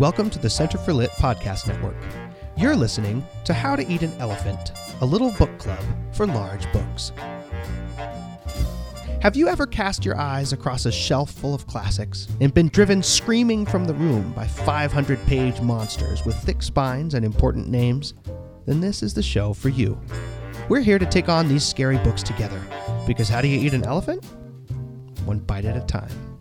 Welcome 0.00 0.28
to 0.30 0.40
the 0.40 0.50
Center 0.50 0.76
for 0.76 0.92
Lit 0.92 1.10
Podcast 1.10 1.68
Network. 1.68 1.94
You're 2.56 2.74
listening 2.74 3.24
to 3.44 3.54
How 3.54 3.76
to 3.76 3.86
Eat 3.86 4.02
an 4.02 4.12
Elephant, 4.18 4.72
a 5.00 5.06
little 5.06 5.30
book 5.30 5.56
club 5.56 5.78
for 6.10 6.26
large 6.26 6.70
books. 6.72 7.12
Have 9.20 9.36
you 9.36 9.46
ever 9.46 9.68
cast 9.68 10.04
your 10.04 10.18
eyes 10.18 10.52
across 10.52 10.84
a 10.86 10.90
shelf 10.90 11.30
full 11.30 11.54
of 11.54 11.68
classics 11.68 12.26
and 12.40 12.52
been 12.52 12.70
driven 12.70 13.04
screaming 13.04 13.64
from 13.64 13.84
the 13.84 13.94
room 13.94 14.32
by 14.32 14.48
500 14.48 15.24
page 15.26 15.60
monsters 15.60 16.24
with 16.24 16.34
thick 16.38 16.60
spines 16.60 17.14
and 17.14 17.24
important 17.24 17.68
names? 17.68 18.14
Then 18.66 18.80
this 18.80 19.00
is 19.00 19.14
the 19.14 19.22
show 19.22 19.52
for 19.52 19.68
you. 19.68 19.96
We're 20.68 20.80
here 20.80 20.98
to 20.98 21.06
take 21.06 21.28
on 21.28 21.46
these 21.46 21.64
scary 21.64 21.98
books 21.98 22.24
together 22.24 22.60
because 23.06 23.28
how 23.28 23.40
do 23.40 23.46
you 23.46 23.60
eat 23.64 23.74
an 23.74 23.84
elephant? 23.84 24.24
One 25.24 25.38
bite 25.38 25.66
at 25.66 25.76
a 25.76 25.86
time. 25.86 26.33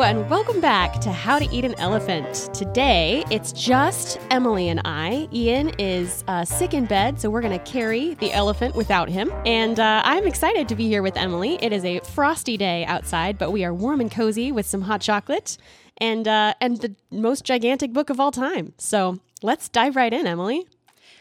And 0.00 0.30
welcome 0.30 0.60
back 0.60 1.00
to 1.00 1.10
How 1.10 1.40
to 1.40 1.54
Eat 1.54 1.64
an 1.64 1.74
Elephant. 1.74 2.54
Today, 2.54 3.24
it's 3.32 3.50
just 3.52 4.20
Emily 4.30 4.68
and 4.68 4.80
I. 4.84 5.28
Ian 5.32 5.70
is 5.76 6.22
uh, 6.28 6.44
sick 6.44 6.72
in 6.72 6.86
bed, 6.86 7.20
so 7.20 7.28
we're 7.28 7.40
going 7.40 7.58
to 7.58 7.64
carry 7.70 8.14
the 8.14 8.32
elephant 8.32 8.76
without 8.76 9.08
him. 9.08 9.30
And 9.44 9.80
uh, 9.80 10.02
I'm 10.04 10.24
excited 10.24 10.68
to 10.68 10.76
be 10.76 10.86
here 10.86 11.02
with 11.02 11.16
Emily. 11.16 11.58
It 11.60 11.72
is 11.72 11.84
a 11.84 11.98
frosty 11.98 12.56
day 12.56 12.84
outside, 12.84 13.38
but 13.38 13.50
we 13.50 13.64
are 13.64 13.74
warm 13.74 14.00
and 14.00 14.08
cozy 14.08 14.52
with 14.52 14.66
some 14.66 14.82
hot 14.82 15.00
chocolate 15.00 15.58
and 15.98 16.28
uh, 16.28 16.54
and 16.60 16.80
the 16.80 16.94
most 17.10 17.44
gigantic 17.44 17.92
book 17.92 18.08
of 18.08 18.20
all 18.20 18.30
time. 18.30 18.74
So 18.78 19.18
let's 19.42 19.68
dive 19.68 19.96
right 19.96 20.12
in, 20.12 20.28
Emily. 20.28 20.64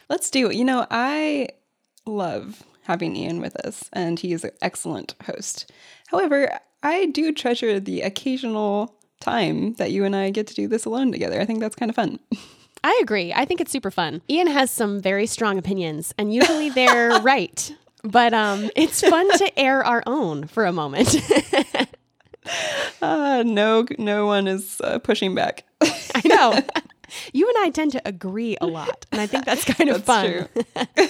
Let's 0.08 0.30
do. 0.30 0.52
it. 0.52 0.56
You 0.56 0.66
know, 0.66 0.86
I 0.92 1.50
love 2.06 2.62
having 2.84 3.16
Ian 3.16 3.42
with 3.42 3.56
us, 3.58 3.90
and 3.92 4.20
he 4.20 4.34
is 4.34 4.44
an 4.44 4.52
excellent 4.62 5.16
host. 5.26 5.72
However, 6.10 6.60
I 6.84 7.08
do 7.08 7.34
treasure 7.34 7.80
the 7.80 8.02
occasional 8.02 8.96
time 9.20 9.74
that 9.74 9.92
you 9.92 10.06
and 10.06 10.16
I 10.16 10.30
get 10.30 10.48
to 10.48 10.54
do 10.54 10.68
this 10.68 10.86
alone 10.86 11.12
together. 11.12 11.42
I 11.42 11.46
think 11.46 11.60
that's 11.60 11.76
kind 11.76 11.90
of 11.90 11.96
fun. 11.96 12.20
I 12.84 13.00
agree. 13.02 13.34
I 13.34 13.46
think 13.46 13.60
it's 13.60 13.72
super 13.72 13.92
fun. 13.92 14.22
Ian 14.30 14.48
has 14.48 14.70
some 14.70 15.02
very 15.02 15.26
strong 15.26 15.58
opinions, 15.58 16.14
and 16.18 16.34
usually 16.34 16.70
they're 16.70 17.10
right. 17.22 17.76
But 18.04 18.34
um, 18.34 18.70
it's 18.76 19.02
fun 19.02 19.30
to 19.40 19.60
air 19.60 19.84
our 19.84 20.04
own 20.06 20.48
for 20.48 20.66
a 20.66 20.72
moment. 20.72 21.16
uh, 23.02 23.44
no, 23.46 23.86
no 23.98 24.26
one 24.28 24.48
is 24.48 24.80
uh, 24.82 25.00
pushing 25.00 25.34
back. 25.34 25.66
I 25.82 26.22
know. 26.26 26.60
You 27.34 27.48
and 27.48 27.58
I 27.60 27.70
tend 27.70 27.92
to 27.94 28.02
agree 28.06 28.58
a 28.62 28.68
lot, 28.68 29.06
and 29.12 29.22
I 29.22 29.28
think 29.28 29.46
that's 29.46 29.66
kind 29.74 29.90
of 29.90 30.06
that's 30.06 30.48
fun. 30.76 31.08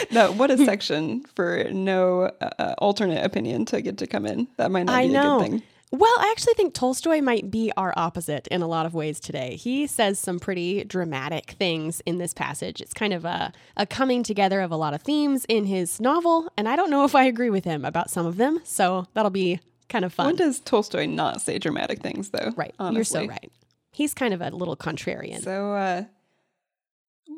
no, 0.10 0.32
what 0.32 0.50
a 0.50 0.58
section 0.58 1.24
for 1.34 1.64
no 1.70 2.30
uh, 2.40 2.74
alternate 2.78 3.24
opinion 3.24 3.64
to 3.66 3.80
get 3.80 3.98
to 3.98 4.06
come 4.06 4.26
in. 4.26 4.48
That 4.56 4.70
might 4.70 4.84
not 4.84 4.94
I 4.94 5.06
be 5.06 5.12
know. 5.12 5.36
a 5.36 5.42
good 5.42 5.50
thing. 5.50 5.62
Well, 5.94 6.14
I 6.18 6.30
actually 6.30 6.54
think 6.54 6.72
Tolstoy 6.72 7.20
might 7.20 7.50
be 7.50 7.70
our 7.76 7.92
opposite 7.96 8.46
in 8.46 8.62
a 8.62 8.66
lot 8.66 8.86
of 8.86 8.94
ways 8.94 9.20
today. 9.20 9.56
He 9.56 9.86
says 9.86 10.18
some 10.18 10.40
pretty 10.40 10.84
dramatic 10.84 11.50
things 11.50 12.00
in 12.06 12.16
this 12.16 12.32
passage. 12.32 12.80
It's 12.80 12.94
kind 12.94 13.12
of 13.12 13.26
a, 13.26 13.52
a 13.76 13.84
coming 13.84 14.22
together 14.22 14.62
of 14.62 14.70
a 14.70 14.76
lot 14.76 14.94
of 14.94 15.02
themes 15.02 15.44
in 15.50 15.66
his 15.66 16.00
novel, 16.00 16.50
and 16.56 16.66
I 16.66 16.76
don't 16.76 16.88
know 16.88 17.04
if 17.04 17.14
I 17.14 17.24
agree 17.24 17.50
with 17.50 17.64
him 17.66 17.84
about 17.84 18.08
some 18.08 18.24
of 18.24 18.38
them, 18.38 18.60
so 18.64 19.06
that'll 19.12 19.30
be 19.30 19.60
kind 19.90 20.06
of 20.06 20.14
fun. 20.14 20.26
When 20.28 20.36
does 20.36 20.60
Tolstoy 20.60 21.04
not 21.04 21.42
say 21.42 21.58
dramatic 21.58 22.00
things, 22.00 22.30
though? 22.30 22.52
Right. 22.56 22.74
Honestly. 22.78 22.96
You're 22.96 23.04
so 23.04 23.26
right. 23.26 23.52
He's 23.92 24.14
kind 24.14 24.32
of 24.32 24.40
a 24.40 24.50
little 24.50 24.76
contrarian. 24.76 25.42
So 25.42 25.74
uh, 25.74 26.04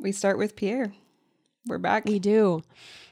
we 0.00 0.12
start 0.12 0.38
with 0.38 0.56
Pierre. 0.56 0.92
We're 1.66 1.78
back. 1.78 2.04
We 2.04 2.18
do. 2.18 2.62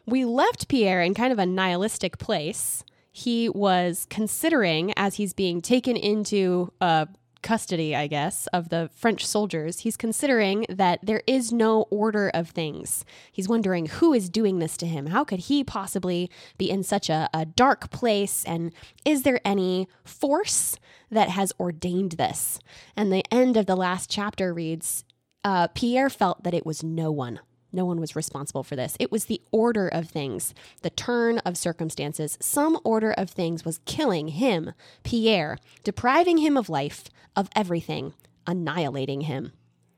We 0.06 0.24
left 0.24 0.68
Pierre 0.68 1.02
in 1.02 1.14
kind 1.14 1.32
of 1.32 1.38
a 1.38 1.46
nihilistic 1.46 2.18
place. 2.18 2.84
He 3.10 3.48
was 3.48 4.06
considering, 4.08 4.92
as 4.96 5.16
he's 5.16 5.34
being 5.34 5.60
taken 5.60 5.96
into 5.96 6.72
uh, 6.80 7.06
custody, 7.42 7.94
I 7.94 8.06
guess, 8.06 8.46
of 8.48 8.68
the 8.68 8.90
French 8.94 9.26
soldiers, 9.26 9.80
he's 9.80 9.96
considering 9.96 10.64
that 10.68 11.00
there 11.02 11.22
is 11.26 11.52
no 11.52 11.82
order 11.90 12.30
of 12.32 12.50
things. 12.50 13.04
He's 13.30 13.48
wondering 13.48 13.86
who 13.86 14.12
is 14.12 14.30
doing 14.30 14.58
this 14.58 14.76
to 14.78 14.86
him. 14.86 15.06
How 15.06 15.24
could 15.24 15.40
he 15.40 15.64
possibly 15.64 16.30
be 16.58 16.70
in 16.70 16.82
such 16.82 17.10
a, 17.10 17.28
a 17.34 17.44
dark 17.44 17.90
place? 17.90 18.44
And 18.44 18.72
is 19.04 19.22
there 19.22 19.40
any 19.44 19.88
force 20.04 20.76
that 21.10 21.28
has 21.28 21.52
ordained 21.58 22.12
this? 22.12 22.58
And 22.96 23.12
the 23.12 23.24
end 23.30 23.56
of 23.56 23.66
the 23.66 23.76
last 23.76 24.10
chapter 24.10 24.54
reads 24.54 25.04
uh, 25.44 25.68
Pierre 25.68 26.10
felt 26.10 26.44
that 26.44 26.54
it 26.54 26.64
was 26.64 26.82
no 26.82 27.10
one. 27.10 27.40
No 27.72 27.84
one 27.84 28.00
was 28.00 28.14
responsible 28.14 28.62
for 28.62 28.76
this. 28.76 28.96
It 29.00 29.10
was 29.10 29.24
the 29.24 29.40
order 29.50 29.88
of 29.88 30.08
things, 30.08 30.54
the 30.82 30.90
turn 30.90 31.38
of 31.38 31.56
circumstances. 31.56 32.36
Some 32.40 32.78
order 32.84 33.12
of 33.12 33.30
things 33.30 33.64
was 33.64 33.80
killing 33.86 34.28
him, 34.28 34.72
Pierre, 35.04 35.58
depriving 35.82 36.38
him 36.38 36.56
of 36.56 36.68
life, 36.68 37.04
of 37.34 37.48
everything, 37.56 38.12
annihilating 38.46 39.22
him. 39.22 39.52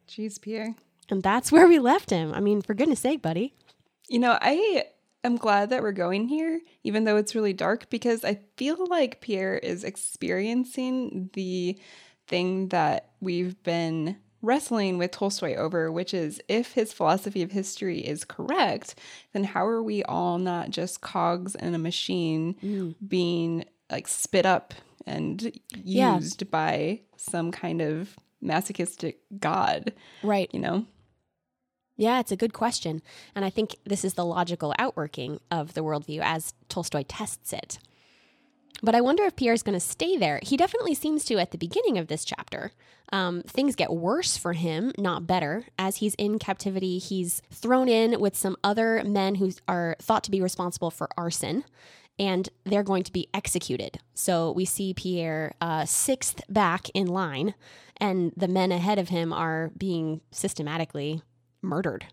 Jeez, 0.08 0.40
Pierre. 0.40 0.74
And 1.10 1.22
that's 1.22 1.50
where 1.50 1.66
we 1.66 1.78
left 1.78 2.10
him. 2.10 2.32
I 2.32 2.40
mean, 2.40 2.62
for 2.62 2.74
goodness 2.74 3.00
sake, 3.00 3.20
buddy. 3.20 3.54
You 4.08 4.20
know, 4.20 4.38
I 4.40 4.84
am 5.24 5.36
glad 5.36 5.70
that 5.70 5.82
we're 5.82 5.92
going 5.92 6.28
here, 6.28 6.60
even 6.84 7.04
though 7.04 7.16
it's 7.16 7.34
really 7.34 7.52
dark, 7.52 7.90
because 7.90 8.24
I 8.24 8.40
feel 8.56 8.86
like 8.86 9.20
Pierre 9.20 9.56
is 9.56 9.82
experiencing 9.84 11.30
the 11.32 11.78
thing 12.26 12.68
that 12.68 13.10
we've 13.20 13.60
been 13.62 14.16
wrestling 14.44 14.98
with 14.98 15.10
Tolstoy 15.10 15.54
over, 15.54 15.90
which 15.90 16.14
is 16.14 16.40
if 16.48 16.72
his 16.72 16.92
philosophy 16.92 17.42
of 17.42 17.50
history 17.50 17.98
is 17.98 18.24
correct, 18.24 18.94
then 19.32 19.44
how 19.44 19.66
are 19.66 19.82
we 19.82 20.02
all 20.04 20.38
not 20.38 20.70
just 20.70 21.00
cogs 21.00 21.54
in 21.54 21.74
a 21.74 21.78
machine 21.78 22.54
mm. 22.62 22.94
being 23.06 23.64
like 23.90 24.06
spit 24.06 24.46
up 24.46 24.74
and 25.06 25.42
used 25.82 26.42
yeah. 26.42 26.48
by 26.50 27.00
some 27.16 27.50
kind 27.50 27.80
of 27.80 28.16
masochistic 28.40 29.20
god? 29.38 29.92
Right. 30.22 30.50
You 30.52 30.60
know? 30.60 30.86
Yeah, 31.96 32.20
it's 32.20 32.32
a 32.32 32.36
good 32.36 32.52
question. 32.52 33.02
And 33.34 33.44
I 33.44 33.50
think 33.50 33.76
this 33.84 34.04
is 34.04 34.14
the 34.14 34.24
logical 34.24 34.74
outworking 34.78 35.40
of 35.50 35.74
the 35.74 35.82
worldview 35.82 36.20
as 36.22 36.52
Tolstoy 36.68 37.04
tests 37.06 37.52
it. 37.52 37.78
But 38.82 38.94
I 38.94 39.00
wonder 39.00 39.24
if 39.24 39.36
Pierre's 39.36 39.62
going 39.62 39.78
to 39.78 39.80
stay 39.80 40.16
there. 40.16 40.40
He 40.42 40.56
definitely 40.56 40.94
seems 40.94 41.24
to 41.26 41.38
at 41.38 41.52
the 41.52 41.58
beginning 41.58 41.96
of 41.96 42.08
this 42.08 42.24
chapter. 42.24 42.72
Um, 43.12 43.42
things 43.42 43.76
get 43.76 43.92
worse 43.92 44.36
for 44.36 44.52
him, 44.52 44.92
not 44.98 45.26
better. 45.26 45.66
As 45.78 45.96
he's 45.96 46.14
in 46.16 46.38
captivity, 46.38 46.98
he's 46.98 47.40
thrown 47.50 47.88
in 47.88 48.20
with 48.20 48.36
some 48.36 48.56
other 48.64 49.02
men 49.04 49.36
who 49.36 49.52
are 49.68 49.96
thought 50.00 50.24
to 50.24 50.30
be 50.30 50.40
responsible 50.40 50.90
for 50.90 51.08
arson, 51.16 51.64
and 52.18 52.48
they're 52.64 52.82
going 52.82 53.04
to 53.04 53.12
be 53.12 53.28
executed. 53.32 53.98
So 54.14 54.52
we 54.52 54.64
see 54.64 54.94
Pierre 54.94 55.54
uh, 55.60 55.84
sixth 55.84 56.42
back 56.48 56.88
in 56.90 57.06
line, 57.06 57.54
and 57.98 58.32
the 58.36 58.48
men 58.48 58.72
ahead 58.72 58.98
of 58.98 59.08
him 59.08 59.32
are 59.32 59.70
being 59.76 60.20
systematically 60.30 61.22
murdered 61.62 62.06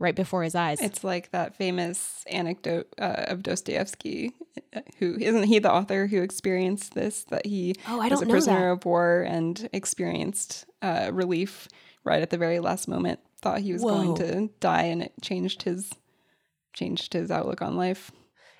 right 0.00 0.14
before 0.14 0.42
his 0.42 0.54
eyes. 0.54 0.80
It's 0.80 1.04
like 1.04 1.30
that 1.30 1.56
famous 1.56 2.24
anecdote 2.30 2.92
uh, 2.98 3.24
of 3.28 3.42
Dostoevsky, 3.42 4.32
who 4.98 5.16
isn't 5.18 5.44
he 5.44 5.58
the 5.58 5.72
author 5.72 6.06
who 6.06 6.22
experienced 6.22 6.94
this? 6.94 7.24
That 7.24 7.46
he 7.46 7.74
oh, 7.88 8.00
I 8.00 8.08
don't 8.08 8.20
was 8.20 8.28
a 8.28 8.30
prisoner 8.30 8.70
of 8.70 8.84
war 8.84 9.22
and 9.22 9.68
experienced 9.72 10.66
uh, 10.82 11.10
relief 11.12 11.68
right 12.04 12.22
at 12.22 12.30
the 12.30 12.38
very 12.38 12.60
last 12.60 12.88
moment. 12.88 13.20
Thought 13.40 13.60
he 13.60 13.72
was 13.72 13.82
Whoa. 13.82 13.90
going 13.90 14.16
to 14.16 14.50
die, 14.60 14.84
and 14.84 15.02
it 15.02 15.12
changed 15.22 15.62
his 15.62 15.90
changed 16.72 17.12
his 17.12 17.30
outlook 17.30 17.62
on 17.62 17.76
life. 17.76 18.10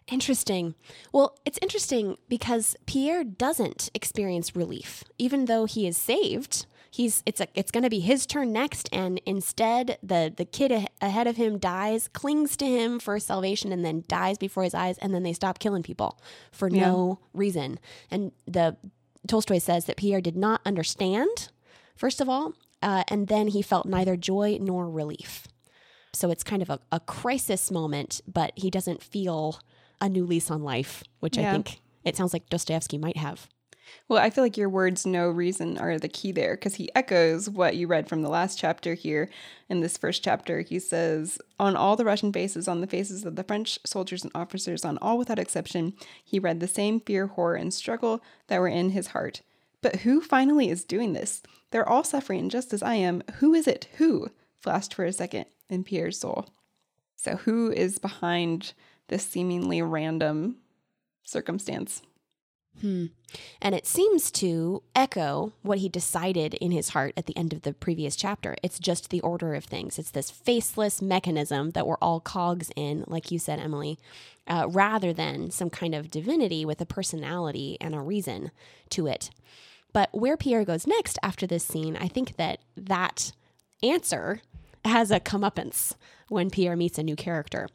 Interesting. 0.06 0.74
Well, 1.12 1.36
it's 1.46 1.58
interesting 1.62 2.18
because 2.28 2.76
Pierre 2.86 3.24
doesn't 3.24 3.90
experience 3.94 4.54
relief, 4.54 5.02
even 5.16 5.46
though 5.46 5.64
he 5.64 5.86
is 5.86 5.96
saved 5.96 6.66
he's 6.94 7.24
it's 7.26 7.40
a, 7.40 7.48
it's 7.54 7.72
going 7.72 7.82
to 7.82 7.90
be 7.90 7.98
his 7.98 8.24
turn 8.24 8.52
next 8.52 8.88
and 8.92 9.20
instead 9.26 9.98
the 10.00 10.32
the 10.34 10.44
kid 10.44 10.70
a- 10.70 10.86
ahead 11.02 11.26
of 11.26 11.36
him 11.36 11.58
dies 11.58 12.06
clings 12.08 12.56
to 12.56 12.64
him 12.64 13.00
for 13.00 13.18
salvation 13.18 13.72
and 13.72 13.84
then 13.84 14.04
dies 14.06 14.38
before 14.38 14.62
his 14.62 14.74
eyes 14.74 14.96
and 14.98 15.12
then 15.12 15.24
they 15.24 15.32
stop 15.32 15.58
killing 15.58 15.82
people 15.82 16.20
for 16.52 16.68
yeah. 16.68 16.82
no 16.86 17.18
reason 17.32 17.80
and 18.12 18.30
the 18.46 18.76
Tolstoy 19.26 19.58
says 19.58 19.86
that 19.86 19.96
Pierre 19.96 20.20
did 20.20 20.36
not 20.36 20.60
understand 20.64 21.48
first 21.96 22.20
of 22.20 22.28
all 22.28 22.54
uh, 22.80 23.02
and 23.08 23.26
then 23.26 23.48
he 23.48 23.60
felt 23.60 23.86
neither 23.86 24.16
joy 24.16 24.56
nor 24.60 24.88
relief 24.88 25.48
so 26.12 26.30
it's 26.30 26.44
kind 26.44 26.62
of 26.62 26.70
a, 26.70 26.78
a 26.92 27.00
crisis 27.00 27.72
moment 27.72 28.20
but 28.32 28.52
he 28.54 28.70
doesn't 28.70 29.02
feel 29.02 29.58
a 30.00 30.08
new 30.08 30.24
lease 30.24 30.48
on 30.48 30.62
life 30.62 31.02
which 31.18 31.36
yeah. 31.36 31.48
I 31.48 31.52
think 31.52 31.80
it 32.04 32.16
sounds 32.16 32.32
like 32.32 32.48
Dostoevsky 32.48 32.98
might 32.98 33.16
have 33.16 33.48
well, 34.08 34.22
I 34.22 34.30
feel 34.30 34.44
like 34.44 34.56
your 34.56 34.68
words 34.68 35.06
no 35.06 35.28
reason 35.30 35.78
are 35.78 35.98
the 35.98 36.08
key 36.08 36.32
there 36.32 36.54
because 36.54 36.74
he 36.74 36.94
echoes 36.94 37.48
what 37.48 37.76
you 37.76 37.86
read 37.86 38.08
from 38.08 38.22
the 38.22 38.28
last 38.28 38.58
chapter 38.58 38.94
here. 38.94 39.30
In 39.68 39.80
this 39.80 39.96
first 39.96 40.22
chapter, 40.22 40.60
he 40.60 40.78
says, 40.78 41.38
On 41.58 41.74
all 41.74 41.96
the 41.96 42.04
Russian 42.04 42.32
faces, 42.32 42.68
on 42.68 42.80
the 42.80 42.86
faces 42.86 43.24
of 43.24 43.36
the 43.36 43.44
French 43.44 43.78
soldiers 43.84 44.22
and 44.22 44.32
officers, 44.34 44.84
on 44.84 44.98
all 44.98 45.18
without 45.18 45.38
exception, 45.38 45.94
he 46.22 46.38
read 46.38 46.60
the 46.60 46.68
same 46.68 47.00
fear, 47.00 47.28
horror, 47.28 47.56
and 47.56 47.72
struggle 47.72 48.22
that 48.48 48.60
were 48.60 48.68
in 48.68 48.90
his 48.90 49.08
heart. 49.08 49.42
But 49.80 49.96
who 49.96 50.20
finally 50.20 50.70
is 50.70 50.84
doing 50.84 51.12
this? 51.12 51.42
They're 51.70 51.88
all 51.88 52.04
suffering 52.04 52.48
just 52.48 52.72
as 52.72 52.82
I 52.82 52.94
am. 52.94 53.22
Who 53.36 53.54
is 53.54 53.66
it? 53.66 53.88
Who? 53.96 54.30
flashed 54.58 54.94
for 54.94 55.04
a 55.04 55.12
second 55.12 55.44
in 55.68 55.84
Pierre's 55.84 56.18
soul. 56.18 56.46
So, 57.16 57.36
who 57.36 57.70
is 57.70 57.98
behind 57.98 58.72
this 59.08 59.24
seemingly 59.24 59.82
random 59.82 60.56
circumstance? 61.22 62.02
Hmm. 62.80 63.06
And 63.60 63.74
it 63.74 63.86
seems 63.86 64.30
to 64.32 64.82
echo 64.94 65.52
what 65.62 65.78
he 65.78 65.88
decided 65.88 66.54
in 66.54 66.70
his 66.70 66.90
heart 66.90 67.14
at 67.16 67.26
the 67.26 67.36
end 67.36 67.52
of 67.52 67.62
the 67.62 67.72
previous 67.72 68.16
chapter. 68.16 68.56
It's 68.62 68.78
just 68.78 69.10
the 69.10 69.20
order 69.20 69.54
of 69.54 69.64
things. 69.64 69.98
It's 69.98 70.10
this 70.10 70.30
faceless 70.30 71.00
mechanism 71.00 71.70
that 71.70 71.86
we're 71.86 71.98
all 71.98 72.20
cogs 72.20 72.70
in, 72.76 73.04
like 73.06 73.30
you 73.30 73.38
said, 73.38 73.58
Emily, 73.58 73.98
uh, 74.46 74.66
rather 74.68 75.12
than 75.12 75.50
some 75.50 75.70
kind 75.70 75.94
of 75.94 76.10
divinity 76.10 76.64
with 76.64 76.80
a 76.80 76.86
personality 76.86 77.76
and 77.80 77.94
a 77.94 78.00
reason 78.00 78.50
to 78.90 79.06
it. 79.06 79.30
But 79.92 80.10
where 80.12 80.36
Pierre 80.36 80.64
goes 80.64 80.86
next 80.86 81.18
after 81.22 81.46
this 81.46 81.64
scene, 81.64 81.96
I 81.96 82.08
think 82.08 82.36
that 82.36 82.58
that 82.76 83.32
answer 83.82 84.42
has 84.84 85.10
a 85.10 85.20
comeuppance 85.20 85.94
when 86.28 86.50
Pierre 86.50 86.76
meets 86.76 86.98
a 86.98 87.02
new 87.02 87.16
character. 87.16 87.68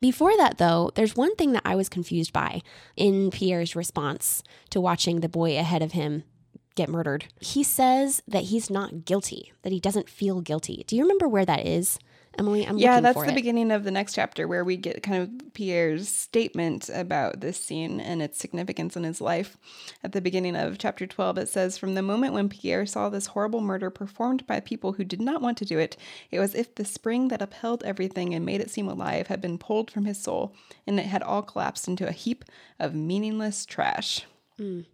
Before 0.00 0.34
that, 0.38 0.56
though, 0.56 0.90
there's 0.94 1.14
one 1.14 1.36
thing 1.36 1.52
that 1.52 1.62
I 1.64 1.76
was 1.76 1.90
confused 1.90 2.32
by 2.32 2.62
in 2.96 3.30
Pierre's 3.30 3.76
response 3.76 4.42
to 4.70 4.80
watching 4.80 5.20
the 5.20 5.28
boy 5.28 5.58
ahead 5.58 5.82
of 5.82 5.92
him 5.92 6.24
get 6.74 6.88
murdered. 6.88 7.26
He 7.40 7.62
says 7.62 8.22
that 8.26 8.44
he's 8.44 8.70
not 8.70 9.04
guilty, 9.04 9.52
that 9.62 9.72
he 9.72 9.80
doesn't 9.80 10.08
feel 10.08 10.40
guilty. 10.40 10.84
Do 10.86 10.96
you 10.96 11.02
remember 11.02 11.28
where 11.28 11.44
that 11.44 11.66
is? 11.66 11.98
Emily, 12.38 12.62
I'm 12.62 12.76
looking 12.76 12.78
for 12.78 12.82
yeah, 12.82 13.00
that's 13.00 13.20
the 13.20 13.32
it. 13.32 13.34
beginning 13.34 13.70
of 13.72 13.84
the 13.84 13.90
next 13.90 14.14
chapter 14.14 14.46
where 14.46 14.64
we 14.64 14.76
get 14.76 15.02
kind 15.02 15.22
of 15.22 15.52
Pierre's 15.52 16.08
statement 16.08 16.88
about 16.92 17.40
this 17.40 17.62
scene 17.62 18.00
and 18.00 18.22
its 18.22 18.38
significance 18.38 18.96
in 18.96 19.02
his 19.02 19.20
life. 19.20 19.56
At 20.04 20.12
the 20.12 20.20
beginning 20.20 20.56
of 20.56 20.78
chapter 20.78 21.06
12, 21.06 21.38
it 21.38 21.48
says 21.48 21.76
From 21.76 21.94
the 21.94 22.02
moment 22.02 22.32
when 22.32 22.48
Pierre 22.48 22.86
saw 22.86 23.08
this 23.08 23.26
horrible 23.26 23.60
murder 23.60 23.90
performed 23.90 24.46
by 24.46 24.60
people 24.60 24.92
who 24.92 25.04
did 25.04 25.20
not 25.20 25.42
want 25.42 25.58
to 25.58 25.64
do 25.64 25.78
it, 25.78 25.96
it 26.30 26.38
was 26.38 26.54
if 26.54 26.74
the 26.74 26.84
spring 26.84 27.28
that 27.28 27.42
upheld 27.42 27.82
everything 27.82 28.32
and 28.32 28.46
made 28.46 28.60
it 28.60 28.70
seem 28.70 28.88
alive 28.88 29.26
had 29.26 29.40
been 29.40 29.58
pulled 29.58 29.90
from 29.90 30.04
his 30.04 30.22
soul, 30.22 30.54
and 30.86 30.98
it 31.00 31.06
had 31.06 31.22
all 31.22 31.42
collapsed 31.42 31.88
into 31.88 32.08
a 32.08 32.12
heap 32.12 32.44
of 32.78 32.94
meaningless 32.94 33.66
trash. 33.66 34.24
Mm. 34.58 34.86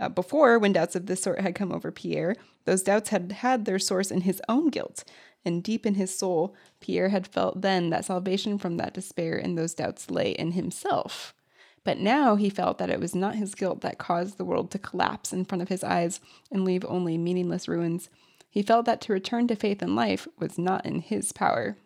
Uh, 0.00 0.08
before, 0.08 0.58
when 0.58 0.72
doubts 0.72 0.96
of 0.96 1.06
this 1.06 1.22
sort 1.22 1.40
had 1.40 1.54
come 1.54 1.72
over 1.72 1.92
Pierre, 1.92 2.34
those 2.64 2.82
doubts 2.82 3.10
had 3.10 3.32
had 3.32 3.64
their 3.64 3.78
source 3.78 4.10
in 4.10 4.22
his 4.22 4.40
own 4.48 4.68
guilt 4.68 5.04
and 5.44 5.62
deep 5.62 5.86
in 5.86 5.94
his 5.94 6.16
soul, 6.16 6.54
Pierre 6.80 7.08
had 7.08 7.26
felt 7.26 7.62
then 7.62 7.90
that 7.90 8.04
salvation 8.04 8.58
from 8.58 8.76
that 8.76 8.94
despair 8.94 9.36
and 9.36 9.56
those 9.56 9.74
doubts 9.74 10.10
lay 10.10 10.32
in 10.32 10.52
himself. 10.52 11.34
But 11.82 11.98
now 11.98 12.36
he 12.36 12.50
felt 12.50 12.78
that 12.78 12.90
it 12.90 13.00
was 13.00 13.14
not 13.14 13.36
his 13.36 13.54
guilt 13.54 13.80
that 13.80 13.98
caused 13.98 14.36
the 14.36 14.44
world 14.44 14.70
to 14.72 14.78
collapse 14.78 15.32
in 15.32 15.46
front 15.46 15.62
of 15.62 15.68
his 15.68 15.82
eyes 15.82 16.20
and 16.50 16.64
leave 16.64 16.84
only 16.86 17.16
meaningless 17.16 17.68
ruins. 17.68 18.10
He 18.50 18.62
felt 18.62 18.84
that 18.86 19.00
to 19.02 19.12
return 19.12 19.48
to 19.48 19.56
faith 19.56 19.82
in 19.82 19.94
life 19.94 20.28
was 20.38 20.58
not 20.58 20.84
in 20.84 21.00
his 21.00 21.32
power. 21.32 21.76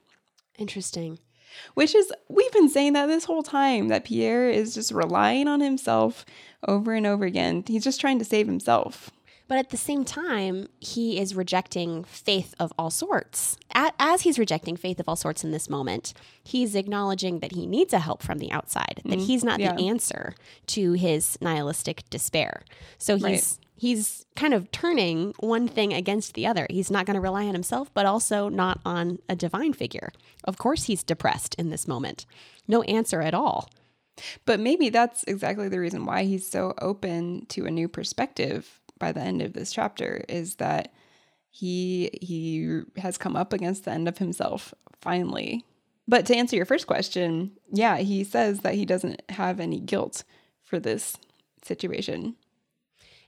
Interesting. 0.59 1.19
Which 1.75 1.95
is, 1.95 2.13
we've 2.29 2.53
been 2.53 2.69
saying 2.69 2.95
that 2.95 3.07
this 3.07 3.25
whole 3.25 3.45
time, 3.45 3.87
that 3.89 4.05
Pierre 4.05 4.51
is 4.51 4.75
just 4.75 4.91
relying 4.91 5.47
on 5.47 5.61
himself 5.61 6.25
over 6.67 6.93
and 6.93 7.07
over 7.07 7.25
again. 7.25 7.63
He's 7.67 7.85
just 7.85 8.01
trying 8.01 8.19
to 8.19 8.25
save 8.25 8.47
himself. 8.47 9.11
But 9.47 9.59
at 9.59 9.71
the 9.71 9.77
same 9.77 10.05
time, 10.05 10.69
he 10.81 11.21
is 11.21 11.35
rejecting 11.35 12.05
faith 12.05 12.55
of 12.59 12.73
all 12.79 12.91
sorts. 12.91 13.57
As 13.75 14.23
he's 14.23 14.39
rejecting 14.39 14.77
faith 14.77 14.99
of 14.99 15.09
all 15.09 15.17
sorts 15.17 15.45
in 15.45 15.51
this 15.51 15.69
moment, 15.69 16.15
he's 16.43 16.75
acknowledging 16.75 17.41
that 17.41 17.53
he 17.53 17.67
needs 17.67 17.93
a 17.93 17.99
help 17.99 18.23
from 18.23 18.39
the 18.39 18.51
outside, 18.51 19.03
that 19.05 19.19
mm, 19.19 19.27
he's 19.27 19.45
not 19.45 19.61
yeah. 19.61 19.75
the 19.75 19.87
answer 19.87 20.35
to 20.69 20.93
his 20.93 21.37
nihilistic 21.43 22.09
despair. 22.09 22.63
So 22.97 23.17
he's 23.17 23.23
right. 23.23 23.59
he's 23.77 24.25
kind 24.35 24.55
of 24.55 24.71
turning 24.71 25.35
one 25.41 25.69
thing 25.69 25.93
against 25.93 26.33
the 26.33 26.47
other. 26.47 26.67
He's 26.71 26.91
not 26.91 27.05
going 27.05 27.17
to 27.17 27.21
rely 27.21 27.45
on 27.45 27.53
himself, 27.53 27.93
but 27.93 28.07
also 28.07 28.49
not 28.49 28.81
on 28.87 29.19
a 29.29 29.37
divine 29.37 29.75
figure. 29.75 30.11
Of 30.45 30.57
course 30.57 30.85
he's 30.85 31.03
depressed 31.03 31.55
in 31.57 31.69
this 31.69 31.87
moment. 31.87 32.25
No 32.67 32.81
answer 32.83 33.21
at 33.21 33.35
all. 33.35 33.69
But 34.47 34.61
maybe 34.61 34.89
that's 34.89 35.25
exactly 35.25 35.69
the 35.69 35.81
reason 35.81 36.07
why 36.07 36.23
he's 36.23 36.49
so 36.49 36.73
open 36.81 37.47
to 37.49 37.67
a 37.67 37.71
new 37.71 37.89
perspective 37.89 38.81
by 39.05 39.13
the 39.13 39.21
end 39.21 39.43
of 39.43 39.53
this 39.53 39.71
chapter 39.71 40.25
is 40.31 40.55
that 40.55 40.91
he 41.51 42.09
he 42.23 42.81
has 42.97 43.19
come 43.19 43.37
up 43.37 43.53
against 43.53 43.85
the 43.85 43.91
end 43.91 44.09
of 44.09 44.17
himself 44.17 44.73
finally. 45.03 45.63
But 46.09 46.25
to 46.27 46.35
answer 46.35 46.57
your 46.57 46.65
first 46.65 46.87
question, 46.87 47.53
yeah, 47.71 47.99
he 47.99 48.25
says 48.25 48.61
that 48.61 48.77
he 48.77 48.87
doesn't 48.87 49.21
have 49.29 49.61
any 49.61 49.79
guilt 49.79 50.25
for 50.63 50.79
this 50.79 51.19
situation. 51.63 52.37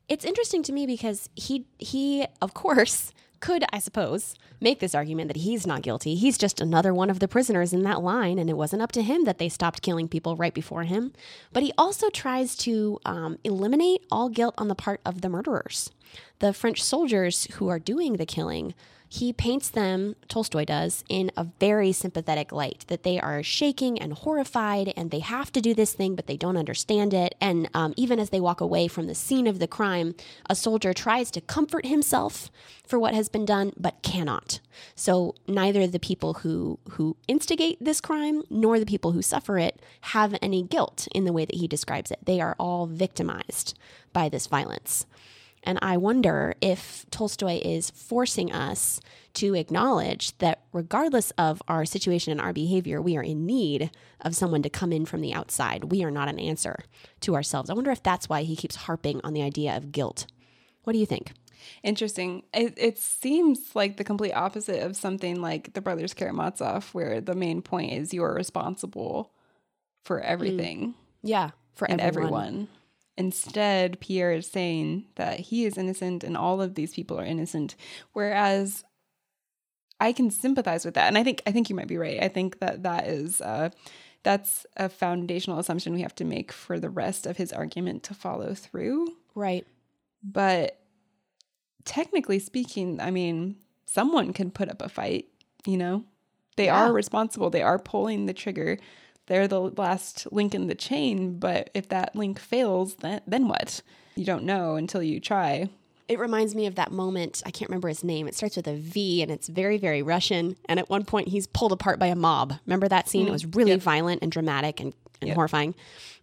It's 0.08 0.24
interesting 0.24 0.62
to 0.64 0.72
me 0.72 0.86
because 0.86 1.28
he 1.34 1.66
he 1.78 2.26
of 2.40 2.54
course 2.54 3.12
could, 3.40 3.64
I 3.72 3.78
suppose, 3.78 4.34
make 4.60 4.80
this 4.80 4.94
argument 4.94 5.28
that 5.28 5.42
he's 5.42 5.66
not 5.66 5.82
guilty. 5.82 6.14
He's 6.14 6.38
just 6.38 6.60
another 6.60 6.94
one 6.94 7.10
of 7.10 7.20
the 7.20 7.28
prisoners 7.28 7.72
in 7.72 7.82
that 7.82 8.02
line, 8.02 8.38
and 8.38 8.48
it 8.48 8.56
wasn't 8.56 8.82
up 8.82 8.92
to 8.92 9.02
him 9.02 9.24
that 9.24 9.38
they 9.38 9.48
stopped 9.48 9.82
killing 9.82 10.08
people 10.08 10.36
right 10.36 10.54
before 10.54 10.84
him. 10.84 11.12
But 11.52 11.62
he 11.62 11.72
also 11.76 12.08
tries 12.08 12.56
to 12.58 12.98
um, 13.04 13.38
eliminate 13.44 14.02
all 14.10 14.28
guilt 14.28 14.54
on 14.56 14.68
the 14.68 14.74
part 14.74 15.00
of 15.04 15.20
the 15.20 15.28
murderers. 15.28 15.90
The 16.38 16.52
French 16.52 16.82
soldiers 16.82 17.46
who 17.54 17.68
are 17.68 17.78
doing 17.78 18.14
the 18.14 18.26
killing 18.26 18.74
he 19.08 19.32
paints 19.32 19.68
them, 19.68 20.16
Tolstoy 20.28 20.64
does, 20.64 21.04
in 21.08 21.30
a 21.36 21.44
very 21.60 21.92
sympathetic 21.92 22.50
light 22.50 22.84
that 22.88 23.02
they 23.02 23.20
are 23.20 23.42
shaking 23.42 23.98
and 23.98 24.12
horrified 24.12 24.92
and 24.96 25.10
they 25.10 25.20
have 25.20 25.52
to 25.52 25.60
do 25.60 25.74
this 25.74 25.92
thing, 25.92 26.16
but 26.16 26.26
they 26.26 26.36
don't 26.36 26.56
understand 26.56 27.14
it. 27.14 27.34
And 27.40 27.68
um, 27.72 27.94
even 27.96 28.18
as 28.18 28.30
they 28.30 28.40
walk 28.40 28.60
away 28.60 28.88
from 28.88 29.06
the 29.06 29.14
scene 29.14 29.46
of 29.46 29.58
the 29.58 29.68
crime, 29.68 30.14
a 30.50 30.54
soldier 30.54 30.92
tries 30.92 31.30
to 31.32 31.40
comfort 31.40 31.86
himself 31.86 32.50
for 32.84 32.98
what 32.98 33.14
has 33.14 33.28
been 33.28 33.44
done, 33.44 33.72
but 33.76 34.02
cannot. 34.02 34.60
So 34.94 35.34
neither 35.46 35.86
the 35.86 35.98
people 36.00 36.34
who, 36.34 36.78
who 36.90 37.16
instigate 37.28 37.78
this 37.80 38.00
crime 38.00 38.42
nor 38.50 38.78
the 38.78 38.86
people 38.86 39.12
who 39.12 39.22
suffer 39.22 39.58
it 39.58 39.80
have 40.02 40.36
any 40.42 40.62
guilt 40.62 41.06
in 41.14 41.24
the 41.24 41.32
way 41.32 41.44
that 41.44 41.56
he 41.56 41.68
describes 41.68 42.10
it. 42.10 42.18
They 42.24 42.40
are 42.40 42.56
all 42.58 42.86
victimized 42.86 43.78
by 44.12 44.28
this 44.28 44.46
violence. 44.46 45.06
And 45.66 45.80
I 45.82 45.96
wonder 45.96 46.54
if 46.60 47.04
Tolstoy 47.10 47.60
is 47.62 47.90
forcing 47.90 48.52
us 48.52 49.00
to 49.34 49.54
acknowledge 49.54 50.38
that 50.38 50.62
regardless 50.72 51.32
of 51.32 51.60
our 51.66 51.84
situation 51.84 52.30
and 52.30 52.40
our 52.40 52.52
behavior, 52.52 53.02
we 53.02 53.16
are 53.16 53.22
in 53.22 53.44
need 53.44 53.90
of 54.20 54.36
someone 54.36 54.62
to 54.62 54.70
come 54.70 54.92
in 54.92 55.04
from 55.04 55.20
the 55.20 55.34
outside. 55.34 55.90
We 55.90 56.04
are 56.04 56.10
not 56.10 56.28
an 56.28 56.38
answer 56.38 56.78
to 57.22 57.34
ourselves. 57.34 57.68
I 57.68 57.74
wonder 57.74 57.90
if 57.90 58.02
that's 58.02 58.28
why 58.28 58.44
he 58.44 58.54
keeps 58.54 58.76
harping 58.76 59.20
on 59.24 59.34
the 59.34 59.42
idea 59.42 59.76
of 59.76 59.90
guilt. 59.90 60.26
What 60.84 60.92
do 60.92 61.00
you 61.00 61.06
think? 61.06 61.32
Interesting. 61.82 62.44
It, 62.54 62.74
it 62.76 62.98
seems 62.98 63.74
like 63.74 63.96
the 63.96 64.04
complete 64.04 64.32
opposite 64.32 64.84
of 64.84 64.96
something 64.96 65.42
like 65.42 65.72
the 65.74 65.80
Brothers 65.80 66.14
Karamazov, 66.14 66.94
where 66.94 67.20
the 67.20 67.34
main 67.34 67.60
point 67.60 67.92
is 67.92 68.14
you're 68.14 68.34
responsible 68.34 69.32
for 70.04 70.20
everything. 70.20 70.90
Mm. 70.90 70.94
Yeah, 71.22 71.50
for 71.74 71.90
and 71.90 72.00
everyone. 72.00 72.44
everyone. 72.44 72.68
Instead, 73.18 73.98
Pierre 74.00 74.32
is 74.32 74.46
saying 74.46 75.06
that 75.14 75.40
he 75.40 75.64
is 75.64 75.78
innocent 75.78 76.22
and 76.22 76.36
all 76.36 76.60
of 76.60 76.74
these 76.74 76.94
people 76.94 77.18
are 77.18 77.24
innocent. 77.24 77.74
Whereas 78.12 78.84
I 79.98 80.12
can 80.12 80.30
sympathize 80.30 80.84
with 80.84 80.94
that, 80.94 81.08
and 81.08 81.16
I 81.16 81.24
think 81.24 81.42
I 81.46 81.52
think 81.52 81.70
you 81.70 81.76
might 81.76 81.88
be 81.88 81.96
right. 81.96 82.22
I 82.22 82.28
think 82.28 82.58
that 82.58 82.82
that 82.82 83.06
is 83.06 83.40
uh, 83.40 83.70
that's 84.22 84.66
a 84.76 84.88
foundational 84.88 85.58
assumption 85.58 85.94
we 85.94 86.02
have 86.02 86.14
to 86.16 86.24
make 86.24 86.52
for 86.52 86.78
the 86.78 86.90
rest 86.90 87.26
of 87.26 87.36
his 87.36 87.52
argument 87.52 88.02
to 88.04 88.14
follow 88.14 88.54
through. 88.54 89.16
Right. 89.34 89.66
But 90.22 90.78
technically 91.84 92.38
speaking, 92.38 93.00
I 93.00 93.10
mean, 93.10 93.56
someone 93.86 94.32
can 94.32 94.50
put 94.50 94.68
up 94.68 94.82
a 94.82 94.88
fight. 94.88 95.26
You 95.64 95.78
know, 95.78 96.04
they 96.56 96.66
yeah. 96.66 96.86
are 96.86 96.92
responsible. 96.92 97.48
They 97.48 97.62
are 97.62 97.78
pulling 97.78 98.26
the 98.26 98.34
trigger 98.34 98.78
they're 99.26 99.48
the 99.48 99.60
last 99.60 100.30
link 100.32 100.54
in 100.54 100.68
the 100.68 100.74
chain, 100.74 101.38
but 101.38 101.70
if 101.74 101.88
that 101.88 102.14
link 102.14 102.38
fails, 102.38 102.96
then 102.96 103.20
then 103.26 103.48
what? 103.48 103.82
You 104.14 104.24
don't 104.24 104.44
know 104.44 104.76
until 104.76 105.02
you 105.02 105.20
try. 105.20 105.68
It 106.08 106.20
reminds 106.20 106.54
me 106.54 106.66
of 106.66 106.76
that 106.76 106.92
moment. 106.92 107.42
I 107.44 107.50
can't 107.50 107.68
remember 107.68 107.88
his 107.88 108.04
name. 108.04 108.28
It 108.28 108.36
starts 108.36 108.56
with 108.56 108.68
a 108.68 108.76
V 108.76 109.22
and 109.22 109.30
it's 109.30 109.48
very, 109.48 109.76
very 109.76 110.02
Russian. 110.02 110.56
And 110.66 110.78
at 110.78 110.88
one 110.88 111.04
point, 111.04 111.28
he's 111.28 111.48
pulled 111.48 111.72
apart 111.72 111.98
by 111.98 112.06
a 112.06 112.14
mob. 112.14 112.54
Remember 112.64 112.86
that 112.86 113.08
scene? 113.08 113.24
Mm, 113.26 113.28
it 113.28 113.32
was 113.32 113.46
really 113.46 113.72
yep. 113.72 113.80
violent 113.80 114.22
and 114.22 114.30
dramatic 114.30 114.78
and, 114.78 114.94
and 115.20 115.28
yep. 115.28 115.34
horrifying. 115.34 115.74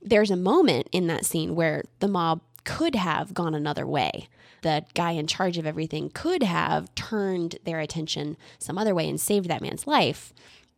There's 0.02 0.32
a 0.32 0.38
moment 0.38 0.88
in 0.94 1.08
that 1.08 1.26
scene 1.26 1.54
where 1.54 1.84
the 2.00 2.08
mob 2.08 2.40
could 2.64 2.96
have 2.96 3.34
gone 3.34 3.54
another 3.54 3.86
way. 3.86 4.30
The 4.62 4.86
guy 4.94 5.12
in 5.12 5.28
charge 5.28 5.58
of 5.58 5.66
everything 5.66 6.10
could 6.14 6.44
have 6.44 6.94
turned 6.96 7.58
their 7.66 7.82
attention 7.82 8.38
some 8.60 8.78
other 8.78 8.96
way 8.96 9.10
and 9.10 9.20
saved 9.20 9.50
that 9.50 9.62
man's 9.62 9.86
life 9.86 10.34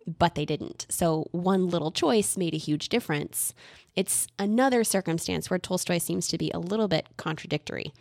but 0.05 0.35
they 0.35 0.45
didn't. 0.45 0.85
So 0.89 1.27
one 1.31 1.67
little 1.67 1.91
choice 1.91 2.37
made 2.37 2.53
a 2.53 2.57
huge 2.57 2.89
difference. 2.89 3.53
It's 3.95 4.27
another 4.37 4.83
circumstance 4.83 5.49
where 5.49 5.59
Tolstoy 5.59 5.97
seems 5.97 6.27
to 6.27 6.37
be 6.37 6.51
a 6.51 6.59
little 6.59 6.87
bit 6.87 7.07
contradictory. 7.17 7.93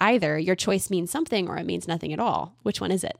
Either 0.00 0.38
your 0.38 0.54
choice 0.54 0.90
means 0.90 1.10
something 1.10 1.48
or 1.48 1.56
it 1.56 1.66
means 1.66 1.88
nothing 1.88 2.12
at 2.12 2.20
all. 2.20 2.54
Which 2.62 2.80
one 2.80 2.92
is 2.92 3.02
it? 3.02 3.16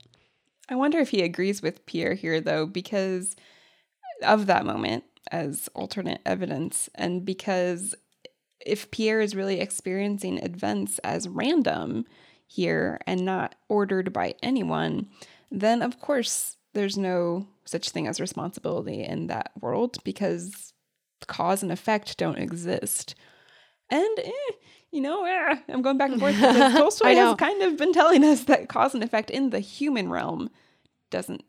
I 0.69 0.77
wonder 0.77 0.99
if 0.99 1.11
he 1.11 1.23
agrees 1.23 1.63
with 1.63 1.87
Pierre 1.87 2.15
here, 2.15 2.41
though, 2.41 2.67
because 2.67 3.35
of 4.23 4.47
that 4.47 4.67
moment 4.67 5.05
as 5.31 5.69
alternate 5.75 6.21
evidence, 6.25 6.89
and 6.95 7.25
because 7.25 7.95
if 8.65 8.91
Pierre 8.91 9.21
is 9.21 9.37
really 9.37 9.61
experiencing 9.61 10.39
events 10.39 10.99
as 11.01 11.29
random 11.29 12.05
here 12.47 13.01
and 13.07 13.25
not 13.25 13.55
ordered 13.69 14.13
by 14.13 14.35
anyone, 14.43 15.09
then 15.51 15.83
of 15.83 16.01
course 16.01 16.57
there's 16.75 16.97
no 16.99 17.47
such 17.69 17.91
thing 17.91 18.07
as 18.07 18.21
responsibility 18.21 19.03
in 19.03 19.27
that 19.29 19.53
world 19.61 19.99
because 20.05 20.73
cause 21.27 21.63
and 21.63 21.73
effect 21.73 22.17
don't 22.19 22.39
exist. 22.39 23.15
And 23.91 24.19
eh, 24.23 24.53
you 24.91 25.01
know, 25.01 25.25
eh, 25.25 25.57
I'm 25.69 25.83
going 25.83 25.99
back 25.99 26.11
and 26.11 26.21
forth 26.21 26.35
because 26.35 26.73
Tolstoy 26.77 27.15
has 27.15 27.37
kind 27.37 27.63
of 27.63 27.77
been 27.77 27.93
telling 27.93 28.25
us 28.25 28.45
that 28.45 28.69
cause 28.69 28.95
and 28.95 29.05
effect 29.05 29.31
in 29.31 29.51
the 29.51 29.61
human 29.61 30.11
realm 30.11 30.51
doesn't 31.11 31.45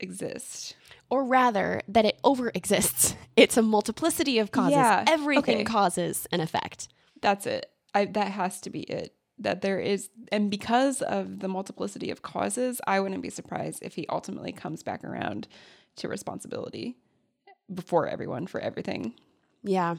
exist. 0.00 0.76
Or 1.10 1.24
rather, 1.24 1.80
that 1.88 2.04
it 2.04 2.18
over 2.24 2.50
exists. 2.54 3.14
It's 3.36 3.56
a 3.56 3.62
multiplicity 3.62 4.38
of 4.38 4.52
causes. 4.52 4.76
Yeah, 4.76 5.04
Everything 5.08 5.56
okay. 5.56 5.64
causes 5.64 6.28
an 6.30 6.40
effect. 6.40 6.86
That's 7.20 7.46
it. 7.46 7.66
I, 7.92 8.04
that 8.04 8.28
has 8.28 8.60
to 8.60 8.70
be 8.70 8.82
it. 8.82 9.12
That 9.38 9.62
there 9.62 9.80
is, 9.80 10.10
and 10.30 10.50
because 10.50 11.02
of 11.02 11.40
the 11.40 11.48
multiplicity 11.48 12.10
of 12.10 12.22
causes, 12.22 12.80
I 12.86 13.00
wouldn't 13.00 13.22
be 13.22 13.30
surprised 13.30 13.80
if 13.82 13.94
he 13.94 14.06
ultimately 14.08 14.52
comes 14.52 14.82
back 14.82 15.02
around 15.02 15.48
to 15.96 16.08
responsibility 16.08 16.96
before 17.72 18.06
everyone 18.06 18.46
for 18.46 18.60
everything. 18.60 19.14
Yeah. 19.62 19.96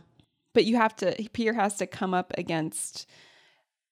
But 0.54 0.66
you 0.66 0.78
have 0.78 0.96
to, 0.98 1.16
Pierre 1.34 1.54
has 1.54 1.76
to 1.78 1.88
come 1.88 2.14
up 2.14 2.32
against 2.38 3.10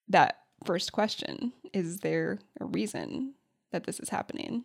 that 0.07 0.39
first 0.65 0.91
question 0.91 1.51
Is 1.73 1.99
there 1.99 2.39
a 2.59 2.65
reason 2.65 3.33
that 3.71 3.85
this 3.85 3.99
is 3.99 4.09
happening? 4.09 4.63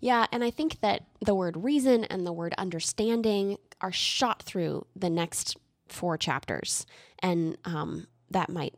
Yeah, 0.00 0.26
and 0.32 0.42
I 0.42 0.50
think 0.50 0.80
that 0.80 1.04
the 1.20 1.34
word 1.34 1.56
reason 1.56 2.04
and 2.04 2.26
the 2.26 2.32
word 2.32 2.54
understanding 2.58 3.58
are 3.80 3.92
shot 3.92 4.42
through 4.42 4.86
the 4.96 5.10
next 5.10 5.56
four 5.88 6.16
chapters, 6.16 6.86
and 7.20 7.56
um, 7.64 8.06
that 8.30 8.48
might 8.48 8.74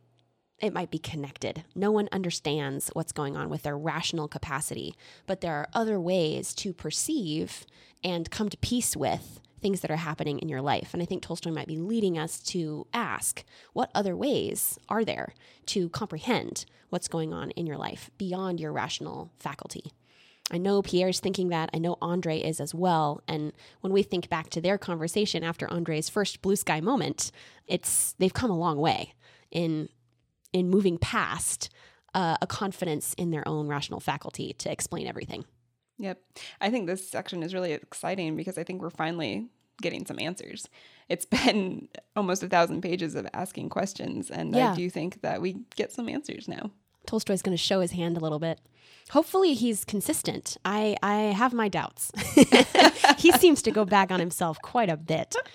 it 0.63 0.73
might 0.73 0.89
be 0.89 0.97
connected. 0.97 1.65
No 1.75 1.91
one 1.91 2.07
understands 2.13 2.89
what's 2.93 3.11
going 3.11 3.35
on 3.35 3.49
with 3.49 3.63
their 3.63 3.77
rational 3.77 4.29
capacity, 4.29 4.95
but 5.27 5.41
there 5.41 5.55
are 5.55 5.67
other 5.73 5.99
ways 5.99 6.53
to 6.55 6.71
perceive 6.73 7.65
and 8.01 8.31
come 8.31 8.49
to 8.49 8.57
peace 8.57 8.95
with 8.95 9.41
things 9.61 9.81
that 9.81 9.91
are 9.91 9.97
happening 9.97 10.39
in 10.39 10.47
your 10.47 10.61
life. 10.61 10.93
And 10.93 11.01
I 11.01 11.05
think 11.05 11.21
Tolstoy 11.21 11.51
might 11.51 11.67
be 11.67 11.77
leading 11.77 12.17
us 12.17 12.39
to 12.43 12.87
ask 12.93 13.43
what 13.73 13.91
other 13.93 14.15
ways 14.15 14.79
are 14.87 15.03
there 15.03 15.33
to 15.67 15.89
comprehend 15.89 16.65
what's 16.89 17.09
going 17.09 17.33
on 17.33 17.51
in 17.51 17.65
your 17.65 17.77
life 17.77 18.09
beyond 18.17 18.59
your 18.59 18.71
rational 18.71 19.31
faculty. 19.39 19.91
I 20.51 20.57
know 20.57 20.81
Pierre's 20.81 21.19
thinking 21.19 21.49
that. 21.49 21.71
I 21.73 21.77
know 21.77 21.97
Andre 22.01 22.39
is 22.39 22.61
as 22.61 22.73
well. 22.73 23.21
And 23.27 23.51
when 23.81 23.91
we 23.91 24.03
think 24.03 24.29
back 24.29 24.49
to 24.51 24.61
their 24.61 24.77
conversation 24.77 25.43
after 25.43 25.69
Andre's 25.69 26.09
first 26.09 26.41
blue 26.41 26.55
sky 26.55 26.79
moment, 26.79 27.31
it's 27.67 28.15
they've 28.19 28.33
come 28.33 28.51
a 28.51 28.57
long 28.57 28.77
way 28.77 29.13
in 29.51 29.89
in 30.53 30.69
moving 30.69 30.97
past 30.97 31.69
uh, 32.13 32.37
a 32.41 32.47
confidence 32.47 33.13
in 33.15 33.31
their 33.31 33.47
own 33.47 33.67
rational 33.67 33.99
faculty 33.99 34.53
to 34.59 34.71
explain 34.71 35.07
everything. 35.07 35.45
Yep. 35.99 36.19
I 36.61 36.69
think 36.69 36.87
this 36.87 37.07
section 37.09 37.43
is 37.43 37.53
really 37.53 37.73
exciting 37.73 38.35
because 38.35 38.57
I 38.57 38.63
think 38.63 38.81
we're 38.81 38.89
finally 38.89 39.47
getting 39.81 40.05
some 40.05 40.19
answers. 40.19 40.69
It's 41.09 41.25
been 41.45 41.87
almost 42.15 42.43
a 42.43 42.47
thousand 42.47 42.81
pages 42.81 43.15
of 43.15 43.27
asking 43.33 43.69
questions, 43.69 44.29
and 44.31 44.55
Yeah. 44.55 44.71
I 44.73 44.75
do 44.75 44.89
think 44.89 45.21
that 45.21 45.41
we 45.41 45.57
get 45.75 45.91
some 45.91 46.07
answers 46.09 46.47
now. 46.47 46.71
Tolstoy's 47.05 47.41
going 47.41 47.55
to 47.57 47.61
show 47.61 47.81
his 47.81 47.91
hand 47.91 48.15
a 48.15 48.19
little 48.21 48.39
bit. 48.39 48.61
Hopefully, 49.09 49.53
he's 49.55 49.83
consistent. 49.83 50.55
I, 50.63 50.95
I 51.03 51.15
have 51.15 51.51
my 51.53 51.67
doubts. 51.67 52.11
he 53.17 53.31
seems 53.33 53.61
to 53.63 53.71
go 53.71 53.83
back 53.83 54.09
on 54.09 54.19
himself 54.21 54.57
quite 54.61 54.89
a 54.89 54.97
bit. 54.97 55.35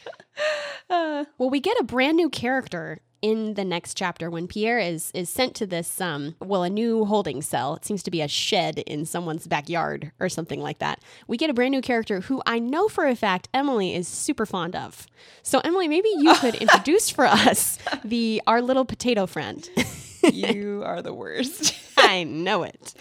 Uh, 0.90 1.24
Well, 1.36 1.50
we 1.50 1.60
get 1.60 1.78
a 1.80 1.84
brand 1.84 2.16
new 2.16 2.30
character 2.30 3.00
in 3.22 3.54
the 3.54 3.64
next 3.64 3.94
chapter 3.96 4.30
when 4.30 4.46
Pierre 4.46 4.78
is 4.78 5.10
is 5.14 5.28
sent 5.28 5.54
to 5.56 5.66
this 5.66 6.00
um 6.00 6.34
well 6.40 6.62
a 6.62 6.70
new 6.70 7.04
holding 7.04 7.42
cell. 7.42 7.74
It 7.76 7.84
seems 7.84 8.02
to 8.04 8.10
be 8.10 8.20
a 8.20 8.28
shed 8.28 8.78
in 8.80 9.06
someone's 9.06 9.46
backyard 9.46 10.12
or 10.20 10.28
something 10.28 10.60
like 10.60 10.78
that. 10.78 11.00
We 11.26 11.36
get 11.36 11.50
a 11.50 11.54
brand 11.54 11.72
new 11.72 11.82
character 11.82 12.20
who 12.20 12.42
I 12.46 12.58
know 12.58 12.88
for 12.88 13.06
a 13.06 13.16
fact 13.16 13.48
Emily 13.52 13.94
is 13.94 14.06
super 14.08 14.46
fond 14.46 14.76
of. 14.76 15.06
So 15.42 15.60
Emily, 15.60 15.88
maybe 15.88 16.10
you 16.16 16.34
could 16.34 16.54
introduce 16.60 17.10
for 17.10 17.26
us 17.26 17.78
the 18.04 18.42
our 18.46 18.62
little 18.62 18.84
potato 18.84 19.26
friend. 19.26 19.68
you 20.32 20.82
are 20.84 21.02
the 21.02 21.14
worst. 21.14 21.74
I 21.96 22.24
know 22.24 22.62
it. 22.62 22.94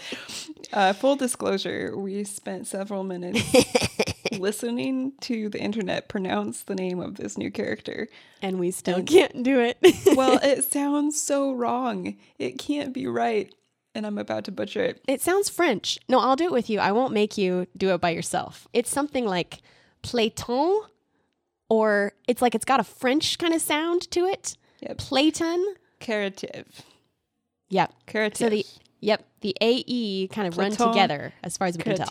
Uh, 0.72 0.92
full 0.92 1.16
disclosure, 1.16 1.96
we 1.96 2.24
spent 2.24 2.66
several 2.66 3.04
minutes 3.04 3.42
listening 4.38 5.12
to 5.22 5.48
the 5.48 5.60
internet 5.60 6.08
pronounce 6.08 6.62
the 6.62 6.74
name 6.74 7.00
of 7.00 7.16
this 7.16 7.36
new 7.36 7.50
character. 7.50 8.08
And 8.40 8.58
we 8.58 8.70
still 8.70 9.02
can't 9.02 9.42
do 9.42 9.60
it. 9.60 9.78
Well, 10.16 10.38
it 10.42 10.64
sounds 10.64 11.20
so 11.20 11.52
wrong. 11.52 12.16
It 12.38 12.58
can't 12.58 12.92
be 12.92 13.06
right. 13.06 13.54
And 13.94 14.06
I'm 14.06 14.18
about 14.18 14.44
to 14.44 14.52
butcher 14.52 14.82
it. 14.82 15.02
It 15.08 15.20
sounds 15.20 15.48
French. 15.48 15.98
No, 16.08 16.20
I'll 16.20 16.36
do 16.36 16.44
it 16.44 16.52
with 16.52 16.70
you. 16.70 16.78
I 16.78 16.92
won't 16.92 17.12
make 17.12 17.36
you 17.38 17.66
do 17.76 17.90
it 17.94 18.00
by 18.00 18.10
yourself. 18.10 18.66
It's 18.72 18.90
something 18.90 19.26
like 19.26 19.60
Platon, 20.02 20.82
or 21.68 22.12
it's 22.26 22.40
like 22.40 22.54
it's 22.54 22.64
got 22.64 22.80
a 22.80 22.84
French 22.84 23.38
kind 23.38 23.54
of 23.54 23.60
sound 23.60 24.10
to 24.12 24.24
it. 24.26 24.56
Yep. 24.80 24.98
Platon. 24.98 25.74
Karataev. 26.00 26.66
Yep. 27.70 27.92
Karataev. 28.06 28.36
So 28.36 28.48
the 28.48 28.66
yep 29.00 29.24
the 29.40 29.56
AE 29.60 30.28
kind 30.28 30.48
of 30.48 30.58
run 30.58 30.72
together 30.72 31.32
as 31.42 31.56
far 31.56 31.68
as 31.68 31.76
we 31.76 31.82
can 31.82 31.96
tell. 31.96 32.08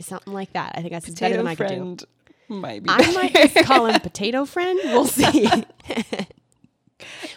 Something 0.00 0.32
like 0.32 0.52
that. 0.52 0.72
I 0.74 0.80
think 0.80 0.92
that's 0.92 1.08
better 1.10 1.36
than 1.36 1.46
Potato 1.46 1.48
I 1.48 1.54
could 1.54 1.68
do. 1.68 1.74
friend 1.76 2.04
might 2.48 2.82
be 2.82 2.88
I 2.90 3.12
might 3.12 3.32
just 3.32 3.66
call 3.66 3.86
him 3.86 4.00
Potato 4.00 4.44
Friend. 4.46 4.78
We'll 4.84 5.06
see. 5.06 5.48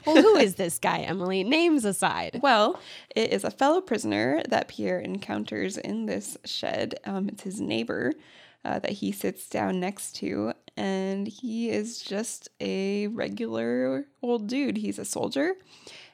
well, 0.05 0.21
who 0.21 0.35
is 0.37 0.55
this 0.55 0.79
guy, 0.79 0.99
Emily? 0.99 1.43
Names 1.43 1.85
aside. 1.85 2.39
Well, 2.41 2.79
it 3.15 3.31
is 3.31 3.43
a 3.43 3.51
fellow 3.51 3.81
prisoner 3.81 4.41
that 4.49 4.67
Pierre 4.67 4.99
encounters 4.99 5.77
in 5.77 6.05
this 6.05 6.37
shed. 6.45 6.95
Um, 7.05 7.29
it's 7.29 7.43
his 7.43 7.59
neighbor 7.61 8.13
uh, 8.63 8.79
that 8.79 8.91
he 8.91 9.11
sits 9.11 9.49
down 9.49 9.79
next 9.79 10.15
to, 10.17 10.53
and 10.77 11.27
he 11.27 11.69
is 11.69 11.99
just 11.99 12.49
a 12.59 13.07
regular 13.07 14.05
old 14.21 14.47
dude. 14.47 14.77
He's 14.77 14.99
a 14.99 15.05
soldier, 15.05 15.53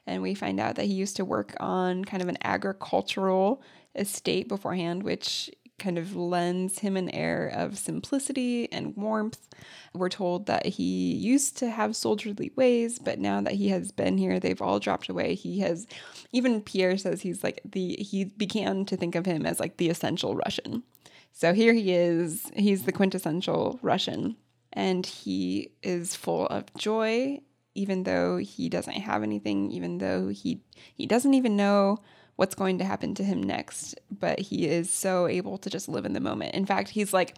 and 0.06 0.22
we 0.22 0.34
find 0.34 0.58
out 0.58 0.74
that 0.76 0.86
he 0.86 0.94
used 0.94 1.16
to 1.16 1.24
work 1.24 1.54
on 1.60 2.04
kind 2.04 2.22
of 2.22 2.28
an 2.28 2.38
agricultural 2.42 3.62
estate 3.94 4.48
beforehand, 4.48 5.02
which 5.02 5.50
kind 5.78 5.98
of 5.98 6.16
lends 6.16 6.80
him 6.80 6.96
an 6.96 7.10
air 7.10 7.46
of 7.54 7.78
simplicity 7.78 8.70
and 8.72 8.96
warmth. 8.96 9.48
We're 9.94 10.08
told 10.08 10.46
that 10.46 10.66
he 10.66 11.14
used 11.14 11.56
to 11.58 11.70
have 11.70 11.96
soldierly 11.96 12.52
ways, 12.56 12.98
but 12.98 13.18
now 13.18 13.40
that 13.40 13.54
he 13.54 13.68
has 13.68 13.92
been 13.92 14.18
here, 14.18 14.38
they've 14.38 14.60
all 14.60 14.78
dropped 14.78 15.08
away. 15.08 15.34
He 15.34 15.60
has, 15.60 15.86
even 16.32 16.60
Pierre 16.60 16.96
says 16.96 17.22
he's 17.22 17.42
like 17.42 17.60
the, 17.64 17.94
he 17.94 18.24
began 18.24 18.84
to 18.86 18.96
think 18.96 19.14
of 19.14 19.26
him 19.26 19.46
as 19.46 19.60
like 19.60 19.76
the 19.76 19.88
essential 19.88 20.36
Russian. 20.36 20.82
So 21.32 21.54
here 21.54 21.72
he 21.72 21.92
is, 21.92 22.50
he's 22.56 22.84
the 22.84 22.92
quintessential 22.92 23.78
Russian, 23.82 24.36
and 24.72 25.06
he 25.06 25.70
is 25.82 26.16
full 26.16 26.46
of 26.46 26.72
joy, 26.74 27.40
even 27.74 28.02
though 28.02 28.38
he 28.38 28.68
doesn't 28.68 28.94
have 28.94 29.22
anything, 29.22 29.70
even 29.70 29.98
though 29.98 30.28
he 30.28 30.60
he 30.94 31.06
doesn't 31.06 31.34
even 31.34 31.56
know 31.56 31.98
what's 32.38 32.54
going 32.54 32.78
to 32.78 32.84
happen 32.84 33.16
to 33.16 33.24
him 33.24 33.42
next, 33.42 33.96
but 34.16 34.38
he 34.38 34.68
is 34.68 34.88
so 34.88 35.26
able 35.26 35.58
to 35.58 35.68
just 35.68 35.88
live 35.88 36.06
in 36.06 36.12
the 36.12 36.20
moment. 36.20 36.54
In 36.54 36.64
fact, 36.64 36.88
he's 36.88 37.12
like 37.12 37.36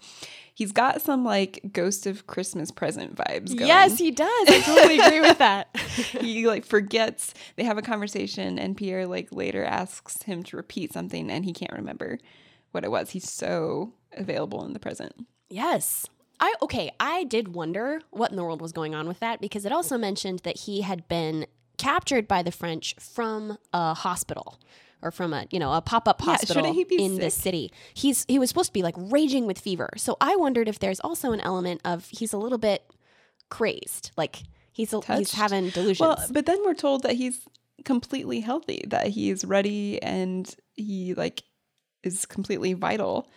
he's 0.52 0.72
got 0.72 1.00
some 1.00 1.24
like 1.24 1.58
ghost 1.72 2.06
of 2.06 2.26
Christmas 2.26 2.70
present 2.70 3.14
vibes 3.14 3.56
going. 3.56 3.66
Yes, 3.66 3.96
he 3.96 4.10
does. 4.10 4.28
I 4.46 4.60
totally 4.60 4.98
agree 4.98 5.20
with 5.22 5.38
that. 5.38 5.74
he 6.20 6.46
like 6.46 6.66
forgets 6.66 7.32
they 7.56 7.64
have 7.64 7.78
a 7.78 7.82
conversation 7.82 8.58
and 8.58 8.76
Pierre 8.76 9.06
like 9.06 9.32
later 9.32 9.64
asks 9.64 10.24
him 10.24 10.42
to 10.42 10.56
repeat 10.58 10.92
something 10.92 11.30
and 11.30 11.46
he 11.46 11.54
can't 11.54 11.72
remember 11.72 12.18
what 12.72 12.84
it 12.84 12.90
was. 12.90 13.08
He's 13.08 13.30
so 13.30 13.94
available 14.12 14.66
in 14.66 14.74
the 14.74 14.78
present. 14.78 15.14
Yes. 15.48 16.06
I 16.40 16.52
okay, 16.60 16.90
I 17.00 17.24
did 17.24 17.54
wonder 17.54 18.02
what 18.10 18.32
in 18.32 18.36
the 18.36 18.44
world 18.44 18.60
was 18.60 18.72
going 18.72 18.94
on 18.94 19.08
with 19.08 19.20
that 19.20 19.40
because 19.40 19.64
it 19.64 19.72
also 19.72 19.96
mentioned 19.96 20.40
that 20.40 20.58
he 20.58 20.82
had 20.82 21.08
been 21.08 21.46
captured 21.78 22.28
by 22.28 22.42
the 22.42 22.52
French 22.52 22.94
from 23.00 23.56
a 23.72 23.94
hospital 23.94 24.58
or 25.02 25.10
from 25.10 25.32
a, 25.32 25.46
you 25.50 25.58
know, 25.58 25.72
a 25.72 25.80
pop-up 25.80 26.20
Yeah, 26.20 26.32
hospital 26.32 26.72
be 26.72 27.04
in 27.04 27.16
this 27.18 27.34
sick? 27.34 27.42
city. 27.42 27.72
He's 27.94 28.24
he 28.28 28.38
was 28.38 28.48
supposed 28.48 28.68
to 28.68 28.72
be 28.72 28.82
like 28.82 28.94
raging 28.96 29.46
with 29.46 29.58
fever. 29.58 29.90
So 29.96 30.16
I 30.20 30.36
wondered 30.36 30.68
if 30.68 30.78
there's 30.78 31.00
also 31.00 31.32
an 31.32 31.40
element 31.40 31.80
of 31.84 32.08
he's 32.10 32.32
a 32.32 32.38
little 32.38 32.58
bit 32.58 32.82
crazed. 33.48 34.10
Like 34.16 34.42
he's 34.72 34.92
a, 34.92 35.00
he's 35.16 35.32
having 35.32 35.70
delusions. 35.70 36.00
Well, 36.00 36.24
but 36.30 36.46
then 36.46 36.58
we're 36.64 36.74
told 36.74 37.02
that 37.02 37.14
he's 37.14 37.40
completely 37.84 38.40
healthy, 38.40 38.84
that 38.88 39.08
he's 39.08 39.44
ready 39.44 40.02
and 40.02 40.54
he 40.74 41.14
like 41.14 41.42
is 42.02 42.26
completely 42.26 42.72
vital 42.72 43.28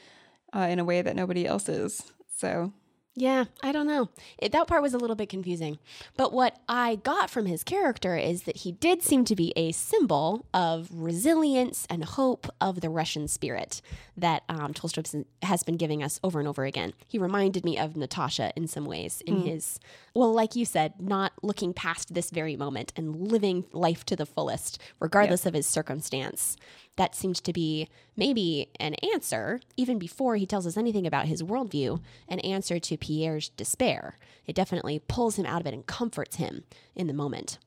uh, 0.56 0.68
in 0.70 0.80
a 0.80 0.84
way 0.84 1.02
that 1.02 1.16
nobody 1.16 1.46
else 1.46 1.70
is. 1.70 2.04
So 2.38 2.74
Yeah, 3.16 3.46
I 3.62 3.72
don't 3.72 3.86
know. 3.86 4.10
It, 4.40 4.52
that 4.54 4.66
part 4.66 4.82
was 4.82 4.96
a 4.96 4.98
little 4.98 5.16
bit 5.16 5.30
confusing. 5.30 5.78
But 6.18 6.34
what 6.34 6.60
I 6.68 6.96
got 6.96 7.30
from 7.30 7.46
his 7.46 7.64
character 7.64 8.18
is 8.18 8.44
that 8.44 8.58
he 8.58 8.72
did 8.72 9.04
seem 9.04 9.24
to 9.26 9.36
be 9.36 9.54
a 9.56 9.72
symbol 9.72 10.48
of 10.52 10.90
resilience 10.92 11.86
and 11.92 12.04
hope 12.04 12.48
of 12.60 12.82
the 12.82 12.90
Russian 12.90 13.28
spirit 13.28 13.82
that 14.18 14.42
um, 14.50 14.74
Tolstoy 14.74 15.04
has 15.44 15.62
been 15.62 15.78
giving 15.78 16.02
us 16.02 16.20
over 16.24 16.40
and 16.40 16.48
over 16.48 16.66
again. 16.66 16.94
He 17.08 17.20
reminded 17.20 17.64
me 17.64 17.78
of 17.78 17.96
Natasha 17.96 18.52
in 18.56 18.68
some 18.68 18.86
ways, 18.86 19.22
in 19.28 19.42
his, 19.44 19.80
well, 20.16 20.34
like 20.34 20.56
you 20.56 20.66
said, 20.66 20.94
not 21.00 21.34
looking 21.44 21.72
past 21.72 22.16
this 22.16 22.32
very 22.32 22.56
moment 22.56 22.94
and 22.96 23.32
living 23.32 23.66
life 23.74 24.04
to 24.06 24.16
the 24.16 24.26
fullest, 24.26 24.82
regardless 25.00 25.46
of 25.46 25.54
his 25.54 25.68
circumstance. 25.68 26.58
That 26.96 27.16
seemed 27.16 27.38
to 27.38 27.54
be 27.54 27.90
maybe 28.16 28.70
an 28.80 28.96
answer, 29.14 29.60
even 29.78 29.98
before 29.98 30.36
he 30.36 30.46
tells 30.46 30.68
us 30.68 30.78
anything 30.78 31.08
about 31.08 31.26
his 31.26 31.42
worldview, 31.42 32.02
an 32.28 32.40
answer 32.40 32.80
to 32.80 32.98
Pierre's 32.98 33.50
despair. 33.50 34.18
It 34.46 34.56
definitely 34.56 35.00
pulls 35.00 35.38
him 35.38 35.46
out 35.46 35.62
of 35.62 35.68
it 35.68 35.74
and 35.74 35.86
comforts 35.86 36.36
him 36.36 36.64
in 36.96 37.08
the 37.08 37.14
moment. 37.14 37.58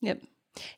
Yep. 0.00 0.22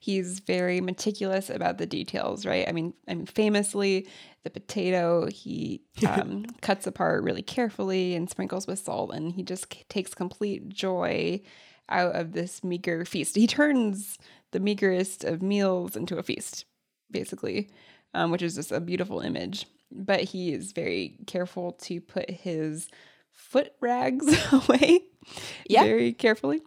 He's 0.01 0.41
very 0.41 0.81
meticulous 0.81 1.51
about 1.51 1.79
the 1.79 1.87
details, 1.87 2.45
right? 2.45 2.67
I 2.69 2.73
mean, 2.73 2.95
I 3.07 3.15
mean, 3.15 3.27
famously, 3.27 4.09
the 4.43 4.51
potato 4.51 5.29
he 5.31 5.83
um, 6.09 6.47
cuts 6.63 6.87
apart 6.87 7.23
really 7.23 7.43
carefully 7.43 8.15
and 8.15 8.29
sprinkles 8.29 8.67
with 8.67 8.79
salt, 8.79 9.13
and 9.15 9.33
he 9.33 9.43
just 9.43 9.67
takes 9.89 10.15
complete 10.15 10.69
joy 10.69 11.41
out 11.89 12.15
of 12.15 12.33
this 12.33 12.65
meager 12.65 13.05
feast. 13.05 13.37
He 13.37 13.47
turns 13.47 14.19
the 14.51 14.61
meagerest 14.61 15.25
of 15.25 15.43
meals 15.43 15.97
into 15.97 16.19
a 16.19 16.23
feast, 16.23 16.65
basically, 17.11 17.71
um, 18.19 18.31
which 18.31 18.43
is 18.43 18.55
just 18.55 18.73
a 18.73 18.81
beautiful 18.81 19.21
image. 19.21 19.67
But 19.91 20.21
he 20.25 20.53
is 20.53 20.73
very 20.73 21.17
careful 21.27 21.73
to 21.83 22.01
put 22.01 22.31
his 22.31 22.89
foot 23.33 23.73
rags 23.81 24.27
away 24.53 25.01
Yeah. 25.67 25.85
very 25.85 26.13
carefully. 26.13 26.61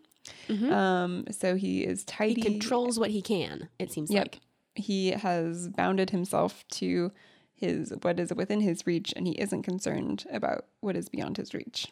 Mhm. 0.47 0.71
Um, 0.71 1.25
so 1.31 1.55
he 1.55 1.83
is 1.83 2.03
tidy. 2.05 2.35
He 2.35 2.41
controls 2.41 2.99
what 2.99 3.11
he 3.11 3.21
can, 3.21 3.69
it 3.79 3.91
seems 3.91 4.11
Yep. 4.11 4.23
like. 4.23 4.39
He 4.75 5.09
has 5.11 5.67
bounded 5.69 6.11
himself 6.11 6.63
to 6.71 7.11
his 7.53 7.93
what 8.01 8.19
is 8.19 8.33
within 8.33 8.61
his 8.61 8.87
reach, 8.87 9.13
and 9.15 9.27
he 9.27 9.33
isn't 9.33 9.63
concerned 9.63 10.25
about 10.31 10.65
what 10.79 10.95
is 10.95 11.09
beyond 11.09 11.37
his 11.37 11.53
reach. 11.53 11.87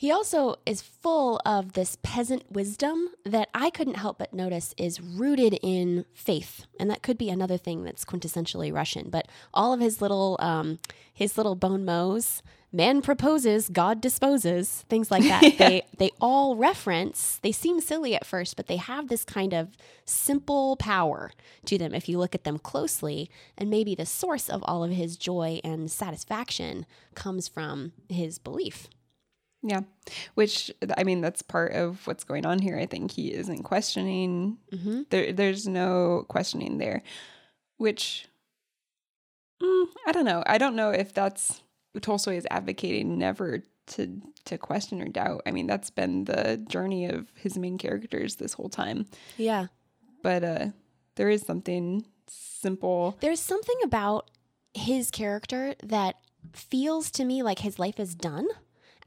He 0.00 0.10
also 0.10 0.56
is 0.64 0.80
full 0.80 1.42
of 1.44 1.74
this 1.74 1.98
peasant 2.02 2.50
wisdom 2.50 3.10
that 3.26 3.50
I 3.52 3.68
couldn't 3.68 3.98
help 3.98 4.16
but 4.16 4.32
notice 4.32 4.74
is 4.78 4.98
rooted 4.98 5.58
in 5.60 6.06
faith, 6.14 6.64
and 6.78 6.88
that 6.88 7.02
could 7.02 7.18
be 7.18 7.28
another 7.28 7.58
thing 7.58 7.84
that's 7.84 8.06
quintessentially 8.06 8.72
Russian. 8.72 9.10
But 9.10 9.28
all 9.52 9.74
of 9.74 9.80
his 9.80 10.00
little 10.00 10.38
um, 10.38 10.78
his 11.12 11.36
little 11.36 11.54
bon 11.54 11.84
mots, 11.84 12.42
man 12.72 13.02
proposes, 13.02 13.68
God 13.68 14.00
disposes, 14.00 14.86
things 14.88 15.10
like 15.10 15.24
that. 15.24 15.42
They 15.58 15.82
they 15.98 16.12
all 16.18 16.56
reference. 16.56 17.38
They 17.42 17.52
seem 17.52 17.82
silly 17.82 18.14
at 18.14 18.24
first, 18.24 18.56
but 18.56 18.68
they 18.68 18.76
have 18.76 19.08
this 19.08 19.26
kind 19.26 19.52
of 19.52 19.76
simple 20.06 20.76
power 20.76 21.30
to 21.66 21.76
them 21.76 21.92
if 21.92 22.08
you 22.08 22.18
look 22.18 22.34
at 22.34 22.44
them 22.44 22.58
closely. 22.58 23.30
And 23.58 23.68
maybe 23.68 23.94
the 23.94 24.06
source 24.06 24.48
of 24.48 24.64
all 24.64 24.82
of 24.82 24.92
his 24.92 25.18
joy 25.18 25.60
and 25.62 25.90
satisfaction 25.90 26.86
comes 27.14 27.48
from 27.48 27.92
his 28.08 28.38
belief. 28.38 28.88
Yeah, 29.62 29.80
which 30.34 30.70
I 30.96 31.04
mean, 31.04 31.20
that's 31.20 31.42
part 31.42 31.72
of 31.72 32.06
what's 32.06 32.24
going 32.24 32.46
on 32.46 32.60
here. 32.60 32.78
I 32.78 32.86
think 32.86 33.10
he 33.10 33.32
isn't 33.32 33.62
questioning. 33.62 34.56
Mm-hmm. 34.72 35.02
There, 35.10 35.32
there's 35.32 35.68
no 35.68 36.24
questioning 36.28 36.78
there, 36.78 37.02
which 37.76 38.26
mm, 39.62 39.86
I 40.06 40.12
don't 40.12 40.24
know. 40.24 40.42
I 40.46 40.56
don't 40.56 40.76
know 40.76 40.90
if 40.90 41.12
that's 41.12 41.62
Tolstoy 42.00 42.36
is 42.36 42.46
advocating 42.50 43.18
never 43.18 43.62
to 43.88 44.20
to 44.46 44.58
question 44.58 45.02
or 45.02 45.08
doubt. 45.08 45.42
I 45.46 45.50
mean, 45.50 45.66
that's 45.66 45.90
been 45.90 46.24
the 46.24 46.56
journey 46.68 47.06
of 47.06 47.28
his 47.34 47.58
main 47.58 47.76
characters 47.76 48.36
this 48.36 48.54
whole 48.54 48.68
time. 48.68 49.06
Yeah. 49.36 49.66
But 50.22 50.44
uh, 50.44 50.66
there 51.16 51.28
is 51.28 51.42
something 51.42 52.06
simple. 52.26 53.16
There's 53.20 53.40
something 53.40 53.76
about 53.84 54.30
his 54.74 55.10
character 55.10 55.74
that 55.82 56.16
feels 56.52 57.10
to 57.12 57.24
me 57.24 57.42
like 57.42 57.60
his 57.60 57.78
life 57.78 57.98
is 57.98 58.14
done. 58.14 58.46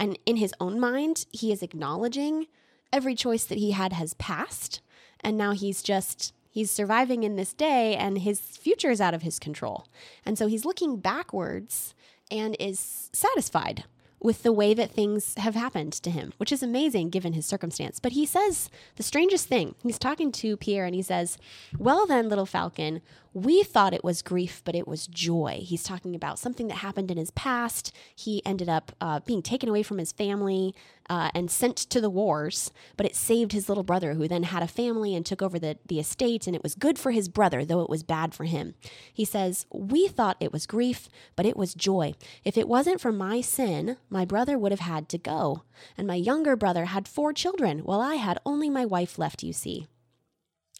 And 0.04 0.20
in 0.26 0.36
his 0.36 0.54
own 0.60 0.82
mind, 0.82 1.26
he 1.32 1.54
is 1.54 1.64
acknowledging 1.64 2.48
every 2.92 3.16
choice 3.16 3.46
that 3.46 3.58
he 3.58 3.72
had 3.72 3.94
has 3.94 4.16
passed. 4.16 4.82
And 5.22 5.38
now 5.38 5.54
he's 5.54 5.82
just, 5.82 6.34
he's 6.50 6.70
surviving 6.70 7.24
in 7.24 7.38
this 7.38 7.54
day 7.54 7.96
and 7.96 8.18
his 8.18 8.42
future 8.42 8.90
is 8.92 9.00
out 9.00 9.14
of 9.14 9.22
his 9.22 9.40
control. 9.40 9.88
And 10.26 10.38
so 10.38 10.48
he's 10.48 10.66
looking 10.66 10.98
backwards 10.98 11.96
and 12.30 12.58
is 12.60 13.12
satisfied 13.14 13.86
with 14.20 14.44
the 14.44 14.52
way 14.52 14.74
that 14.74 14.92
things 14.92 15.36
have 15.38 15.56
happened 15.56 15.94
to 15.94 16.12
him, 16.12 16.34
which 16.36 16.52
is 16.52 16.62
amazing 16.62 17.10
given 17.10 17.32
his 17.32 17.46
circumstance. 17.46 18.02
But 18.02 18.12
he 18.12 18.26
says 18.26 18.70
the 18.98 19.04
strangest 19.04 19.48
thing. 19.48 19.76
He's 19.84 19.98
talking 19.98 20.34
to 20.34 20.58
Pierre 20.58 20.86
and 20.86 20.96
he 20.96 21.02
says, 21.02 21.38
Well, 21.78 22.06
then, 22.06 22.28
little 22.28 22.46
falcon, 22.46 23.02
we 23.34 23.64
thought 23.64 23.94
it 23.94 24.04
was 24.04 24.22
grief, 24.22 24.62
but 24.64 24.76
it 24.76 24.88
was 24.88 25.08
joy. 25.08 25.62
He's 25.64 25.84
talking 25.84 26.16
about 26.16 26.38
something 26.38 26.68
that 26.68 26.76
happened 26.76 27.10
in 27.10 27.18
his 27.18 27.32
past. 27.32 27.92
He 28.16 28.46
ended 28.46 28.70
up 28.70 28.92
uh, 29.02 29.22
being 29.22 29.42
taken 29.42 29.70
away 29.70 29.82
from 29.82 29.98
his 29.98 30.12
family 30.12 30.76
uh, 31.10 31.32
and 31.34 31.50
sent 31.50 31.76
to 31.78 32.00
the 32.00 32.10
wars, 32.10 32.72
but 32.96 33.06
it 33.06 33.16
saved 33.16 33.52
his 33.52 33.68
little 33.68 33.84
brother, 33.84 34.14
who 34.14 34.28
then 34.28 34.44
had 34.44 34.62
a 34.62 34.68
family 34.68 35.16
and 35.16 35.26
took 35.26 35.42
over 35.42 35.58
the, 35.58 35.78
the 35.88 36.00
estate, 36.00 36.46
and 36.46 36.56
it 36.56 36.64
was 36.64 36.76
good 36.76 37.00
for 37.00 37.12
his 37.12 37.28
brother, 37.28 37.66
though 37.66 37.82
it 37.82 37.90
was 37.90 38.04
bad 38.04 38.34
for 38.34 38.44
him. 38.44 38.76
He 39.12 39.26
says, 39.26 39.66
We 39.72 40.08
thought 40.08 40.38
it 40.40 40.54
was 40.54 40.68
grief, 40.68 41.10
but 41.36 41.46
it 41.46 41.58
was 41.58 41.74
joy. 41.74 42.14
If 42.46 42.58
it 42.58 42.68
wasn't 42.68 43.02
for 43.02 43.12
my 43.12 43.42
sin, 43.42 43.98
my 44.10 44.26
brother 44.26 44.58
would 44.58 44.72
have 44.72 44.80
had 44.80 45.10
to 45.10 45.18
go. 45.18 45.64
And 45.98 46.08
my 46.08 46.16
younger 46.16 46.56
brother 46.56 46.86
had 46.86 47.08
four 47.08 47.34
children, 47.34 47.80
while 47.80 48.00
I 48.00 48.16
had 48.16 48.40
only 48.46 48.70
my 48.70 48.86
wife 48.86 49.18
left, 49.18 49.44
you 49.44 49.54
see. 49.54 49.88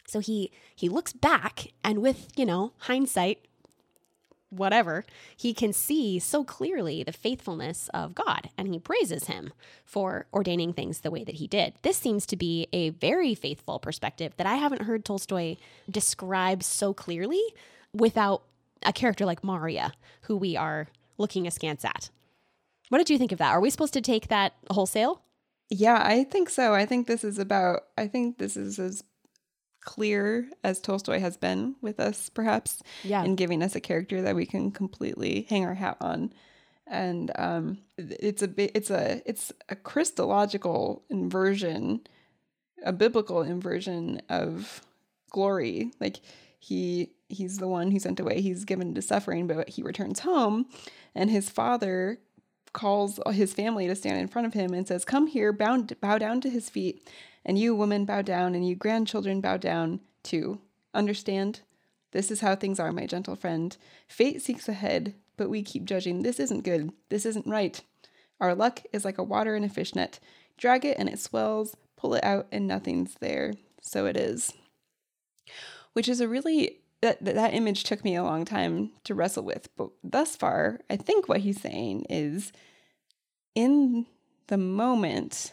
So 0.06 0.20
he 0.20 0.50
he 0.74 0.88
looks 0.88 1.12
back 1.12 1.68
and 1.82 2.00
with, 2.00 2.28
you 2.36 2.46
know, 2.46 2.72
hindsight 2.78 3.46
whatever, 4.50 5.04
he 5.36 5.52
can 5.52 5.72
see 5.72 6.18
so 6.18 6.44
clearly 6.44 7.02
the 7.02 7.12
faithfulness 7.12 7.88
of 7.92 8.14
God 8.14 8.50
and 8.56 8.68
he 8.68 8.78
praises 8.78 9.24
him 9.24 9.52
for 9.84 10.26
ordaining 10.32 10.72
things 10.72 11.00
the 11.00 11.10
way 11.10 11.24
that 11.24 11.36
he 11.36 11.46
did. 11.46 11.74
This 11.82 11.96
seems 11.96 12.26
to 12.26 12.36
be 12.36 12.68
a 12.72 12.90
very 12.90 13.34
faithful 13.34 13.78
perspective 13.78 14.32
that 14.36 14.46
I 14.46 14.54
haven't 14.54 14.82
heard 14.82 15.04
Tolstoy 15.04 15.56
describe 15.90 16.62
so 16.62 16.94
clearly 16.94 17.42
without 17.92 18.42
a 18.82 18.92
character 18.92 19.26
like 19.26 19.42
Maria, 19.42 19.92
who 20.22 20.36
we 20.36 20.56
are 20.56 20.88
looking 21.18 21.46
askance 21.46 21.84
at. 21.84 22.10
What 22.88 22.98
did 22.98 23.10
you 23.10 23.18
think 23.18 23.32
of 23.32 23.38
that? 23.38 23.50
Are 23.50 23.60
we 23.60 23.70
supposed 23.70 23.94
to 23.94 24.00
take 24.00 24.28
that 24.28 24.52
wholesale? 24.70 25.22
Yeah, 25.70 26.00
I 26.04 26.24
think 26.24 26.50
so. 26.50 26.74
I 26.74 26.84
think 26.84 27.06
this 27.06 27.24
is 27.24 27.38
about, 27.38 27.84
I 27.96 28.06
think 28.06 28.38
this 28.38 28.56
is 28.56 28.78
as 28.78 29.02
clear 29.84 30.48
as 30.62 30.80
Tolstoy 30.80 31.18
has 31.20 31.36
been 31.36 31.76
with 31.80 32.00
us, 32.00 32.28
perhaps, 32.28 32.82
Yeah. 33.02 33.22
in 33.24 33.36
giving 33.36 33.62
us 33.62 33.74
a 33.76 33.80
character 33.80 34.22
that 34.22 34.34
we 34.36 34.46
can 34.46 34.70
completely 34.70 35.46
hang 35.48 35.64
our 35.64 35.74
hat 35.74 35.96
on. 36.00 36.32
And 36.86 37.30
um, 37.36 37.78
it's 37.96 38.42
a 38.42 38.48
bit, 38.48 38.72
it's 38.74 38.90
a, 38.90 39.22
it's 39.24 39.52
a 39.68 39.76
Christological 39.76 41.02
inversion, 41.10 42.00
a 42.84 42.92
biblical 42.92 43.42
inversion 43.42 44.20
of 44.28 44.82
glory. 45.30 45.92
Like 46.00 46.20
he, 46.58 47.12
he's 47.28 47.58
the 47.58 47.68
one 47.68 47.90
who 47.90 47.98
sent 47.98 48.20
away. 48.20 48.40
He's 48.40 48.64
given 48.64 48.94
to 48.94 49.02
suffering, 49.02 49.46
but 49.46 49.68
he 49.68 49.82
returns 49.82 50.20
home, 50.20 50.66
and 51.14 51.30
his 51.30 51.48
father 51.50 52.18
calls 52.74 53.18
his 53.32 53.54
family 53.54 53.86
to 53.86 53.94
stand 53.94 54.18
in 54.18 54.28
front 54.28 54.46
of 54.46 54.52
him 54.52 54.74
and 54.74 54.86
says, 54.86 55.06
Come 55.06 55.26
here, 55.26 55.50
bow, 55.50 55.86
bow 56.02 56.18
down 56.18 56.42
to 56.42 56.50
his 56.50 56.68
feet, 56.68 57.08
and 57.46 57.58
you, 57.58 57.74
woman, 57.74 58.04
bow 58.04 58.20
down, 58.20 58.54
and 58.54 58.68
you, 58.68 58.74
grandchildren, 58.76 59.40
bow 59.40 59.56
down 59.56 60.00
too. 60.22 60.60
Understand? 60.92 61.60
This 62.10 62.30
is 62.30 62.40
how 62.40 62.54
things 62.54 62.78
are, 62.78 62.92
my 62.92 63.06
gentle 63.06 63.34
friend. 63.34 63.74
Fate 64.06 64.42
seeks 64.42 64.68
ahead, 64.68 65.14
but 65.36 65.48
we 65.48 65.62
keep 65.62 65.84
judging. 65.84 66.22
This 66.22 66.38
isn't 66.38 66.64
good. 66.64 66.92
This 67.08 67.24
isn't 67.24 67.46
right. 67.46 67.80
Our 68.40 68.54
luck 68.54 68.82
is 68.92 69.04
like 69.04 69.18
a 69.18 69.24
water 69.24 69.56
in 69.56 69.64
a 69.64 69.68
fishnet. 69.68 70.20
Drag 70.56 70.84
it 70.84 70.98
and 70.98 71.08
it 71.08 71.18
swells, 71.18 71.76
pull 71.96 72.14
it 72.14 72.22
out 72.22 72.46
and 72.52 72.66
nothing's 72.66 73.14
there. 73.20 73.54
So 73.80 74.06
it 74.06 74.16
is. 74.16 74.52
Which 75.92 76.08
is 76.08 76.20
a 76.20 76.28
really 76.28 76.80
that 77.04 77.22
that 77.36 77.52
image 77.52 77.84
took 77.84 78.02
me 78.02 78.16
a 78.16 78.22
long 78.22 78.46
time 78.46 78.90
to 79.04 79.14
wrestle 79.14 79.44
with, 79.44 79.68
but 79.76 79.90
thus 80.02 80.36
far, 80.36 80.80
I 80.88 80.96
think 80.96 81.28
what 81.28 81.40
he's 81.40 81.60
saying 81.60 82.06
is 82.08 82.50
in 83.54 84.06
the 84.46 84.56
moment 84.56 85.52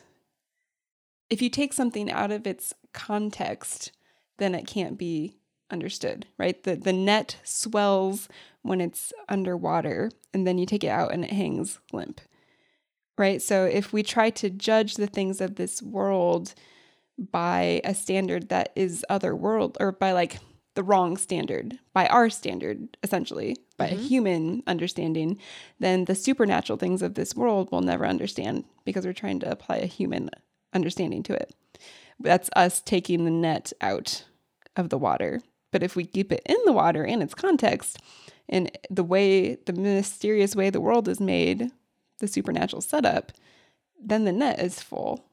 if 1.29 1.41
you 1.41 1.49
take 1.49 1.73
something 1.73 2.09
out 2.09 2.31
of 2.31 2.47
its 2.47 2.73
context, 2.93 3.91
then 4.37 4.55
it 4.55 4.65
can't 4.65 4.97
be 4.97 5.37
understood, 5.69 6.25
right? 6.37 6.61
The 6.63 6.75
the 6.75 6.93
net 6.93 7.37
swells 7.43 8.29
when 8.61 8.79
it's 8.79 9.11
underwater 9.27 10.11
and 10.33 10.47
then 10.47 10.57
you 10.57 10.65
take 10.65 10.85
it 10.85 10.89
out 10.89 11.13
and 11.13 11.25
it 11.25 11.31
hangs 11.31 11.79
limp. 11.91 12.21
Right? 13.17 13.41
So 13.41 13.65
if 13.65 13.91
we 13.91 14.03
try 14.03 14.29
to 14.31 14.49
judge 14.49 14.95
the 14.95 15.07
things 15.07 15.41
of 15.41 15.55
this 15.55 15.81
world 15.81 16.53
by 17.17 17.81
a 17.83 17.93
standard 17.93 18.49
that 18.49 18.71
is 18.75 19.05
other 19.09 19.35
world 19.35 19.77
or 19.79 19.91
by 19.91 20.13
like 20.13 20.39
the 20.73 20.83
wrong 20.83 21.17
standard, 21.17 21.79
by 21.93 22.07
our 22.07 22.29
standard 22.29 22.97
essentially, 23.03 23.57
by 23.77 23.87
a 23.87 23.95
human 23.95 24.63
understanding, 24.67 25.37
then 25.79 26.05
the 26.05 26.15
supernatural 26.15 26.77
things 26.77 27.01
of 27.01 27.15
this 27.15 27.35
world 27.35 27.69
we'll 27.71 27.81
never 27.81 28.05
understand 28.05 28.63
because 28.85 29.05
we're 29.05 29.13
trying 29.13 29.39
to 29.39 29.51
apply 29.51 29.77
a 29.77 29.85
human 29.85 30.29
understanding 30.73 31.23
to 31.23 31.33
it. 31.33 31.53
That's 32.19 32.49
us 32.55 32.81
taking 32.81 33.25
the 33.25 33.31
net 33.31 33.73
out 33.81 34.25
of 34.75 34.89
the 34.89 34.97
water. 34.97 35.41
But 35.71 35.83
if 35.83 35.95
we 35.95 36.05
keep 36.05 36.31
it 36.31 36.41
in 36.45 36.57
the 36.65 36.73
water 36.73 37.03
in 37.03 37.21
its 37.21 37.33
context, 37.33 37.97
and 38.47 38.71
the 38.89 39.03
way, 39.03 39.55
the 39.55 39.73
mysterious 39.73 40.55
way 40.55 40.69
the 40.69 40.81
world 40.81 41.07
is 41.07 41.19
made, 41.19 41.71
the 42.19 42.27
supernatural 42.27 42.81
setup, 42.81 43.31
then 43.99 44.25
the 44.25 44.31
net 44.31 44.59
is 44.59 44.81
full. 44.81 45.25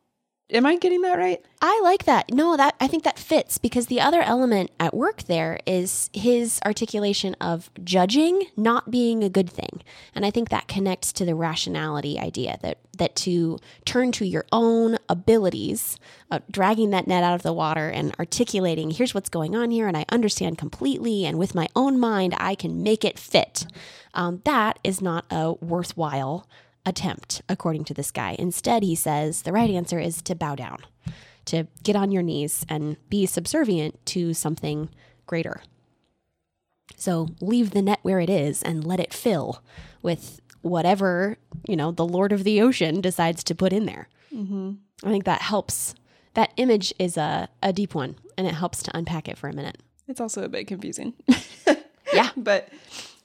Am 0.51 0.65
I 0.65 0.77
getting 0.77 1.03
that 1.03 1.19
right? 1.19 1.45
I 1.61 1.79
like 1.83 2.07
that. 2.07 2.33
No, 2.33 2.57
that 2.57 2.75
I 2.81 2.87
think 2.87 3.05
that 3.05 3.19
fits 3.19 3.59
because 3.59 3.87
the 3.87 4.01
other 4.01 4.23
element 4.23 4.71
at 4.81 4.95
work 4.95 5.25
there 5.25 5.61
is 5.67 6.09
his 6.15 6.59
articulation 6.65 7.35
of 7.39 7.71
judging 7.85 8.47
not 8.57 8.91
being 8.91 9.23
a 9.23 9.29
good 9.29 9.51
thing. 9.51 9.83
And 10.15 10.25
I 10.25 10.31
think 10.31 10.49
that 10.49 10.67
connects 10.67 11.13
to 11.15 11.27
the 11.27 11.35
rationality 11.35 12.19
idea 12.19 12.59
that 12.63 12.79
that 12.97 13.15
to 13.17 13.59
turn 13.85 14.11
to 14.13 14.27
your 14.27 14.47
own 14.51 14.97
abilities, 15.09 15.99
uh, 16.31 16.41
dragging 16.51 16.91
that 16.91 17.07
net 17.07 17.23
out 17.23 17.35
of 17.35 17.43
the 17.43 17.53
water 17.53 17.91
and 17.91 18.15
articulating, 18.19 18.91
here's 18.91 19.15
what's 19.15 19.29
going 19.29 19.55
on 19.55 19.71
here, 19.71 19.87
and 19.87 19.97
I 19.97 20.07
understand 20.09 20.59
completely, 20.59 21.27
and 21.27 21.39
with 21.39 21.55
my 21.55 21.69
own 21.77 22.01
mind, 22.01 22.35
I 22.39 22.55
can 22.55 22.83
make 22.83 23.05
it 23.05 23.19
fit. 23.19 23.67
Um, 24.15 24.41
that 24.45 24.79
is 24.83 25.01
not 25.01 25.27
a 25.31 25.53
worthwhile 25.61 26.49
attempt, 26.89 27.43
according 27.49 27.85
to 27.85 27.95
this 27.95 28.11
guy. 28.11 28.35
Instead, 28.39 28.83
he 28.83 28.95
says 28.95 29.43
the 29.43 29.53
right 29.53 29.71
answer 29.71 29.99
is 29.99 30.23
to 30.23 30.35
bow 30.35 30.55
down, 30.55 30.79
to 31.45 31.67
get 31.83 31.97
on 31.97 32.11
your 32.11 32.23
knees 32.23 32.65
and 32.69 32.97
be 33.09 33.27
subservient 33.27 34.05
to 34.07 34.33
something 34.35 34.89
greater. 35.27 35.63
So 36.97 37.29
leave 37.41 37.71
the 37.71 37.83
net 37.83 38.01
where 38.03 38.21
it 38.21 38.31
is 38.31 38.63
and 38.63 38.85
let 38.85 39.01
it 39.01 39.13
fill 39.13 39.63
with 40.03 40.41
whatever, 40.63 41.37
you 41.69 41.77
know, 41.77 41.93
the 41.93 42.07
Lord 42.07 42.33
of 42.33 42.45
the 42.45 42.61
ocean 42.63 43.01
decides 43.01 43.45
to 43.45 43.55
put 43.55 43.73
in 43.73 43.87
there. 43.87 44.09
Mm-hmm. 44.35 44.73
I 45.05 45.11
think 45.11 45.25
that 45.25 45.43
helps. 45.43 45.95
That 46.35 46.53
image 46.57 46.95
is 46.99 47.17
a, 47.17 47.49
a 47.63 47.73
deep 47.73 47.95
one 47.95 48.17
and 48.37 48.47
it 48.47 48.55
helps 48.55 48.83
to 48.85 48.97
unpack 48.97 49.29
it 49.29 49.39
for 49.39 49.49
a 49.49 49.53
minute. 49.53 49.79
It's 50.09 50.21
also 50.21 50.43
a 50.43 50.49
bit 50.49 50.67
confusing. 50.67 51.13
Yeah. 52.13 52.31
but 52.37 52.69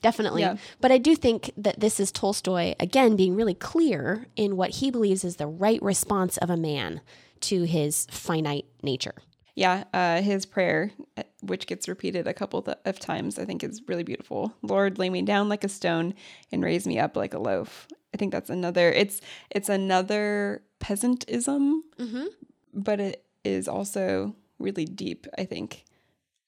Definitely. 0.04 0.42
Yeah. 0.42 0.56
But 0.80 0.92
I 0.92 0.98
do 0.98 1.16
think 1.16 1.50
that 1.56 1.80
this 1.80 1.98
is 1.98 2.12
Tolstoy, 2.12 2.74
again, 2.78 3.16
being 3.16 3.34
really 3.34 3.54
clear 3.54 4.26
in 4.36 4.56
what 4.56 4.70
he 4.78 4.90
believes 4.90 5.24
is 5.24 5.36
the 5.36 5.46
right 5.46 5.82
response 5.82 6.36
of 6.38 6.50
a 6.50 6.56
man 6.56 7.00
to 7.40 7.62
his 7.64 8.06
finite 8.10 8.66
nature. 8.82 9.14
yeah, 9.56 9.84
uh, 9.94 10.20
his 10.20 10.44
prayer, 10.46 10.90
uh, 11.16 11.22
which 11.42 11.66
gets 11.66 11.88
repeated 11.88 12.26
a 12.26 12.34
couple 12.34 12.60
of 12.84 12.98
times, 13.00 13.38
I 13.38 13.44
think 13.44 13.62
is 13.64 13.80
really 13.88 14.02
beautiful. 14.02 14.52
Lord, 14.62 14.98
lay 14.98 15.08
me 15.10 15.22
down 15.22 15.48
like 15.48 15.64
a 15.64 15.68
stone 15.68 16.14
and 16.52 16.62
raise 16.64 16.86
me 16.86 16.98
up 16.98 17.16
like 17.16 17.34
a 17.34 17.38
loaf. 17.38 17.86
I 18.12 18.16
think 18.18 18.30
that's 18.32 18.50
another. 18.50 18.90
It's 18.92 19.20
it's 19.50 19.68
another 19.68 20.62
peasantism, 20.80 21.80
Mm-hmm. 21.98 22.24
but 22.74 22.98
it 23.00 23.24
is 23.44 23.68
also 23.68 24.34
really 24.58 24.84
deep. 24.84 25.26
I 25.38 25.44
think. 25.44 25.84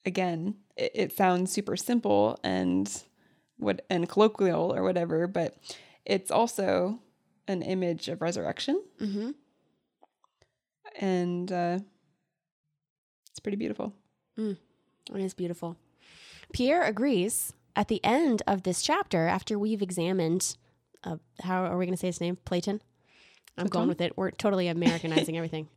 Again, 0.05 0.55
it, 0.77 0.93
it 0.95 1.17
sounds 1.17 1.51
super 1.53 1.77
simple 1.77 2.39
and 2.45 2.87
what 3.59 3.85
and 3.91 4.09
colloquial 4.09 4.75
or 4.75 4.83
whatever, 4.83 5.27
but 5.27 5.55
it's 6.05 6.31
also 6.31 7.01
an 7.49 7.63
image 7.63 8.09
of 8.09 8.21
resurrection, 8.21 8.83
Mm-hmm. 9.01 9.31
and 11.01 11.51
uh, 11.53 11.79
it's 13.31 13.41
pretty 13.41 13.57
beautiful. 13.57 13.93
It 14.39 14.57
is 15.15 15.35
beautiful. 15.35 15.77
Pierre 16.53 16.83
agrees 16.83 17.53
at 17.75 17.89
the 17.89 18.05
end 18.05 18.43
of 18.47 18.63
this 18.65 18.83
chapter, 18.83 19.27
after 19.27 19.59
we've 19.59 19.83
examined, 19.83 20.57
uh, 21.05 21.17
how 21.43 21.65
are 21.65 21.77
we 21.79 21.87
going 21.87 21.95
to 21.95 22.01
say 22.01 22.07
his 22.09 22.21
name? 22.21 22.37
Platon? 22.45 22.83
I'm 23.59 23.67
going 23.69 23.89
with 23.89 24.01
it. 24.01 24.17
We're 24.17 24.31
totally 24.31 24.69
Americanizing 24.77 25.37
everything. 25.37 25.69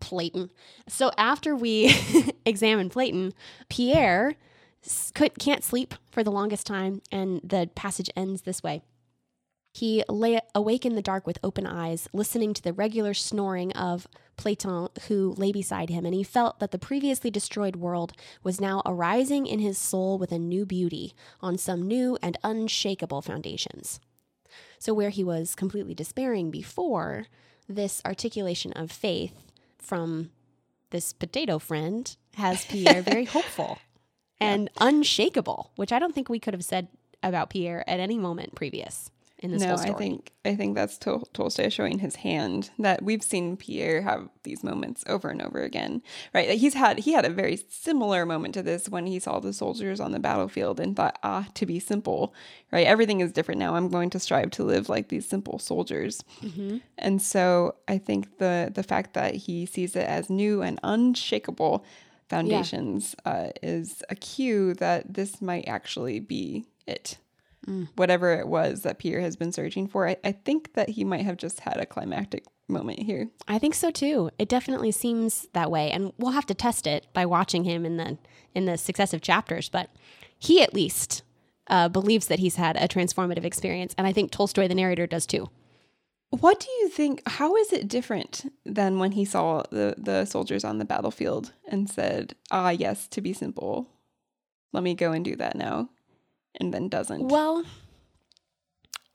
Platon. 0.00 0.50
So 0.88 1.10
after 1.18 1.54
we 1.56 1.94
examine 2.46 2.88
Platon, 2.90 3.32
Pierre 3.68 4.36
could, 5.14 5.38
can't 5.38 5.64
sleep 5.64 5.94
for 6.10 6.22
the 6.22 6.30
longest 6.30 6.66
time, 6.66 7.02
and 7.10 7.40
the 7.42 7.70
passage 7.74 8.10
ends 8.16 8.42
this 8.42 8.62
way. 8.62 8.82
He 9.76 10.02
lay 10.08 10.40
awake 10.54 10.86
in 10.86 10.94
the 10.94 11.02
dark 11.02 11.26
with 11.26 11.38
open 11.44 11.66
eyes, 11.66 12.08
listening 12.14 12.54
to 12.54 12.62
the 12.62 12.72
regular 12.72 13.12
snoring 13.12 13.72
of 13.72 14.08
Platon, 14.38 14.88
who 15.08 15.34
lay 15.36 15.52
beside 15.52 15.90
him, 15.90 16.06
and 16.06 16.14
he 16.14 16.22
felt 16.22 16.60
that 16.60 16.70
the 16.70 16.78
previously 16.78 17.30
destroyed 17.30 17.76
world 17.76 18.14
was 18.42 18.58
now 18.58 18.80
arising 18.86 19.46
in 19.46 19.58
his 19.58 19.76
soul 19.76 20.16
with 20.16 20.32
a 20.32 20.38
new 20.38 20.64
beauty 20.64 21.12
on 21.42 21.58
some 21.58 21.82
new 21.82 22.16
and 22.22 22.38
unshakable 22.42 23.20
foundations. 23.20 24.00
So, 24.78 24.94
where 24.94 25.10
he 25.10 25.22
was 25.22 25.54
completely 25.54 25.94
despairing 25.94 26.50
before, 26.50 27.26
this 27.68 28.00
articulation 28.06 28.72
of 28.72 28.90
faith 28.90 29.52
from 29.78 30.30
this 30.88 31.12
potato 31.12 31.58
friend 31.58 32.16
has 32.36 32.64
Pierre 32.64 33.02
very 33.02 33.24
hopeful 33.36 33.78
and 34.40 34.70
unshakable, 34.78 35.72
which 35.76 35.92
I 35.92 35.98
don't 35.98 36.14
think 36.14 36.28
we 36.28 36.40
could 36.40 36.54
have 36.54 36.64
said 36.64 36.88
about 37.22 37.50
Pierre 37.50 37.88
at 37.88 38.00
any 38.00 38.18
moment 38.18 38.54
previous 38.54 39.10
in 39.38 39.50
this 39.50 39.60
no, 39.60 39.68
whole 39.68 39.78
story. 39.78 39.94
I 39.94 39.98
think 39.98 40.32
I 40.44 40.54
think 40.54 40.74
that's 40.74 40.96
Tol- 40.96 41.28
Tolstoy 41.32 41.68
showing 41.68 41.98
his 41.98 42.16
hand 42.16 42.70
that 42.78 43.02
we've 43.02 43.22
seen 43.22 43.56
Pierre 43.56 44.02
have 44.02 44.28
these 44.44 44.64
moments 44.64 45.04
over 45.06 45.28
and 45.28 45.42
over 45.42 45.62
again. 45.62 46.02
Right? 46.32 46.50
He's 46.50 46.74
had 46.74 47.00
he 47.00 47.12
had 47.12 47.24
a 47.24 47.30
very 47.30 47.58
similar 47.68 48.24
moment 48.24 48.54
to 48.54 48.62
this 48.62 48.88
when 48.88 49.06
he 49.06 49.18
saw 49.18 49.38
the 49.38 49.52
soldiers 49.52 50.00
on 50.00 50.12
the 50.12 50.18
battlefield 50.18 50.80
and 50.80 50.96
thought, 50.96 51.18
ah, 51.22 51.46
to 51.54 51.66
be 51.66 51.78
simple. 51.78 52.34
Right? 52.72 52.86
Everything 52.86 53.20
is 53.20 53.32
different 53.32 53.58
now. 53.58 53.74
I'm 53.74 53.88
going 53.88 54.10
to 54.10 54.18
strive 54.18 54.50
to 54.52 54.64
live 54.64 54.88
like 54.88 55.08
these 55.08 55.28
simple 55.28 55.58
soldiers. 55.58 56.22
Mm-hmm. 56.42 56.78
And 56.98 57.20
so 57.20 57.74
I 57.88 57.98
think 57.98 58.38
the 58.38 58.70
the 58.74 58.82
fact 58.82 59.14
that 59.14 59.34
he 59.34 59.66
sees 59.66 59.96
it 59.96 60.06
as 60.06 60.30
new 60.30 60.62
and 60.62 60.80
unshakable 60.82 61.84
foundations 62.28 63.14
uh, 63.24 63.48
is 63.62 64.02
a 64.08 64.14
cue 64.14 64.74
that 64.74 65.14
this 65.14 65.40
might 65.40 65.66
actually 65.68 66.20
be 66.20 66.66
it. 66.86 67.18
Whatever 67.96 68.32
it 68.34 68.46
was 68.46 68.82
that 68.82 68.98
Pierre 68.98 69.20
has 69.20 69.34
been 69.34 69.52
searching 69.52 69.88
for, 69.88 70.08
I, 70.08 70.16
I 70.22 70.32
think 70.32 70.74
that 70.74 70.90
he 70.90 71.04
might 71.04 71.24
have 71.24 71.36
just 71.36 71.60
had 71.60 71.78
a 71.78 71.86
climactic 71.86 72.44
moment 72.68 73.00
here. 73.00 73.28
I 73.48 73.58
think 73.58 73.74
so 73.74 73.90
too. 73.90 74.30
It 74.38 74.48
definitely 74.48 74.92
seems 74.92 75.48
that 75.52 75.70
way, 75.70 75.90
and 75.90 76.12
we'll 76.16 76.32
have 76.32 76.46
to 76.46 76.54
test 76.54 76.86
it 76.86 77.06
by 77.12 77.26
watching 77.26 77.64
him 77.64 77.84
in 77.84 77.96
the 77.96 78.18
in 78.54 78.66
the 78.66 78.78
successive 78.78 79.20
chapters. 79.20 79.68
But 79.68 79.90
he 80.38 80.62
at 80.62 80.74
least 80.74 81.22
uh, 81.68 81.88
believes 81.88 82.28
that 82.28 82.38
he's 82.38 82.56
had 82.56 82.76
a 82.76 82.86
transformative 82.86 83.44
experience, 83.44 83.94
and 83.98 84.06
I 84.06 84.12
think 84.12 84.30
Tolstoy, 84.30 84.68
the 84.68 84.74
narrator, 84.74 85.06
does 85.06 85.26
too. 85.26 85.50
What 86.30 86.60
do 86.60 86.70
you 86.80 86.88
think? 86.88 87.22
How 87.26 87.56
is 87.56 87.72
it 87.72 87.88
different 87.88 88.52
than 88.64 88.98
when 88.98 89.12
he 89.12 89.24
saw 89.24 89.62
the, 89.70 89.94
the 89.96 90.24
soldiers 90.24 90.64
on 90.64 90.78
the 90.78 90.84
battlefield 90.84 91.52
and 91.68 91.88
said, 91.88 92.34
ah, 92.50 92.70
yes, 92.70 93.06
to 93.08 93.20
be 93.20 93.32
simple, 93.32 93.88
let 94.72 94.82
me 94.82 94.94
go 94.94 95.12
and 95.12 95.24
do 95.24 95.36
that 95.36 95.56
now, 95.56 95.88
and 96.60 96.74
then 96.74 96.88
doesn't? 96.88 97.28
Well, 97.28 97.64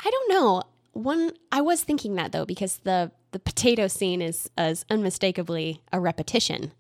I 0.04 0.10
don't 0.10 0.30
know. 0.32 0.64
One, 0.94 1.32
I 1.52 1.62
was 1.62 1.84
thinking 1.84 2.16
that 2.16 2.32
though 2.32 2.46
because 2.46 2.78
the 2.84 3.12
the 3.32 3.40
potato 3.40 3.88
scene 3.88 4.22
is 4.22 4.50
as 4.58 4.86
unmistakably 4.90 5.82
a 5.94 6.00
repetition 6.00 6.74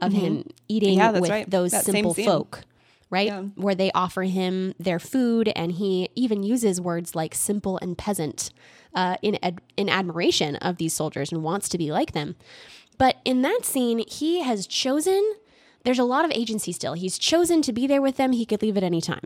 of 0.00 0.12
him 0.12 0.48
eating 0.68 0.98
Mm-hmm. 0.98 1.14
Yeah, 1.14 1.20
with 1.20 1.30
right. 1.30 1.50
those 1.50 1.70
That 1.70 1.84
simple 1.84 2.12
folk, 2.14 2.64
right? 3.12 3.28
Yeah. 3.28 3.42
Where 3.54 3.76
they 3.76 3.92
offer 3.92 4.22
him 4.22 4.74
their 4.80 4.98
food, 4.98 5.52
and 5.54 5.70
he 5.70 6.08
even 6.16 6.42
uses 6.42 6.80
words 6.80 7.14
like 7.14 7.34
simple 7.34 7.78
and 7.82 7.96
peasant 7.96 8.50
uh, 8.94 9.16
in 9.22 9.38
ad- 9.42 9.60
in 9.76 9.88
admiration 9.88 10.56
of 10.56 10.78
these 10.78 10.94
soldiers 10.94 11.30
and 11.30 11.44
wants 11.44 11.68
to 11.68 11.78
be 11.78 11.92
like 11.92 12.12
them. 12.12 12.34
But 12.98 13.18
in 13.24 13.42
that 13.42 13.60
scene, 13.64 14.02
he 14.08 14.42
has 14.42 14.66
chosen. 14.66 15.34
There's 15.84 15.98
a 15.98 16.04
lot 16.04 16.24
of 16.24 16.30
agency 16.32 16.72
still. 16.72 16.94
He's 16.94 17.18
chosen 17.18 17.60
to 17.62 17.72
be 17.72 17.86
there 17.86 18.02
with 18.02 18.16
them. 18.16 18.32
He 18.32 18.46
could 18.46 18.62
leave 18.62 18.76
at 18.76 18.82
any 18.82 19.00
time. 19.00 19.24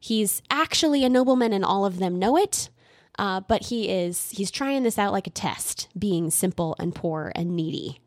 He's 0.00 0.42
actually 0.50 1.04
a 1.04 1.08
nobleman, 1.08 1.52
and 1.52 1.64
all 1.64 1.84
of 1.84 1.98
them 1.98 2.18
know 2.18 2.36
it. 2.36 2.70
Uh, 3.18 3.40
but 3.40 3.64
he 3.64 3.90
is 3.90 4.30
he's 4.30 4.50
trying 4.50 4.84
this 4.84 4.98
out 4.98 5.12
like 5.12 5.26
a 5.26 5.30
test, 5.30 5.88
being 5.98 6.30
simple 6.30 6.74
and 6.78 6.94
poor 6.94 7.30
and 7.34 7.54
needy. 7.54 8.00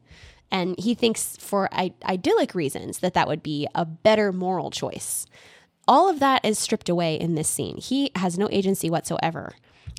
And 0.51 0.77
he 0.77 0.93
thinks 0.93 1.37
for 1.37 1.69
I- 1.71 1.93
idyllic 2.03 2.53
reasons 2.53 2.99
that 2.99 3.13
that 3.13 3.27
would 3.27 3.41
be 3.41 3.67
a 3.73 3.85
better 3.85 4.31
moral 4.31 4.69
choice. 4.69 5.25
All 5.87 6.09
of 6.09 6.19
that 6.19 6.43
is 6.45 6.59
stripped 6.59 6.89
away 6.89 7.15
in 7.15 7.35
this 7.35 7.49
scene. 7.49 7.77
He 7.77 8.11
has 8.15 8.37
no 8.37 8.49
agency 8.51 8.89
whatsoever. 8.89 9.53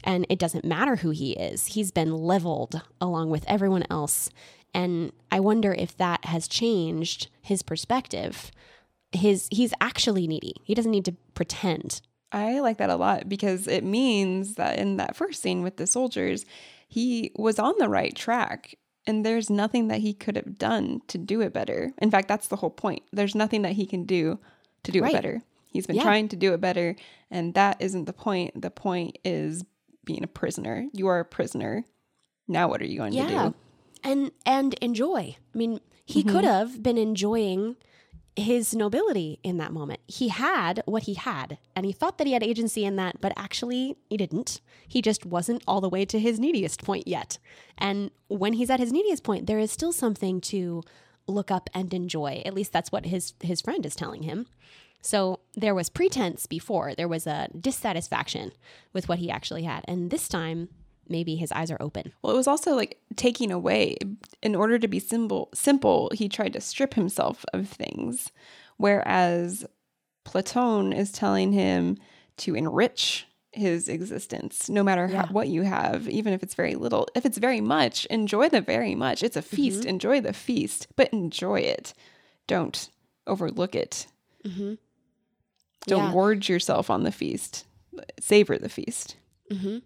And 0.05 0.27
it 0.29 0.39
doesn't 0.39 0.65
matter 0.65 0.97
who 0.97 1.11
he 1.11 1.33
is. 1.33 1.67
He's 1.67 1.91
been 1.91 2.13
leveled 2.13 2.83
along 3.01 3.31
with 3.31 3.45
everyone 3.49 3.85
else. 3.91 4.31
And 4.75 5.13
I 5.31 5.41
wonder 5.41 5.73
if 5.73 5.97
that 5.97 6.25
has 6.27 6.49
changed 6.49 7.29
his 7.41 7.63
perspective. 7.63 8.51
His 9.13 9.49
he's 9.51 9.75
actually 9.81 10.27
needy. 10.27 10.55
He 10.65 10.75
doesn't 10.75 10.91
need 10.91 11.05
to 11.05 11.17
pretend. 11.35 12.01
I 12.33 12.61
like 12.61 12.79
that 12.79 12.91
a 12.91 12.97
lot 12.97 13.29
because 13.29 13.69
it 13.69 13.85
means 13.85 14.55
that 14.55 14.79
in 14.79 14.97
that 14.97 15.15
first 15.15 15.43
scene 15.43 15.63
with 15.63 15.77
the 15.77 15.87
soldiers, 15.87 16.47
he 16.89 17.31
was 17.37 17.59
on 17.59 17.75
the 17.79 17.89
right 17.89 18.15
track 18.15 18.75
and 19.07 19.25
there's 19.27 19.51
nothing 19.51 19.89
that 19.89 20.01
he 20.01 20.15
could 20.15 20.37
have 20.37 20.59
done 20.59 21.03
to 21.09 21.19
do 21.19 21.41
it 21.41 21.53
better. 21.53 21.93
In 21.99 22.11
fact, 22.11 22.29
that's 22.29 22.49
the 22.49 22.57
whole 22.57 22.71
point. 22.71 23.03
There's 23.13 23.35
nothing 23.35 23.63
that 23.63 23.73
he 23.73 23.87
can 23.87 24.05
do 24.05 24.39
to 24.85 24.93
do 24.93 25.03
Right. 25.03 25.13
it 25.13 25.15
better. 25.15 25.43
He's 25.67 25.87
been 25.87 25.97
Yeah. 25.97 26.03
trying 26.03 26.29
to 26.29 26.37
do 26.37 26.53
it 26.55 26.61
better, 26.61 26.97
and 27.31 27.55
that 27.55 27.81
isn't 27.81 28.05
the 28.05 28.13
point. 28.13 28.61
The 28.61 28.71
point 28.71 29.19
is 29.25 29.65
being 30.05 30.23
a 30.23 30.29
prisoner. 30.29 30.89
You 30.93 31.07
are 31.07 31.21
a 31.21 31.25
prisoner. 31.25 31.85
Now, 32.47 32.69
what 32.69 32.83
are 32.83 32.87
you 32.87 32.99
going 32.99 33.13
to 33.13 33.27
do? 33.27 33.55
and 34.05 34.33
and 34.45 34.75
enjoy. 34.75 35.37
I 35.55 35.59
mean, 35.59 35.81
he 36.05 36.21
mm-hmm. 36.21 36.31
could 36.31 36.45
have 36.45 36.83
been 36.83 36.99
enjoying 36.99 37.77
his 38.37 38.75
nobility 38.75 39.39
in 39.43 39.59
that 39.59 39.73
moment. 39.73 40.01
He 40.07 40.29
had 40.29 40.83
what 40.87 41.05
he 41.05 41.15
had, 41.15 41.59
and 41.77 41.85
he 41.85 41.93
thought 41.93 42.19
that 42.19 42.27
he 42.27 42.33
had 42.33 42.43
agency 42.43 42.85
in 42.85 42.97
that, 42.97 43.21
but 43.21 43.33
actually 43.37 43.97
he 44.09 44.17
didn't. 44.17 44.61
He 44.89 45.03
just 45.03 45.27
wasn't 45.27 45.63
all 45.67 45.81
the 45.81 45.89
way 45.89 46.05
to 46.07 46.19
his 46.19 46.41
neediest 46.41 46.83
point 46.83 47.07
yet. 47.07 47.39
And 47.77 48.11
when 48.29 48.55
he's 48.55 48.71
at 48.71 48.81
his 48.81 48.93
neediest 48.93 49.23
point, 49.23 49.47
there 49.47 49.59
is 49.59 49.71
still 49.71 49.93
something 49.93 50.41
to 50.43 50.83
look 51.27 51.51
up 51.51 51.69
and 51.75 51.93
enjoy. 51.93 52.43
At 52.45 52.55
least 52.55 52.73
that's 52.73 52.91
what 52.91 53.07
his 53.07 53.35
his 53.41 53.61
friend 53.61 53.85
is 53.85 53.95
telling 53.95 54.23
him. 54.23 54.47
So 55.03 55.41
there 55.55 55.75
was 55.75 55.89
pretense 55.89 56.47
before. 56.47 56.95
There 56.95 57.09
was 57.09 57.27
a 57.27 57.49
dissatisfaction 57.59 58.53
with 58.93 59.09
what 59.09 59.19
he 59.19 59.31
actually 59.31 59.65
had. 59.65 59.85
And 59.89 60.11
this 60.11 60.29
time 60.29 60.69
maybe 61.09 61.37
his 61.37 61.53
eyes 61.53 61.71
are 61.71 61.81
open. 61.81 62.13
Well, 62.23 62.33
it 62.33 62.37
was 62.37 62.47
also 62.47 62.75
like 62.75 63.01
taking 63.17 63.51
away. 63.51 63.97
In 64.43 64.55
order 64.55 64.79
to 64.79 64.89
be 64.89 64.99
simple, 64.99 65.49
simple, 65.55 66.11
he 66.15 66.29
tried 66.29 66.53
to 66.55 66.61
strip 66.61 66.95
himself 66.95 67.45
of 67.53 67.69
things, 67.69 68.33
whereas 68.77 69.65
Platon 70.25 70.93
is 70.93 71.13
telling 71.13 71.53
him 71.53 71.97
to 72.39 72.55
enrich 72.55 73.27
his 73.53 73.89
existence, 73.89 74.71
no 74.71 74.83
matter 74.83 75.07
Yeah. 75.11 75.27
how, 75.27 75.33
what 75.33 75.49
you 75.49 75.63
have, 75.63 76.09
even 76.09 76.33
if 76.33 76.43
it's 76.43 76.55
very 76.55 76.75
little. 76.75 77.07
If 77.15 77.27
it's 77.27 77.37
very 77.39 77.61
much, 77.61 78.07
enjoy 78.07 78.49
the 78.49 78.63
very 78.63 78.95
much. 78.95 79.23
It's 79.23 79.37
a 79.37 79.43
feast. 79.43 79.81
Mm-hmm. 79.81 79.89
Enjoy 79.91 80.21
the 80.23 80.33
feast, 80.33 80.87
but 80.97 81.13
enjoy 81.13 81.61
it. 81.61 81.93
Don't 82.47 82.89
overlook 83.27 83.75
it. 83.75 84.07
Mm-hmm. 84.47 84.75
Don't 85.87 86.05
Yeah. 86.05 86.13
gorge 86.13 86.49
yourself 86.49 86.89
on 86.89 87.03
the 87.03 87.13
feast. 87.13 87.67
Savor 88.21 88.57
the 88.57 88.71
feast. 88.71 89.17
Mm-hmm. 89.51 89.79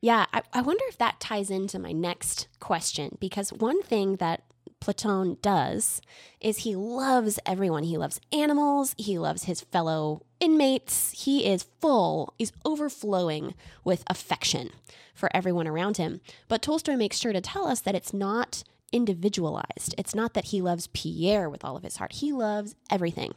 Yeah, 0.00 0.26
I, 0.32 0.42
I 0.52 0.60
wonder 0.62 0.84
if 0.88 0.98
that 0.98 1.20
ties 1.20 1.50
into 1.50 1.78
my 1.78 1.92
next 1.92 2.48
question 2.60 3.16
because 3.20 3.52
one 3.52 3.82
thing 3.82 4.16
that 4.16 4.42
Platon 4.80 5.38
does 5.42 6.00
is 6.40 6.58
he 6.58 6.76
loves 6.76 7.38
everyone. 7.44 7.82
He 7.82 7.98
loves 7.98 8.20
animals, 8.32 8.94
he 8.96 9.18
loves 9.18 9.44
his 9.44 9.62
fellow 9.62 10.22
inmates. 10.40 11.24
He 11.24 11.46
is 11.46 11.66
full, 11.80 12.34
he's 12.38 12.52
overflowing 12.64 13.54
with 13.82 14.04
affection 14.06 14.70
for 15.14 15.34
everyone 15.34 15.66
around 15.66 15.96
him. 15.96 16.20
But 16.46 16.62
Tolstoy 16.62 16.94
makes 16.94 17.18
sure 17.18 17.32
to 17.32 17.40
tell 17.40 17.66
us 17.66 17.80
that 17.80 17.96
it's 17.96 18.14
not 18.14 18.62
individualized. 18.92 19.94
It's 19.98 20.14
not 20.14 20.34
that 20.34 20.46
he 20.46 20.62
loves 20.62 20.88
Pierre 20.88 21.48
with 21.50 21.64
all 21.64 21.76
of 21.76 21.82
his 21.82 21.96
heart. 21.96 22.12
He 22.14 22.32
loves 22.32 22.74
everything. 22.90 23.34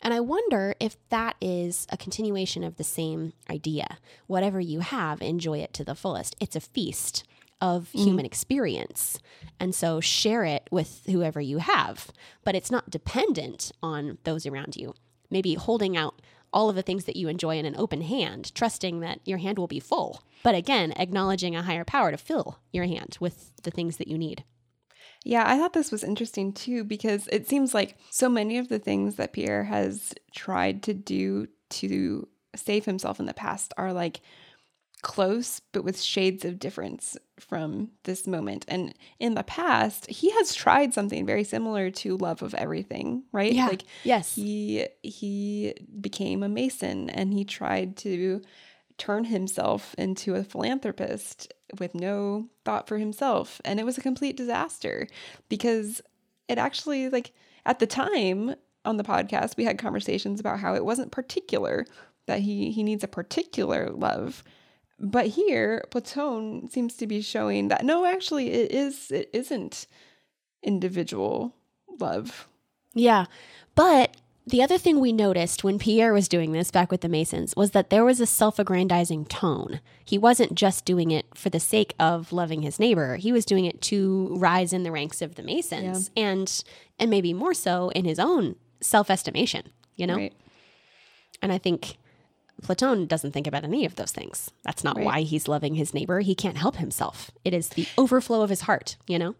And 0.00 0.14
I 0.14 0.20
wonder 0.20 0.74
if 0.80 0.96
that 1.08 1.36
is 1.40 1.86
a 1.90 1.96
continuation 1.96 2.64
of 2.64 2.76
the 2.76 2.84
same 2.84 3.32
idea. 3.50 3.98
Whatever 4.26 4.60
you 4.60 4.80
have, 4.80 5.20
enjoy 5.22 5.58
it 5.58 5.72
to 5.74 5.84
the 5.84 5.94
fullest. 5.94 6.36
It's 6.40 6.56
a 6.56 6.60
feast 6.60 7.24
of 7.60 7.84
mm-hmm. 7.88 8.04
human 8.04 8.26
experience. 8.26 9.18
And 9.58 9.74
so 9.74 10.00
share 10.00 10.44
it 10.44 10.68
with 10.70 11.02
whoever 11.06 11.40
you 11.40 11.58
have, 11.58 12.10
but 12.44 12.54
it's 12.54 12.70
not 12.70 12.90
dependent 12.90 13.72
on 13.82 14.18
those 14.24 14.46
around 14.46 14.76
you. 14.76 14.94
Maybe 15.30 15.54
holding 15.54 15.96
out 15.96 16.20
all 16.52 16.68
of 16.68 16.76
the 16.76 16.82
things 16.82 17.04
that 17.04 17.16
you 17.16 17.28
enjoy 17.28 17.56
in 17.56 17.64
an 17.64 17.76
open 17.76 18.02
hand, 18.02 18.54
trusting 18.54 19.00
that 19.00 19.20
your 19.24 19.38
hand 19.38 19.58
will 19.58 19.68
be 19.68 19.80
full. 19.80 20.22
But 20.42 20.54
again, 20.54 20.92
acknowledging 20.96 21.56
a 21.56 21.62
higher 21.62 21.84
power 21.84 22.10
to 22.10 22.16
fill 22.16 22.58
your 22.72 22.84
hand 22.84 23.16
with 23.20 23.52
the 23.62 23.70
things 23.70 23.96
that 23.96 24.08
you 24.08 24.18
need. 24.18 24.44
Yeah, 25.24 25.44
I 25.46 25.58
thought 25.58 25.72
this 25.72 25.92
was 25.92 26.02
interesting 26.04 26.52
too 26.52 26.84
because 26.84 27.28
it 27.28 27.48
seems 27.48 27.74
like 27.74 27.96
so 28.10 28.28
many 28.28 28.58
of 28.58 28.68
the 28.68 28.78
things 28.78 29.16
that 29.16 29.32
Pierre 29.32 29.64
has 29.64 30.14
tried 30.34 30.82
to 30.84 30.94
do 30.94 31.48
to 31.70 32.28
save 32.56 32.84
himself 32.84 33.18
in 33.20 33.26
the 33.26 33.34
past 33.34 33.72
are 33.76 33.92
like 33.92 34.20
close 35.02 35.60
but 35.72 35.82
with 35.82 36.00
shades 36.00 36.44
of 36.44 36.58
difference 36.58 37.16
from 37.40 37.90
this 38.04 38.26
moment. 38.26 38.64
And 38.68 38.94
in 39.18 39.34
the 39.34 39.42
past, 39.42 40.08
he 40.08 40.30
has 40.30 40.54
tried 40.54 40.94
something 40.94 41.26
very 41.26 41.44
similar 41.44 41.90
to 41.90 42.16
love 42.16 42.42
of 42.42 42.54
everything, 42.54 43.24
right? 43.32 43.52
Yeah. 43.52 43.66
Like 43.66 43.84
Yes. 44.04 44.34
he 44.34 44.86
he 45.02 45.74
became 46.00 46.42
a 46.42 46.48
mason 46.48 47.10
and 47.10 47.32
he 47.32 47.44
tried 47.44 47.96
to 47.98 48.42
turn 49.02 49.24
himself 49.24 49.96
into 49.98 50.36
a 50.36 50.44
philanthropist 50.44 51.52
with 51.80 51.92
no 51.92 52.46
thought 52.64 52.86
for 52.86 52.98
himself. 52.98 53.60
And 53.64 53.80
it 53.80 53.84
was 53.84 53.98
a 53.98 54.02
complete 54.02 54.36
disaster 54.36 55.08
because 55.48 56.00
it 56.46 56.56
actually 56.56 57.08
like 57.08 57.32
at 57.66 57.80
the 57.80 57.86
time 57.86 58.54
on 58.84 58.98
the 58.98 59.02
podcast 59.02 59.56
we 59.56 59.64
had 59.64 59.76
conversations 59.76 60.38
about 60.38 60.60
how 60.60 60.76
it 60.76 60.84
wasn't 60.84 61.10
particular 61.10 61.84
that 62.26 62.38
he 62.40 62.70
he 62.70 62.84
needs 62.84 63.02
a 63.02 63.08
particular 63.08 63.90
love. 63.90 64.44
But 65.00 65.26
here 65.26 65.82
platon 65.90 66.70
seems 66.70 66.94
to 66.98 67.08
be 67.08 67.22
showing 67.22 67.68
that 67.68 67.84
no 67.84 68.04
actually 68.04 68.52
it 68.52 68.70
is 68.70 69.10
it 69.10 69.30
isn't 69.32 69.88
individual 70.62 71.56
love. 71.98 72.46
Yeah. 72.94 73.24
But 73.74 74.16
the 74.46 74.62
other 74.62 74.76
thing 74.78 74.98
we 75.00 75.12
noticed 75.12 75.62
when 75.62 75.78
Pierre 75.78 76.12
was 76.12 76.28
doing 76.28 76.52
this 76.52 76.70
back 76.70 76.90
with 76.90 77.00
the 77.00 77.08
Masons 77.08 77.54
was 77.56 77.70
that 77.72 77.90
there 77.90 78.04
was 78.04 78.20
a 78.20 78.26
self 78.26 78.58
aggrandizing 78.58 79.24
tone. 79.26 79.80
He 80.04 80.18
wasn't 80.18 80.54
just 80.54 80.84
doing 80.84 81.10
it 81.10 81.26
for 81.34 81.48
the 81.50 81.60
sake 81.60 81.94
of 82.00 82.32
loving 82.32 82.62
his 82.62 82.78
neighbor, 82.80 83.16
he 83.16 83.32
was 83.32 83.44
doing 83.44 83.64
it 83.64 83.80
to 83.82 84.34
rise 84.36 84.72
in 84.72 84.82
the 84.82 84.90
ranks 84.90 85.22
of 85.22 85.36
the 85.36 85.42
Masons 85.42 86.10
and 86.16 86.64
and 86.98 87.10
maybe 87.10 87.32
more 87.32 87.54
so 87.54 87.90
in 87.90 88.04
his 88.04 88.18
own 88.18 88.56
self 88.80 89.10
estimation, 89.10 89.68
you 89.96 90.06
know? 90.06 90.16
right 90.16 90.34
And 91.40 91.52
I 91.52 91.58
think 91.58 91.96
Platon 92.62 93.06
doesn't 93.06 93.32
think 93.32 93.46
about 93.46 93.64
any 93.64 93.84
of 93.84 93.96
those 93.96 94.12
things. 94.12 94.50
That's 94.64 94.84
not 94.84 94.96
Right. 94.96 95.04
why 95.06 95.20
he's 95.22 95.48
loving 95.48 95.74
his 95.74 95.92
neighbor. 95.94 96.20
He 96.20 96.34
can't 96.34 96.56
help 96.56 96.76
himself. 96.76 97.30
It 97.44 97.54
is 97.54 97.70
the 97.70 97.86
overflow 97.98 98.42
of 98.42 98.50
his 98.50 98.62
heart, 98.62 98.96
you 99.06 99.18
know? 99.18 99.34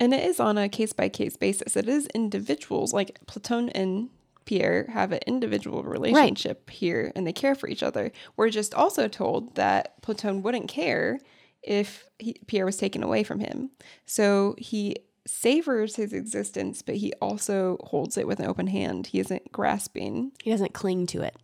And 0.00 0.12
it 0.12 0.24
is 0.24 0.40
on 0.40 0.58
a 0.58 0.68
case 0.68 0.92
by 0.92 1.08
case 1.08 1.36
basis. 1.36 1.76
It 1.76 1.88
is 1.88 2.08
individuals. 2.14 2.92
Like 2.92 3.18
Platon 3.26 3.68
and 3.70 4.10
Pierre 4.44 4.86
have 4.92 5.12
an 5.12 5.20
individual 5.26 5.82
relationship 5.82 6.70
here 6.70 7.12
and 7.14 7.26
they 7.26 7.32
care 7.32 7.54
for 7.54 7.68
each 7.68 7.82
other. 7.82 8.12
We're 8.36 8.50
just 8.50 8.74
also 8.74 9.08
told 9.08 9.54
that 9.56 10.00
Platon 10.02 10.42
wouldn't 10.42 10.68
care 10.68 11.18
if 11.62 12.04
he, 12.18 12.34
Pierre 12.46 12.66
was 12.66 12.76
taken 12.76 13.02
away 13.02 13.22
from 13.22 13.40
him. 13.40 13.70
So 14.06 14.54
he 14.58 14.96
savors 15.26 15.96
his 15.96 16.12
existence, 16.12 16.82
but 16.82 16.96
he 16.96 17.12
also 17.20 17.78
holds 17.84 18.18
it 18.18 18.26
with 18.26 18.40
an 18.40 18.46
open 18.46 18.66
hand. 18.66 19.08
He 19.08 19.20
isn't 19.20 19.52
grasping. 19.52 20.32
He 20.42 20.50
doesn't 20.50 20.74
cling 20.74 21.06
to 21.08 21.22
it. 21.22 21.36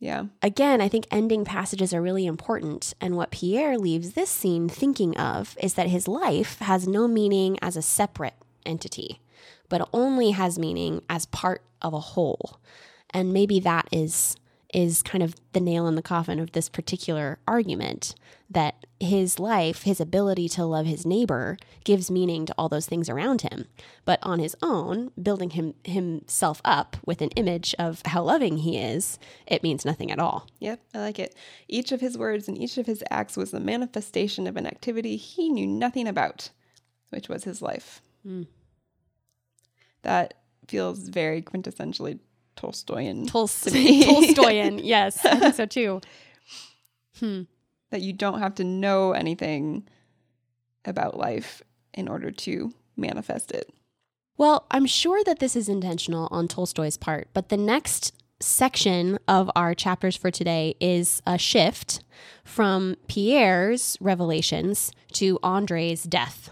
Yeah. 0.00 0.26
Again, 0.42 0.80
I 0.80 0.88
think 0.88 1.08
ending 1.10 1.44
passages 1.44 1.92
are 1.92 2.00
really 2.00 2.26
important. 2.26 2.94
And 3.00 3.16
what 3.16 3.32
Pierre 3.32 3.76
leaves 3.76 4.12
this 4.12 4.30
scene 4.30 4.68
thinking 4.68 5.16
of 5.16 5.56
is 5.60 5.74
that 5.74 5.88
his 5.88 6.06
life 6.06 6.60
has 6.60 6.86
no 6.86 7.08
meaning 7.08 7.58
as 7.60 7.76
a 7.76 7.82
separate 7.82 8.34
entity, 8.64 9.20
but 9.68 9.88
only 9.92 10.32
has 10.32 10.58
meaning 10.58 11.02
as 11.08 11.26
part 11.26 11.62
of 11.82 11.92
a 11.92 12.00
whole. 12.00 12.60
And 13.10 13.32
maybe 13.32 13.60
that 13.60 13.88
is 13.92 14.36
is 14.72 15.02
kind 15.02 15.24
of 15.24 15.34
the 15.52 15.60
nail 15.60 15.86
in 15.86 15.94
the 15.94 16.02
coffin 16.02 16.38
of 16.38 16.52
this 16.52 16.68
particular 16.68 17.38
argument 17.48 18.14
that 18.50 18.86
his 19.00 19.38
life, 19.38 19.82
his 19.82 20.00
ability 20.00 20.48
to 20.48 20.64
love 20.64 20.86
his 20.86 21.06
neighbor 21.06 21.56
gives 21.84 22.10
meaning 22.10 22.46
to 22.46 22.54
all 22.58 22.68
those 22.68 22.86
things 22.86 23.08
around 23.08 23.42
him. 23.42 23.66
But 24.04 24.18
on 24.22 24.38
his 24.38 24.56
own, 24.62 25.10
building 25.20 25.50
him 25.50 25.74
himself 25.84 26.60
up 26.64 26.96
with 27.04 27.20
an 27.20 27.30
image 27.30 27.74
of 27.78 28.02
how 28.06 28.22
loving 28.22 28.58
he 28.58 28.78
is, 28.78 29.18
it 29.46 29.62
means 29.62 29.84
nothing 29.84 30.10
at 30.10 30.18
all. 30.18 30.46
Yep, 30.60 30.80
I 30.94 30.98
like 30.98 31.18
it. 31.18 31.34
Each 31.68 31.92
of 31.92 32.00
his 32.00 32.18
words 32.18 32.48
and 32.48 32.58
each 32.58 32.78
of 32.78 32.86
his 32.86 33.04
acts 33.10 33.36
was 33.36 33.50
the 33.50 33.60
manifestation 33.60 34.46
of 34.46 34.56
an 34.56 34.66
activity 34.66 35.16
he 35.16 35.48
knew 35.48 35.66
nothing 35.66 36.08
about, 36.08 36.50
which 37.10 37.28
was 37.28 37.44
his 37.44 37.62
life. 37.62 38.00
Hmm. 38.22 38.44
That 40.02 40.34
feels 40.66 41.08
very 41.08 41.42
quintessentially 41.42 42.18
Tolstoyan. 42.56 43.26
Tolst-. 43.26 43.66
Tolstoyan, 43.68 44.80
yes, 44.84 45.24
I 45.24 45.36
think 45.36 45.54
so 45.54 45.66
too. 45.66 46.00
Hmm. 47.18 47.42
that 47.90 48.00
you 48.00 48.12
don't 48.12 48.38
have 48.38 48.54
to 48.56 48.64
know 48.64 49.10
anything 49.10 49.88
about 50.84 51.16
life 51.16 51.62
in 51.92 52.06
order 52.06 52.30
to 52.30 52.72
manifest 52.96 53.50
it. 53.50 53.72
Well, 54.36 54.66
I'm 54.70 54.86
sure 54.86 55.24
that 55.24 55.40
this 55.40 55.56
is 55.56 55.68
intentional 55.68 56.28
on 56.30 56.46
Tolstoy's 56.46 56.96
part, 56.96 57.28
but 57.34 57.48
the 57.48 57.56
next 57.56 58.12
section 58.40 59.18
of 59.26 59.50
our 59.56 59.74
chapters 59.74 60.16
for 60.16 60.30
today 60.30 60.76
is 60.80 61.20
a 61.26 61.38
shift 61.38 62.04
from 62.44 62.94
Pierre's 63.08 63.96
revelations 64.00 64.92
to 65.14 65.40
Andre's 65.42 66.04
death. 66.04 66.50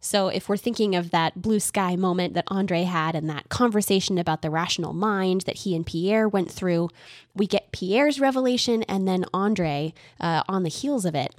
So, 0.00 0.28
if 0.28 0.48
we're 0.48 0.56
thinking 0.56 0.94
of 0.94 1.10
that 1.10 1.42
blue 1.42 1.60
sky 1.60 1.96
moment 1.96 2.34
that 2.34 2.44
Andre 2.48 2.84
had 2.84 3.14
and 3.14 3.28
that 3.28 3.48
conversation 3.48 4.18
about 4.18 4.42
the 4.42 4.50
rational 4.50 4.92
mind 4.92 5.42
that 5.42 5.58
he 5.58 5.74
and 5.74 5.84
Pierre 5.84 6.28
went 6.28 6.50
through, 6.50 6.88
we 7.34 7.46
get 7.46 7.72
Pierre's 7.72 8.20
revelation 8.20 8.82
and 8.84 9.08
then 9.08 9.24
Andre 9.34 9.92
uh, 10.20 10.42
on 10.48 10.62
the 10.62 10.68
heels 10.68 11.04
of 11.04 11.14
it. 11.14 11.34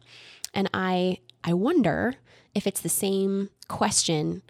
And 0.54 0.70
I, 0.74 1.20
I 1.44 1.54
wonder 1.54 2.16
if 2.54 2.68
it's 2.68 2.82
the 2.82 2.90
same 2.90 3.50
question 3.68 4.42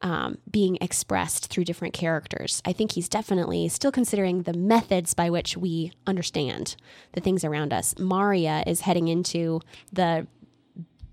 um, 0.00 0.38
being 0.48 0.78
expressed 0.80 1.48
through 1.48 1.64
different 1.64 1.94
characters. 1.94 2.62
I 2.64 2.72
think 2.72 2.92
he's 2.92 3.08
definitely 3.08 3.68
still 3.68 3.90
considering 3.90 4.42
the 4.42 4.52
methods 4.52 5.14
by 5.14 5.28
which 5.28 5.56
we 5.56 5.92
understand 6.06 6.76
the 7.12 7.20
things 7.20 7.44
around 7.44 7.72
us. 7.72 7.94
Maria 7.98 8.62
is 8.66 8.82
heading 8.82 9.08
into 9.08 9.60
the 9.92 10.26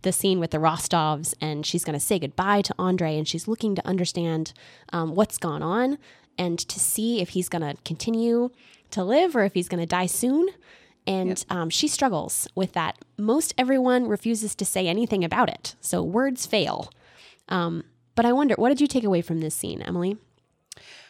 the 0.06 0.14
scene 0.14 0.40
with 0.40 0.52
the 0.52 0.58
Rostovs, 0.60 1.34
and 1.42 1.66
she's 1.66 1.84
going 1.84 2.00
to 2.00 2.00
say 2.00 2.18
goodbye 2.18 2.62
to 2.62 2.74
Andre, 2.80 3.18
and 3.18 3.28
she's 3.28 3.50
looking 3.50 3.76
to 3.76 3.86
understand 3.86 4.54
um, 4.94 5.14
what's 5.16 5.38
gone 5.38 5.62
on. 5.62 5.98
and 6.38 6.60
to 6.60 6.80
see 6.80 7.22
if 7.22 7.30
he's 7.30 7.48
going 7.50 7.62
to 7.62 7.82
continue 7.84 8.50
to 8.92 9.04
live 9.04 9.36
or 9.36 9.44
if 9.44 9.54
he's 9.54 9.70
going 9.70 9.80
to 9.80 9.86
die 9.86 10.06
soon. 10.06 10.50
And 11.08 11.46
um, 11.50 11.70
she 11.70 11.88
struggles 11.88 12.48
with 12.56 12.74
that. 12.74 12.98
Most 13.18 13.54
everyone 13.58 14.08
refuses 14.08 14.56
to 14.56 14.66
say 14.66 14.88
anything 14.88 15.24
about 15.24 15.50
it. 15.50 15.76
So 15.80 16.02
words 16.02 16.46
fail. 16.46 16.90
Um, 17.48 17.84
but 18.16 18.26
I 18.26 18.34
wonder, 18.34 18.56
what 18.56 18.70
did 18.70 18.82
you 18.82 18.88
take 18.88 19.04
away 19.04 19.22
from 19.22 19.40
this 19.40 19.56
scene, 19.56 19.82
Emily? 19.82 20.18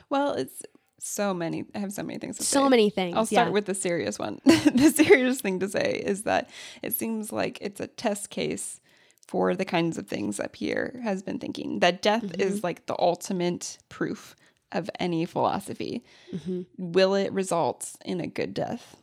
Well, 0.09 0.33
it's 0.33 0.61
so 0.99 1.33
many. 1.33 1.65
I 1.73 1.79
have 1.79 1.93
so 1.93 2.03
many 2.03 2.19
things 2.19 2.37
to 2.37 2.43
say. 2.43 2.57
So 2.57 2.69
many 2.69 2.89
things. 2.89 3.15
I'll 3.15 3.25
start 3.25 3.47
yeah. 3.47 3.53
with 3.53 3.65
the 3.65 3.75
serious 3.75 4.19
one. 4.19 4.41
the 4.45 4.91
serious 4.95 5.39
thing 5.39 5.59
to 5.59 5.69
say 5.69 6.01
is 6.05 6.23
that 6.23 6.49
it 6.81 6.93
seems 6.93 7.31
like 7.31 7.57
it's 7.61 7.79
a 7.79 7.87
test 7.87 8.29
case 8.29 8.81
for 9.27 9.55
the 9.55 9.65
kinds 9.65 9.97
of 9.97 10.07
things 10.07 10.37
that 10.37 10.51
Pierre 10.53 10.99
has 11.03 11.23
been 11.23 11.39
thinking. 11.39 11.79
That 11.79 12.01
death 12.01 12.23
Mm-hmm. 12.23 12.41
is 12.41 12.63
like 12.63 12.85
the 12.85 12.95
ultimate 12.99 13.77
proof 13.89 14.35
of 14.71 14.89
any 14.99 15.25
philosophy. 15.25 16.03
Mm-hmm. 16.33 16.61
Will 16.77 17.15
it 17.15 17.31
result 17.33 17.95
in 18.05 18.19
a 18.21 18.27
good 18.27 18.53
death? 18.53 18.97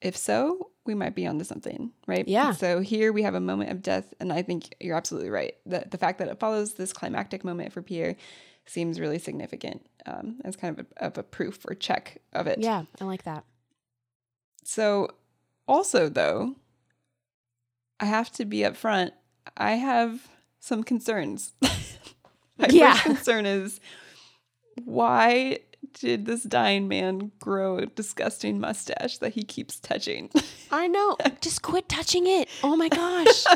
If 0.00 0.16
so, 0.16 0.70
we 0.84 0.94
might 0.94 1.14
be 1.14 1.26
onto 1.26 1.44
something, 1.44 1.90
right? 2.06 2.26
Yeah. 2.28 2.52
So 2.52 2.80
here 2.80 3.12
we 3.12 3.22
have 3.22 3.34
a 3.34 3.40
moment 3.40 3.70
of 3.70 3.82
death, 3.82 4.12
and 4.20 4.32
I 4.32 4.42
think 4.42 4.74
you're 4.80 4.96
absolutely 4.96 5.30
right. 5.30 5.54
The 5.66 5.84
the 5.90 5.98
fact 5.98 6.18
that 6.18 6.28
it 6.28 6.38
follows 6.38 6.74
this 6.74 6.92
climactic 6.92 7.44
moment 7.44 7.72
for 7.72 7.82
Pierre 7.82 8.14
seems 8.66 9.00
really 9.00 9.18
significant 9.18 9.86
um, 10.06 10.40
as 10.44 10.54
kind 10.56 10.78
of 10.78 10.86
a, 10.96 11.04
of 11.06 11.18
a 11.18 11.22
proof 11.22 11.64
or 11.68 11.74
check 11.74 12.20
of 12.32 12.46
it. 12.46 12.58
Yeah, 12.58 12.84
I 13.00 13.04
like 13.04 13.22
that. 13.24 13.44
So, 14.64 15.08
also 15.66 16.08
though, 16.08 16.56
I 18.00 18.04
have 18.06 18.30
to 18.32 18.44
be 18.44 18.58
upfront. 18.58 19.12
I 19.56 19.72
have 19.72 20.26
some 20.60 20.82
concerns. 20.84 21.54
My 22.58 22.68
Yeah. 22.70 22.92
first 22.94 23.04
concern 23.04 23.46
is 23.46 23.80
why 24.84 25.58
did 25.94 26.26
this 26.26 26.42
dying 26.42 26.88
man 26.88 27.32
grow 27.40 27.78
a 27.78 27.86
disgusting 27.86 28.60
mustache 28.60 29.18
that 29.18 29.32
he 29.34 29.42
keeps 29.42 29.78
touching? 29.80 30.30
I 30.70 30.86
know. 30.88 31.16
Just 31.40 31.62
quit 31.62 31.88
touching 31.88 32.26
it. 32.26 32.48
Oh 32.62 32.76
my 32.76 32.88
gosh. 32.88 33.44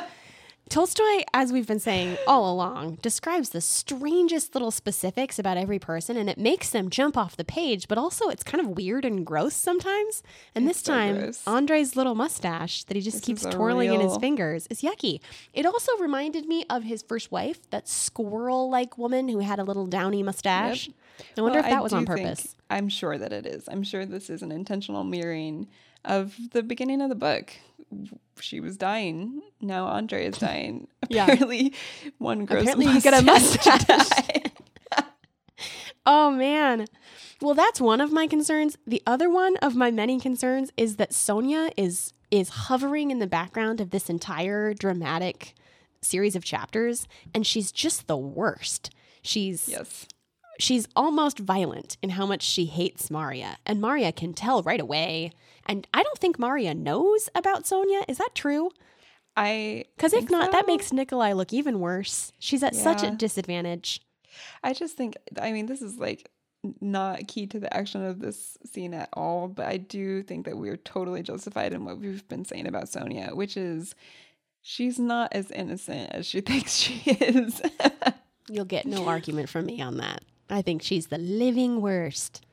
Tolstoy, 0.70 1.24
as 1.34 1.52
we've 1.52 1.66
been 1.66 1.80
saying 1.80 2.16
all 2.28 2.48
along, 2.48 2.94
describes 3.02 3.50
the 3.50 3.60
strangest 3.60 4.54
little 4.54 4.70
specifics 4.70 5.36
about 5.36 5.56
every 5.56 5.80
person 5.80 6.16
and 6.16 6.30
it 6.30 6.38
makes 6.38 6.70
them 6.70 6.90
jump 6.90 7.16
off 7.16 7.36
the 7.36 7.44
page, 7.44 7.88
but 7.88 7.98
also 7.98 8.28
it's 8.28 8.44
kind 8.44 8.64
of 8.64 8.76
weird 8.76 9.04
and 9.04 9.26
gross 9.26 9.52
sometimes. 9.52 10.22
And 10.54 10.68
this 10.68 10.78
so 10.78 10.92
time, 10.92 11.18
gross. 11.18 11.42
Andre's 11.44 11.96
little 11.96 12.14
mustache 12.14 12.84
that 12.84 12.94
he 12.94 13.02
just 13.02 13.16
This 13.16 13.24
keeps 13.24 13.44
twirling 13.44 13.92
in 13.92 14.00
his 14.00 14.16
fingers 14.18 14.68
is 14.68 14.80
yucky. 14.80 15.18
It 15.52 15.66
also 15.66 15.96
reminded 15.98 16.46
me 16.46 16.64
of 16.70 16.84
his 16.84 17.02
first 17.02 17.32
wife, 17.32 17.68
that 17.70 17.88
squirrel 17.88 18.70
like 18.70 18.96
woman 18.96 19.28
who 19.28 19.40
had 19.40 19.58
a 19.58 19.64
little 19.64 19.86
downy 19.86 20.22
mustache. 20.22 20.88
I 21.36 21.40
wonder 21.40 21.58
Well, 21.58 21.64
if 21.64 21.70
that 21.70 21.82
was 21.82 21.90
do 21.90 21.98
on 21.98 22.06
purpose. 22.06 22.54
I'm 22.70 22.88
sure 22.88 23.18
that 23.18 23.32
it 23.32 23.44
is. 23.44 23.68
I'm 23.68 23.82
sure 23.82 24.06
this 24.06 24.30
is 24.30 24.40
an 24.40 24.52
intentional 24.52 25.02
mirroring 25.02 25.66
of 26.04 26.36
the 26.52 26.62
beginning 26.62 27.00
of 27.00 27.08
the 27.08 27.14
book. 27.14 27.52
She 28.40 28.60
was 28.60 28.76
dying. 28.76 29.42
Now 29.60 29.86
Andre 29.86 30.26
is 30.26 30.38
dying. 30.38 30.86
Yeah. 31.08 31.24
Apparently, 31.24 31.74
one 32.18 32.44
grows 32.44 32.62
Apparently 32.62 32.86
you 32.86 33.00
get 33.00 33.20
a 33.20 33.24
mustache. 33.24 33.84
Oh 36.06 36.30
man. 36.30 36.86
Well, 37.42 37.54
that's 37.54 37.80
one 37.80 38.00
of 38.00 38.12
my 38.12 38.26
concerns. 38.26 38.78
The 38.86 39.02
other 39.06 39.28
one 39.28 39.56
of 39.58 39.74
my 39.76 39.90
many 39.90 40.18
concerns 40.20 40.70
is 40.76 40.96
that 40.96 41.12
Sonia 41.12 41.70
is 41.76 42.12
is 42.30 42.48
hovering 42.48 43.10
in 43.10 43.18
the 43.18 43.26
background 43.26 43.80
of 43.80 43.90
this 43.90 44.08
entire 44.08 44.72
dramatic 44.72 45.54
series 46.00 46.36
of 46.36 46.44
chapters 46.44 47.08
and 47.34 47.46
she's 47.46 47.72
just 47.72 48.06
the 48.06 48.16
worst. 48.16 48.90
She's 49.22 49.68
yes. 49.68 50.06
She's 50.60 50.86
almost 50.94 51.38
violent 51.38 51.96
in 52.02 52.10
how 52.10 52.26
much 52.26 52.42
she 52.42 52.66
hates 52.66 53.10
Maria, 53.10 53.58
and 53.66 53.80
Maria 53.80 54.12
can 54.12 54.32
tell 54.32 54.62
right 54.62 54.80
away. 54.80 55.32
And 55.66 55.86
I 55.92 56.02
don't 56.02 56.18
think 56.18 56.38
Maria 56.38 56.74
knows 56.74 57.28
about 57.34 57.66
Sonia. 57.66 58.02
Is 58.08 58.18
that 58.18 58.34
true? 58.34 58.70
I 59.36 59.84
Because 59.96 60.12
if 60.12 60.30
not, 60.30 60.52
that 60.52 60.66
makes 60.66 60.92
Nikolai 60.92 61.32
look 61.32 61.52
even 61.52 61.80
worse. 61.80 62.32
She's 62.38 62.62
at 62.62 62.74
such 62.74 63.02
a 63.02 63.10
disadvantage. 63.10 64.00
I 64.62 64.72
just 64.72 64.96
think. 64.96 65.16
I 65.40 65.52
mean, 65.52 65.66
this 65.66 65.82
is 65.82 65.98
like 65.98 66.30
not 66.80 67.26
key 67.26 67.46
to 67.46 67.58
the 67.60 67.74
action 67.74 68.04
of 68.04 68.20
this 68.20 68.58
scene 68.66 68.94
at 68.94 69.08
all. 69.12 69.48
But 69.48 69.66
I 69.66 69.76
do 69.76 70.22
think 70.22 70.46
that 70.46 70.56
we're 70.56 70.76
totally 70.76 71.22
justified 71.22 71.72
in 71.72 71.84
what 71.84 71.98
we've 71.98 72.26
been 72.28 72.44
saying 72.44 72.66
about 72.66 72.88
Sonia, 72.88 73.30
which 73.32 73.56
is 73.56 73.94
she's 74.62 74.98
not 74.98 75.32
as 75.32 75.50
innocent 75.50 76.10
as 76.12 76.26
she 76.26 76.40
thinks 76.40 76.74
she 76.74 77.10
is. 77.10 77.62
You'll 78.48 78.64
get 78.64 78.84
no 78.84 79.06
argument 79.06 79.48
from 79.48 79.66
me 79.66 79.80
on 79.80 79.98
that. 79.98 80.22
I 80.50 80.62
think 80.62 80.82
she's 80.82 81.06
the 81.08 81.18
living 81.18 81.80
worst. 81.80 82.44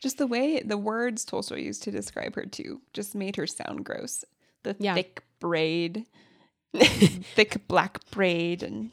just 0.00 0.18
the 0.18 0.26
way 0.26 0.60
the 0.60 0.76
words 0.76 1.24
Tolstoy 1.24 1.60
used 1.60 1.82
to 1.84 1.90
describe 1.90 2.34
her 2.34 2.44
too 2.44 2.80
just 2.92 3.14
made 3.14 3.36
her 3.36 3.46
sound 3.46 3.84
gross. 3.84 4.24
The 4.64 4.76
Yeah. 4.78 4.94
thick 4.94 5.22
braid, 5.38 6.04
thick 6.76 7.66
black 7.68 8.00
braid, 8.10 8.62
and 8.62 8.90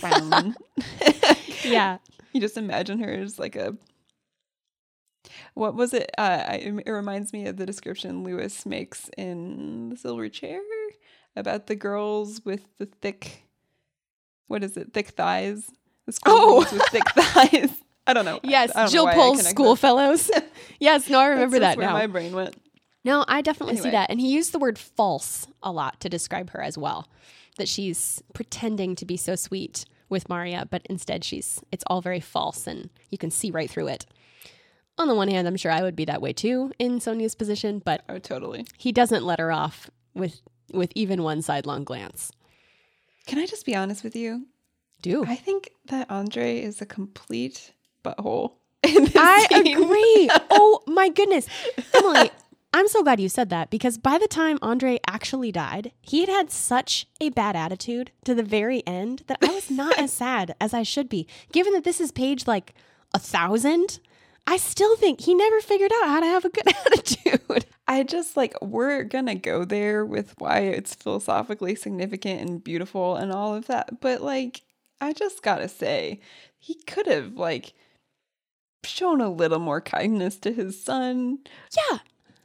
brown. 0.00 0.56
Yeah. 1.64 1.98
you 2.32 2.40
just 2.40 2.56
imagine 2.56 2.98
her 3.00 3.12
as 3.12 3.38
like 3.38 3.56
a. 3.56 3.76
What 5.54 5.74
was 5.74 5.92
it? 5.92 6.10
Uh, 6.16 6.44
I, 6.48 6.54
it 6.86 6.90
reminds 6.90 7.32
me 7.32 7.46
of 7.46 7.56
the 7.56 7.66
description 7.66 8.22
Lewis 8.22 8.64
makes 8.66 9.10
in 9.16 9.88
The 9.90 9.96
Silver 9.96 10.28
Chair 10.28 10.60
about 11.34 11.66
the 11.66 11.74
girls 11.74 12.40
with 12.44 12.62
the 12.78 12.86
thick. 12.86 13.44
What 14.48 14.62
is 14.62 14.76
it? 14.76 14.92
Thick 14.92 15.08
thighs. 15.08 15.70
Oh. 16.26 16.58
with 16.60 16.82
thick 16.90 17.08
thighs. 17.14 17.70
I 18.06 18.12
don't 18.12 18.24
know. 18.24 18.38
Yes, 18.44 18.72
don't 18.72 18.90
Jill 18.90 19.04
why 19.06 19.14
Pole's 19.14 19.46
schoolfellows. 19.46 20.30
yes, 20.80 21.08
no, 21.10 21.18
I 21.18 21.26
remember 21.26 21.58
That's 21.58 21.76
that 21.76 21.80
just 21.82 21.86
now. 21.88 21.94
where 21.94 22.02
my 22.02 22.06
brain 22.06 22.34
went. 22.34 22.56
No, 23.04 23.24
I 23.28 23.40
definitely 23.42 23.76
see 23.76 23.90
that. 23.90 24.10
And 24.10 24.20
he 24.20 24.28
used 24.32 24.52
the 24.52 24.58
word 24.58 24.78
false 24.78 25.46
a 25.62 25.70
lot 25.72 26.00
to 26.00 26.08
describe 26.08 26.50
her 26.50 26.62
as 26.62 26.76
well. 26.78 27.08
That 27.58 27.68
she's 27.68 28.22
pretending 28.34 28.94
to 28.96 29.04
be 29.04 29.16
so 29.16 29.34
sweet 29.36 29.84
with 30.08 30.28
Maria, 30.28 30.66
but 30.70 30.82
instead 30.90 31.24
she's 31.24 31.60
it's 31.72 31.84
all 31.88 32.00
very 32.00 32.20
false 32.20 32.66
and 32.66 32.90
you 33.10 33.18
can 33.18 33.30
see 33.30 33.50
right 33.50 33.70
through 33.70 33.88
it. 33.88 34.06
On 34.98 35.08
the 35.08 35.14
one 35.14 35.28
hand, 35.28 35.46
I'm 35.48 35.56
sure 35.56 35.70
I 35.72 35.82
would 35.82 35.96
be 35.96 36.04
that 36.06 36.22
way 36.22 36.32
too 36.32 36.72
in 36.78 37.00
Sonia's 37.00 37.34
position, 37.34 37.80
but 37.84 38.02
Oh, 38.08 38.18
totally. 38.18 38.66
he 38.78 38.92
doesn't 38.92 39.24
let 39.24 39.38
her 39.40 39.50
off 39.52 39.90
with 40.14 40.40
with 40.72 40.90
even 40.94 41.22
one 41.22 41.42
sidelong 41.42 41.84
glance. 41.84 42.30
Can 43.26 43.38
I 43.38 43.46
just 43.46 43.66
be 43.66 43.74
honest 43.74 44.02
with 44.04 44.14
you? 44.16 44.46
Do 45.06 45.24
I 45.24 45.36
think 45.36 45.70
that 45.86 46.10
Andre 46.10 46.60
is 46.60 46.80
a 46.82 46.86
complete 46.86 47.72
butthole. 48.04 48.54
in 48.82 49.04
this 49.04 49.16
I 49.16 49.46
scene. 49.48 49.66
agree. 49.82 50.30
oh 50.50 50.82
my 50.86 51.08
goodness. 51.08 51.46
Emily, 51.94 52.30
I'm 52.74 52.88
so 52.88 53.02
glad 53.02 53.20
you 53.20 53.28
said 53.28 53.48
that 53.50 53.70
because 53.70 53.98
by 53.98 54.18
the 54.18 54.28
time 54.28 54.58
Andre 54.60 54.98
actually 55.06 55.50
died, 55.52 55.92
he 56.02 56.20
had 56.20 56.28
had 56.28 56.50
such 56.50 57.06
a 57.20 57.30
bad 57.30 57.56
attitude 57.56 58.10
to 58.24 58.34
the 58.34 58.42
very 58.42 58.86
end 58.86 59.22
that 59.28 59.38
I 59.42 59.46
was 59.52 59.70
not 59.70 59.98
as 59.98 60.12
sad 60.24 60.54
as 60.60 60.74
I 60.74 60.82
should 60.82 61.08
be. 61.08 61.26
Given 61.52 61.72
that 61.74 61.84
this 61.84 62.00
is 62.00 62.12
page 62.12 62.46
like 62.46 62.74
a 63.14 63.18
thousand, 63.18 64.00
I 64.46 64.56
still 64.58 64.96
think 64.96 65.20
he 65.22 65.34
never 65.34 65.60
figured 65.60 65.92
out 66.02 66.08
how 66.08 66.20
to 66.20 66.26
have 66.26 66.44
a 66.44 66.50
good 66.50 66.68
attitude. 66.86 67.64
I 67.88 68.02
just 68.02 68.36
like 68.36 68.54
we're 68.60 69.04
gonna 69.04 69.36
go 69.36 69.64
there 69.64 70.04
with 70.04 70.34
why 70.38 70.58
it's 70.58 70.94
philosophically 70.94 71.76
significant 71.76 72.40
and 72.42 72.62
beautiful 72.62 73.16
and 73.16 73.32
all 73.32 73.54
of 73.54 73.68
that. 73.68 74.00
But 74.00 74.20
like 74.22 74.62
I 75.00 75.12
just 75.12 75.42
gotta 75.42 75.68
say, 75.68 76.20
he 76.58 76.74
could 76.86 77.06
have 77.06 77.34
like 77.34 77.74
shown 78.84 79.20
a 79.20 79.30
little 79.30 79.58
more 79.58 79.80
kindness 79.80 80.36
to 80.38 80.52
his 80.52 80.82
son. 80.82 81.38
Yeah. 81.76 81.98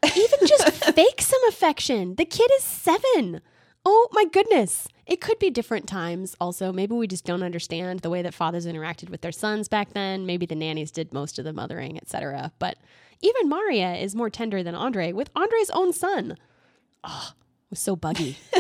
Even 0.04 0.40
just 0.48 0.86
fake 0.96 1.22
some 1.22 1.44
affection. 1.48 2.16
The 2.16 2.26
kid 2.26 2.50
is 2.58 2.64
seven. 2.64 3.42
Oh 3.86 4.08
my 4.12 4.26
goodness. 4.26 4.88
It 5.06 5.22
could 5.22 5.40
be 5.40 5.50
different 5.50 5.88
times 5.88 6.36
also. 6.40 6.72
Maybe 6.72 6.96
we 6.96 7.08
just 7.08 7.26
don't 7.26 7.44
understand 7.44 8.00
the 8.00 8.10
way 8.10 8.22
that 8.22 8.34
fathers 8.34 8.66
interacted 8.66 9.10
with 9.10 9.22
their 9.22 9.32
sons 9.32 9.68
back 9.68 9.94
then. 9.94 10.26
Maybe 10.26 10.46
the 10.46 10.56
nannies 10.56 10.92
did 10.92 11.14
most 11.14 11.38
of 11.40 11.46
the 11.46 11.54
mothering, 11.54 11.98
etc. 11.98 12.52
But 12.60 12.78
even 13.22 13.50
Maria 13.50 13.96
is 13.96 14.16
more 14.16 14.30
tender 14.30 14.64
than 14.64 14.76
Andre 14.76 15.12
with 15.12 15.30
Andre's 15.36 15.70
own 15.72 15.94
son. 15.94 16.38
Oh, 17.04 17.32
it 17.34 17.70
was 17.72 17.80
so 17.80 17.96
buggy. 17.96 18.38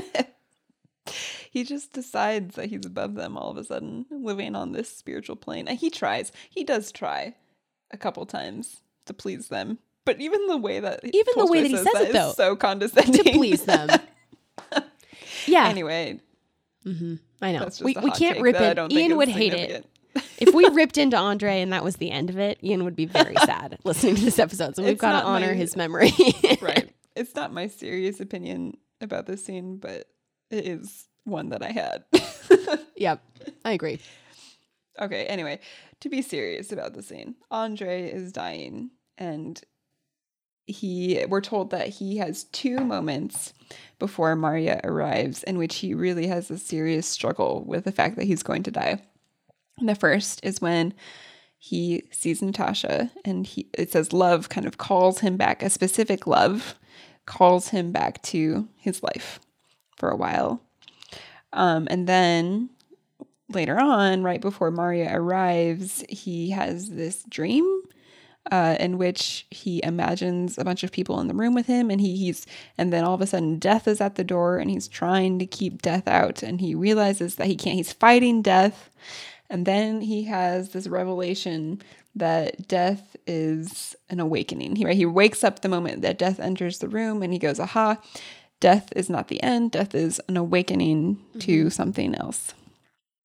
He 1.51 1.65
just 1.65 1.91
decides 1.91 2.55
that 2.55 2.69
he's 2.69 2.85
above 2.85 3.15
them 3.15 3.37
all 3.37 3.51
of 3.51 3.57
a 3.57 3.65
sudden, 3.65 4.05
living 4.09 4.55
on 4.55 4.71
this 4.71 4.89
spiritual 4.89 5.35
plane. 5.35 5.67
And 5.67 5.77
he 5.77 5.89
tries. 5.89 6.31
He 6.49 6.63
does 6.63 6.93
try 6.93 7.35
a 7.91 7.97
couple 7.97 8.25
times 8.25 8.83
to 9.05 9.13
please 9.13 9.49
them. 9.49 9.77
But 10.05 10.21
even 10.21 10.47
the 10.47 10.55
way 10.55 10.79
that 10.79 11.01
Even 11.03 11.33
the 11.35 11.45
way 11.45 11.61
that 11.61 11.67
he 11.67 11.75
says 11.75 11.87
it, 11.95 12.07
is 12.07 12.13
though, 12.13 12.31
so 12.31 12.55
condescending 12.55 13.23
to 13.25 13.31
please 13.33 13.65
them. 13.65 13.89
Yeah. 15.47 15.67
anyway, 15.67 16.19
mm-hmm. 16.85 17.15
I 17.41 17.51
know. 17.51 17.67
We, 17.81 17.95
we 18.01 18.11
can't 18.11 18.41
rip 18.41 18.55
it. 18.55 18.77
Ian 18.91 19.17
would 19.17 19.27
hate 19.27 19.55
it. 19.55 19.87
if 20.37 20.53
we 20.53 20.65
ripped 20.71 20.99
into 20.99 21.17
Andre 21.17 21.61
and 21.61 21.73
that 21.73 21.83
was 21.83 21.95
the 21.95 22.11
end 22.11 22.29
of 22.29 22.37
it, 22.37 22.59
Ian 22.63 22.83
would 22.83 22.95
be 22.95 23.07
very 23.07 23.35
sad 23.45 23.79
listening 23.83 24.15
to 24.17 24.21
this 24.21 24.37
episode. 24.37 24.75
So 24.75 24.83
we've 24.83 24.99
got 24.99 25.19
to 25.19 25.25
honor 25.25 25.47
my- 25.47 25.53
his 25.53 25.75
memory. 25.75 26.11
right. 26.61 26.93
It's 27.15 27.33
not 27.35 27.51
my 27.51 27.67
serious 27.67 28.19
opinion 28.19 28.77
about 29.01 29.25
this 29.25 29.43
scene, 29.43 29.77
but 29.77 30.05
it 30.51 30.67
is 30.67 31.07
one 31.23 31.49
that 31.49 31.63
I 31.63 31.71
had. 31.71 32.03
Yep, 32.95 33.19
I 33.65 33.71
agree. 33.71 33.99
okay, 34.99 35.25
anyway, 35.25 35.59
to 36.01 36.09
be 36.09 36.21
serious 36.21 36.71
about 36.71 36.93
the 36.93 37.01
scene, 37.01 37.33
Andre 37.49 38.03
is 38.11 38.31
dying 38.31 38.91
and 39.17 39.59
he 40.67 41.25
we're 41.27 41.41
told 41.41 41.71
that 41.71 41.87
he 41.89 42.17
has 42.17 42.43
two 42.45 42.77
moments 42.77 43.53
before 43.97 44.35
Maria 44.35 44.79
arrives 44.83 45.41
in 45.43 45.57
which 45.57 45.77
he 45.77 45.93
really 45.95 46.27
has 46.27 46.51
a 46.51 46.57
serious 46.59 47.07
struggle 47.07 47.63
with 47.65 47.85
the 47.85 47.91
fact 47.91 48.15
that 48.17 48.25
he's 48.25 48.43
going 48.43 48.61
to 48.63 48.71
die. 48.71 49.01
And 49.79 49.89
the 49.89 49.95
first 49.95 50.39
is 50.43 50.61
when 50.61 50.93
he 51.57 52.03
sees 52.11 52.41
Natasha 52.43 53.11
and 53.25 53.47
he 53.47 53.67
it 53.73 53.91
says 53.91 54.13
love 54.13 54.49
kind 54.49 54.67
of 54.67 54.77
calls 54.77 55.19
him 55.19 55.37
back, 55.37 55.63
a 55.63 55.69
specific 55.71 56.27
love 56.27 56.75
calls 57.25 57.69
him 57.69 57.91
back 57.91 58.21
to 58.23 58.67
his 58.77 59.01
life 59.01 59.39
for 59.97 60.09
a 60.09 60.15
while. 60.15 60.61
Um, 61.53 61.87
and 61.89 62.07
then 62.07 62.69
later 63.49 63.79
on, 63.79 64.23
right 64.23 64.41
before 64.41 64.71
Maria 64.71 65.09
arrives, 65.13 66.03
he 66.09 66.51
has 66.51 66.89
this 66.89 67.23
dream 67.23 67.81
uh, 68.49 68.75
in 68.79 68.97
which 68.97 69.45
he 69.51 69.83
imagines 69.83 70.57
a 70.57 70.63
bunch 70.63 70.83
of 70.83 70.91
people 70.91 71.19
in 71.19 71.27
the 71.27 71.33
room 71.33 71.53
with 71.53 71.67
him, 71.67 71.91
and 71.91 72.01
he, 72.01 72.15
he's 72.17 72.47
and 72.77 72.91
then 72.91 73.03
all 73.03 73.13
of 73.13 73.21
a 73.21 73.27
sudden 73.27 73.59
death 73.59 73.87
is 73.87 74.01
at 74.01 74.15
the 74.15 74.23
door, 74.23 74.57
and 74.57 74.71
he's 74.71 74.87
trying 74.87 75.37
to 75.39 75.45
keep 75.45 75.81
death 75.81 76.07
out, 76.07 76.41
and 76.41 76.59
he 76.59 76.73
realizes 76.73 77.35
that 77.35 77.47
he 77.47 77.55
can't. 77.55 77.75
He's 77.75 77.93
fighting 77.93 78.41
death, 78.41 78.89
and 79.49 79.65
then 79.65 80.01
he 80.01 80.23
has 80.23 80.69
this 80.69 80.87
revelation 80.87 81.81
that 82.15 82.67
death 82.67 83.15
is 83.27 83.95
an 84.09 84.19
awakening. 84.19 84.75
He 84.75 84.85
right, 84.85 84.97
he 84.97 85.05
wakes 85.05 85.43
up 85.43 85.61
the 85.61 85.69
moment 85.69 86.01
that 86.01 86.17
death 86.17 86.39
enters 86.39 86.79
the 86.79 86.89
room, 86.89 87.21
and 87.21 87.31
he 87.31 87.39
goes, 87.39 87.59
"Aha." 87.59 88.01
Death 88.61 88.93
is 88.95 89.09
not 89.09 89.27
the 89.27 89.43
end. 89.43 89.71
Death 89.71 89.93
is 89.93 90.21
an 90.29 90.37
awakening 90.37 91.15
mm-hmm. 91.15 91.39
to 91.39 91.69
something 91.69 92.15
else, 92.15 92.53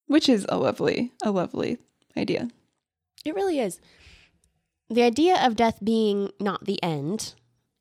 which 0.07 0.27
is 0.27 0.45
a 0.49 0.57
lovely, 0.57 1.13
a 1.23 1.31
lovely 1.31 1.77
idea. 2.17 2.49
It 3.23 3.35
really 3.35 3.59
is. 3.59 3.79
The 4.89 5.03
idea 5.03 5.37
of 5.45 5.55
death 5.55 5.79
being 5.83 6.31
not 6.39 6.65
the 6.65 6.81
end 6.81 7.35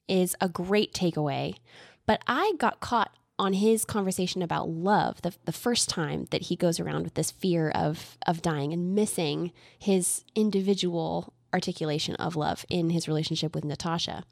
is 0.09 0.37
a 0.41 0.49
great 0.49 0.93
takeaway, 0.93 1.57
but 2.05 2.23
I 2.27 2.53
got 2.59 2.81
caught 2.81 3.13
on 3.39 3.55
his 3.55 3.85
conversation 3.85 4.43
about 4.43 4.69
love 4.69 5.23
the, 5.23 5.35
the 5.45 5.53
first 5.53 5.89
time 5.89 6.27
that 6.31 6.43
he 6.43 6.57
goes 6.57 6.81
around 6.81 7.05
with 7.05 7.15
this 7.15 7.31
fear 7.31 7.71
of 7.71 8.17
of 8.27 8.41
dying 8.43 8.73
and 8.73 8.95
missing 8.95 9.53
his 9.79 10.25
individual 10.35 11.33
articulation 11.53 12.15
of 12.17 12.37
love 12.37 12.65
in 12.69 12.91
his 12.91 13.09
relationship 13.09 13.55
with 13.55 13.65
Natasha. 13.65 14.25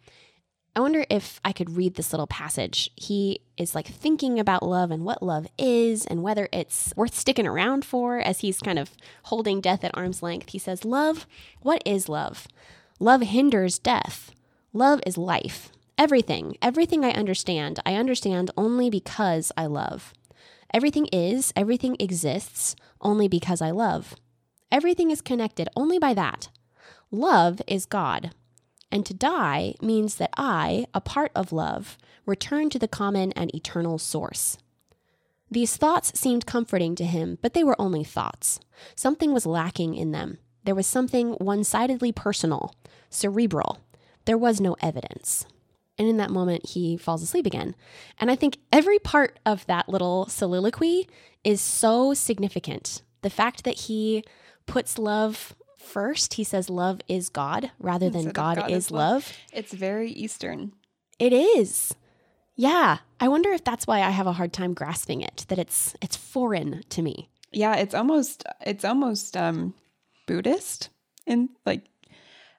I 0.76 0.80
wonder 0.80 1.06
if 1.08 1.40
I 1.44 1.52
could 1.52 1.76
read 1.76 1.94
this 1.94 2.12
little 2.12 2.26
passage. 2.26 2.90
He 2.96 3.40
is 3.56 3.76
like 3.76 3.86
thinking 3.86 4.40
about 4.40 4.64
love 4.64 4.90
and 4.90 5.04
what 5.04 5.22
love 5.22 5.46
is 5.56 6.04
and 6.04 6.22
whether 6.22 6.48
it's 6.52 6.92
worth 6.96 7.14
sticking 7.14 7.46
around 7.46 7.84
for 7.84 8.18
as 8.18 8.40
he's 8.40 8.58
kind 8.58 8.78
of 8.78 8.90
holding 9.24 9.60
death 9.60 9.84
at 9.84 9.96
arm's 9.96 10.22
length. 10.22 10.48
He 10.50 10.58
says, 10.58 10.84
Love, 10.84 11.26
what 11.60 11.80
is 11.86 12.08
love? 12.08 12.48
Love 12.98 13.22
hinders 13.22 13.78
death. 13.78 14.32
Love 14.72 15.00
is 15.06 15.16
life. 15.16 15.70
Everything, 15.96 16.56
everything 16.60 17.04
I 17.04 17.12
understand, 17.12 17.78
I 17.86 17.94
understand 17.94 18.50
only 18.56 18.90
because 18.90 19.52
I 19.56 19.66
love. 19.66 20.12
Everything 20.72 21.06
is, 21.12 21.52
everything 21.54 21.96
exists 22.00 22.74
only 23.00 23.28
because 23.28 23.62
I 23.62 23.70
love. 23.70 24.16
Everything 24.72 25.12
is 25.12 25.20
connected 25.20 25.68
only 25.76 26.00
by 26.00 26.14
that. 26.14 26.48
Love 27.12 27.62
is 27.68 27.86
God. 27.86 28.32
And 28.94 29.04
to 29.06 29.12
die 29.12 29.74
means 29.82 30.14
that 30.14 30.30
I, 30.36 30.86
a 30.94 31.00
part 31.00 31.32
of 31.34 31.50
love, 31.50 31.98
return 32.26 32.70
to 32.70 32.78
the 32.78 32.86
common 32.86 33.32
and 33.32 33.52
eternal 33.52 33.98
source. 33.98 34.56
These 35.50 35.76
thoughts 35.76 36.16
seemed 36.18 36.46
comforting 36.46 36.94
to 36.94 37.04
him, 37.04 37.38
but 37.42 37.54
they 37.54 37.64
were 37.64 37.74
only 37.80 38.04
thoughts. 38.04 38.60
Something 38.94 39.32
was 39.32 39.46
lacking 39.46 39.96
in 39.96 40.12
them. 40.12 40.38
There 40.62 40.76
was 40.76 40.86
something 40.86 41.32
one 41.32 41.64
sidedly 41.64 42.12
personal, 42.12 42.72
cerebral. 43.10 43.80
There 44.26 44.38
was 44.38 44.60
no 44.60 44.76
evidence. 44.80 45.44
And 45.98 46.06
in 46.06 46.16
that 46.18 46.30
moment, 46.30 46.66
he 46.66 46.96
falls 46.96 47.22
asleep 47.22 47.46
again. 47.46 47.74
And 48.20 48.30
I 48.30 48.36
think 48.36 48.58
every 48.72 49.00
part 49.00 49.40
of 49.44 49.66
that 49.66 49.88
little 49.88 50.26
soliloquy 50.26 51.08
is 51.42 51.60
so 51.60 52.14
significant. 52.14 53.02
The 53.22 53.30
fact 53.30 53.64
that 53.64 53.80
he 53.80 54.22
puts 54.66 54.98
love 54.98 55.56
first, 55.84 56.34
he 56.34 56.44
says 56.44 56.70
love 56.70 57.00
is 57.08 57.28
God 57.28 57.70
rather 57.78 58.10
than 58.10 58.30
God, 58.30 58.56
God, 58.58 58.70
is 58.70 58.90
love. 58.90 59.26
love. 59.26 59.32
It's 59.52 59.72
very 59.72 60.10
Eastern. 60.10 60.72
It 61.18 61.32
is. 61.32 61.94
Yeah. 62.56 62.98
I 63.20 63.28
wonder 63.28 63.50
if 63.52 63.64
that's 63.64 63.86
why 63.86 64.00
I 64.00 64.10
have 64.10 64.26
a 64.26 64.32
hard 64.32 64.52
time 64.52 64.74
grasping 64.74 65.20
it, 65.20 65.46
that 65.48 65.58
it's 65.58 65.94
it's 66.00 66.16
foreign 66.16 66.82
to 66.90 67.02
me. 67.02 67.28
Yeah, 67.52 67.76
it's 67.76 67.94
almost 67.94 68.44
it's 68.60 68.84
almost 68.84 69.36
um 69.36 69.74
Buddhist 70.26 70.90
and 71.26 71.48
like 71.64 71.84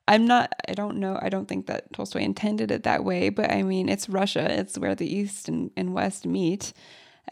I'm 0.08 0.26
not 0.26 0.54
I 0.68 0.74
don't 0.74 0.98
know 0.98 1.20
I 1.22 1.30
don't 1.30 1.48
think 1.48 1.68
that 1.68 1.92
Tolstoy 1.94 2.22
intended 2.22 2.72
it 2.72 2.84
that 2.84 3.04
way, 3.04 3.30
but 3.30 3.52
I 3.52 3.64
mean 3.64 3.90
it's 3.90 4.10
Russia, 4.10 4.48
it's 4.60 4.78
where 4.78 4.96
the 4.96 5.14
East 5.14 5.48
and, 5.48 5.72
and 5.76 5.94
West 5.94 6.26
meet. 6.26 6.74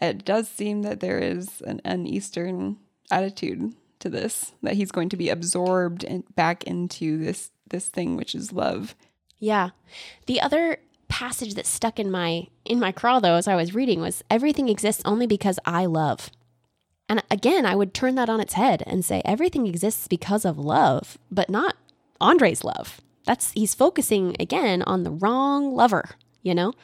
It 0.00 0.24
does 0.24 0.48
seem 0.48 0.82
that 0.82 1.00
there 1.00 1.18
is 1.18 1.60
an, 1.62 1.80
an 1.84 2.06
Eastern 2.06 2.78
attitude 3.10 3.74
to 4.04 4.10
this 4.10 4.52
that 4.62 4.74
he's 4.74 4.92
going 4.92 5.08
to 5.08 5.16
be 5.16 5.30
absorbed 5.30 6.04
in, 6.04 6.24
back 6.36 6.62
into 6.64 7.18
this 7.18 7.50
this 7.70 7.88
thing 7.88 8.16
which 8.16 8.34
is 8.34 8.52
love. 8.52 8.94
Yeah. 9.38 9.70
The 10.26 10.40
other 10.40 10.78
passage 11.08 11.54
that 11.54 11.66
stuck 11.66 11.98
in 11.98 12.10
my 12.10 12.46
in 12.64 12.78
my 12.78 12.92
crawl 12.92 13.20
though 13.20 13.34
as 13.34 13.46
i 13.46 13.54
was 13.54 13.74
reading 13.74 14.00
was 14.00 14.24
everything 14.30 14.68
exists 14.68 15.02
only 15.04 15.26
because 15.26 15.58
i 15.64 15.86
love. 15.86 16.30
And 17.08 17.22
again 17.30 17.64
i 17.66 17.74
would 17.74 17.94
turn 17.94 18.14
that 18.16 18.28
on 18.28 18.40
its 18.40 18.54
head 18.54 18.82
and 18.86 19.04
say 19.04 19.22
everything 19.24 19.66
exists 19.66 20.06
because 20.06 20.44
of 20.44 20.58
love 20.58 21.18
but 21.30 21.48
not 21.50 21.76
andre's 22.20 22.62
love. 22.62 23.00
That's 23.24 23.52
he's 23.52 23.74
focusing 23.74 24.36
again 24.38 24.82
on 24.82 25.02
the 25.02 25.10
wrong 25.10 25.74
lover 25.74 26.10
you 26.42 26.54
know? 26.54 26.74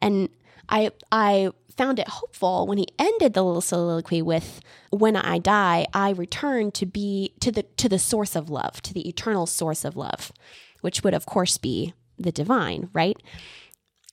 And 0.00 0.28
i 0.68 0.90
i 1.12 1.50
found 1.76 1.98
it 1.98 2.06
hopeful 2.06 2.66
when 2.66 2.78
he 2.78 2.86
ended 2.98 3.34
the 3.34 3.42
little 3.42 3.60
soliloquy 3.60 4.22
with 4.22 4.60
when 4.90 5.16
i 5.16 5.38
die 5.38 5.86
i 5.92 6.10
return 6.10 6.70
to 6.70 6.86
be 6.86 7.32
to 7.40 7.50
the 7.50 7.62
to 7.76 7.88
the 7.88 7.98
source 7.98 8.36
of 8.36 8.48
love 8.48 8.80
to 8.80 8.94
the 8.94 9.08
eternal 9.08 9.46
source 9.46 9.84
of 9.84 9.96
love 9.96 10.32
which 10.80 11.02
would 11.02 11.14
of 11.14 11.26
course 11.26 11.58
be 11.58 11.94
the 12.18 12.32
divine 12.32 12.88
right? 12.92 13.16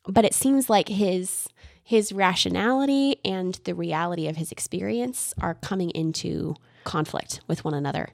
But 0.08 0.26
it 0.26 0.34
seems 0.34 0.70
like 0.70 0.88
his 0.88 1.48
his 1.84 2.12
rationality 2.12 3.18
and 3.26 3.56
the 3.66 3.76
reality 3.76 4.28
of 4.28 4.38
his 4.38 4.52
experience 4.52 5.34
are 5.42 5.56
coming 5.56 5.90
into 5.92 6.56
conflict 6.84 7.42
with 7.48 7.64
one 7.64 7.74
another. 7.74 8.10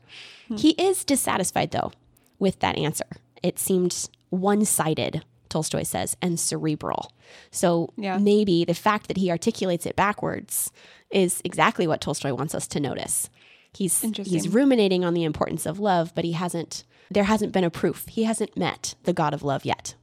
Hmm. 0.48 0.56
he 0.56 0.72
is 0.72 1.04
dissatisfied 1.04 1.72
though 1.72 1.92
with 2.40 2.60
that 2.60 2.78
answer. 2.78 3.06
It 3.44 3.60
seemed 3.60 4.10
one-sided 4.30 5.24
Tolstoy 5.50 5.84
says, 5.84 6.18
and 6.22 6.40
cerebral. 6.40 7.12
So 7.52 7.90
yeah. 7.98 8.18
maybe 8.18 8.66
the 8.66 8.74
fact 8.74 9.08
that 9.08 9.18
he 9.18 9.32
articulates 9.32 9.86
it 9.86 9.96
backwards 9.96 10.72
is 11.10 11.42
exactly 11.44 11.88
what 11.88 12.02
Tolstoy 12.02 12.34
wants 12.34 12.56
us 12.56 12.68
to 12.68 12.80
notice. 12.80 13.30
He's 13.74 14.02
he's 14.02 14.50
ruminating 14.50 15.06
on 15.06 15.14
the 15.14 15.24
importance 15.24 15.66
of 15.66 15.80
love, 15.80 16.14
but 16.16 16.26
he 16.26 16.32
hasn't 16.32 16.84
there 17.12 17.26
hasn't 17.26 17.54
been 17.54 17.64
a 17.64 17.70
proof. 17.70 18.08
He 18.08 18.24
hasn't 18.24 18.58
met 18.58 18.96
the 19.04 19.14
God 19.14 19.34
of 19.34 19.44
love 19.44 19.66
yet. 19.66 19.96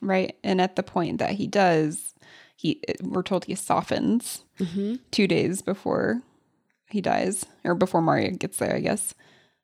Right. 0.00 0.36
And 0.44 0.60
at 0.60 0.76
the 0.76 0.82
point 0.82 1.18
that 1.18 1.32
he 1.32 1.46
does, 1.46 2.14
he 2.54 2.82
we're 3.02 3.22
told 3.22 3.44
he 3.44 3.54
softens 3.54 4.44
mm-hmm. 4.58 4.96
two 5.10 5.26
days 5.26 5.62
before 5.62 6.22
he 6.90 7.00
dies, 7.00 7.46
or 7.64 7.74
before 7.74 8.02
Maria 8.02 8.30
gets 8.30 8.58
there, 8.58 8.74
I 8.74 8.80
guess. 8.80 9.14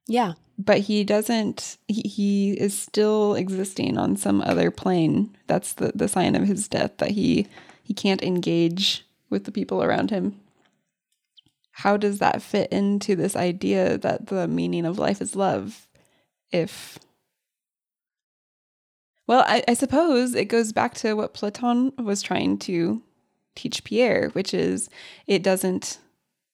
Yeah. 0.07 0.35
But 0.59 0.81
he 0.81 1.03
doesn't 1.05 1.79
he, 1.89 2.03
he 2.03 2.53
is 2.53 2.79
still 2.79 3.35
existing 3.35 3.99
on 3.99 4.17
some 4.17 4.41
other 4.43 4.71
plane. 4.71 5.37
That's 5.47 5.73
the, 5.75 5.93
the 5.95 6.09
sign 6.09 6.35
of 6.37 6.47
his 6.47 6.69
death 6.69 6.99
that 6.99 7.13
he 7.13 7.49
he 7.83 7.93
can't 7.95 8.23
engage 8.23 9.05
with 9.31 9.45
the 9.45 9.53
people 9.53 9.83
around 9.83 10.11
him. 10.11 10.41
How 11.73 11.97
does 11.97 12.21
that 12.21 12.41
fit 12.41 12.71
into 12.71 13.17
this 13.17 13.35
idea 13.35 13.99
that 13.99 14.29
the 14.29 14.47
meaning 14.47 14.87
of 14.87 14.99
life 14.99 15.21
is 15.21 15.35
love 15.35 15.89
if 16.53 16.99
well 19.27 19.43
I, 19.45 19.65
I 19.67 19.75
suppose 19.75 20.35
it 20.37 20.45
goes 20.45 20.73
back 20.73 20.95
to 20.97 21.15
what 21.15 21.35
platon 21.35 21.93
was 21.99 22.23
trying 22.23 22.59
to 22.59 23.03
teach 23.57 23.83
pierre 23.83 24.29
which 24.31 24.55
is 24.55 24.89
it 25.27 25.43
doesn't 25.43 25.99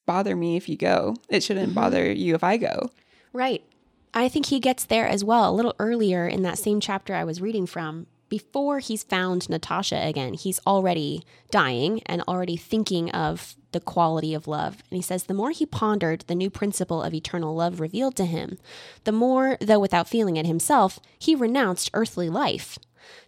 bother 0.06 0.34
me 0.34 0.56
if 0.56 0.70
you 0.70 0.76
go. 0.76 1.16
It 1.28 1.42
shouldn't 1.42 1.68
mm-hmm. 1.68 1.74
bother 1.74 2.10
you 2.10 2.34
if 2.34 2.42
i 2.42 2.56
go 2.56 2.90
right 3.32 3.64
I 4.12 4.28
think 4.28 4.46
he 4.46 4.58
gets 4.58 4.84
there 4.84 5.06
as 5.06 5.22
well 5.22 5.48
a 5.48 5.54
little 5.54 5.76
earlier 5.78 6.26
in 6.26 6.42
that 6.42 6.58
same 6.58 6.80
chapter 6.80 7.14
I 7.14 7.24
was 7.24 7.40
reading 7.40 7.66
from. 7.66 8.06
Before 8.28 8.78
he's 8.78 9.02
found 9.02 9.48
Natasha 9.48 10.00
again, 10.04 10.34
he's 10.34 10.60
already 10.66 11.24
dying 11.50 12.02
and 12.06 12.22
already 12.22 12.56
thinking 12.56 13.10
of 13.10 13.56
the 13.72 13.80
quality 13.80 14.34
of 14.34 14.48
love. 14.48 14.82
And 14.90 14.96
he 14.96 15.02
says, 15.02 15.24
the 15.24 15.34
more 15.34 15.50
he 15.50 15.66
pondered 15.66 16.24
the 16.26 16.34
new 16.34 16.50
principle 16.50 17.02
of 17.02 17.14
eternal 17.14 17.54
love 17.54 17.80
revealed 17.80 18.16
to 18.16 18.24
him, 18.24 18.58
the 19.04 19.12
more, 19.12 19.56
though 19.60 19.80
without 19.80 20.08
feeling 20.08 20.36
it 20.36 20.46
himself, 20.46 20.98
he 21.18 21.34
renounced 21.34 21.90
earthly 21.94 22.28
life. 22.28 22.78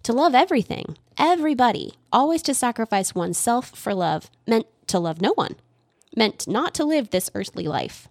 To 0.05 0.13
love 0.13 0.35
everything, 0.35 0.97
everybody, 1.19 1.95
always 2.13 2.43
to 2.43 2.55
sacrifice 2.55 3.15
oneself 3.15 3.71
for 3.71 3.95
love, 3.95 4.31
meant 4.47 4.67
to 4.89 4.99
love 4.99 5.21
no 5.21 5.33
one, 5.35 5.57
meant 6.17 6.47
not 6.47 6.75
to 6.75 6.85
live 6.85 7.11
this 7.11 7.31
earthly 7.35 7.67
life. 7.67 8.09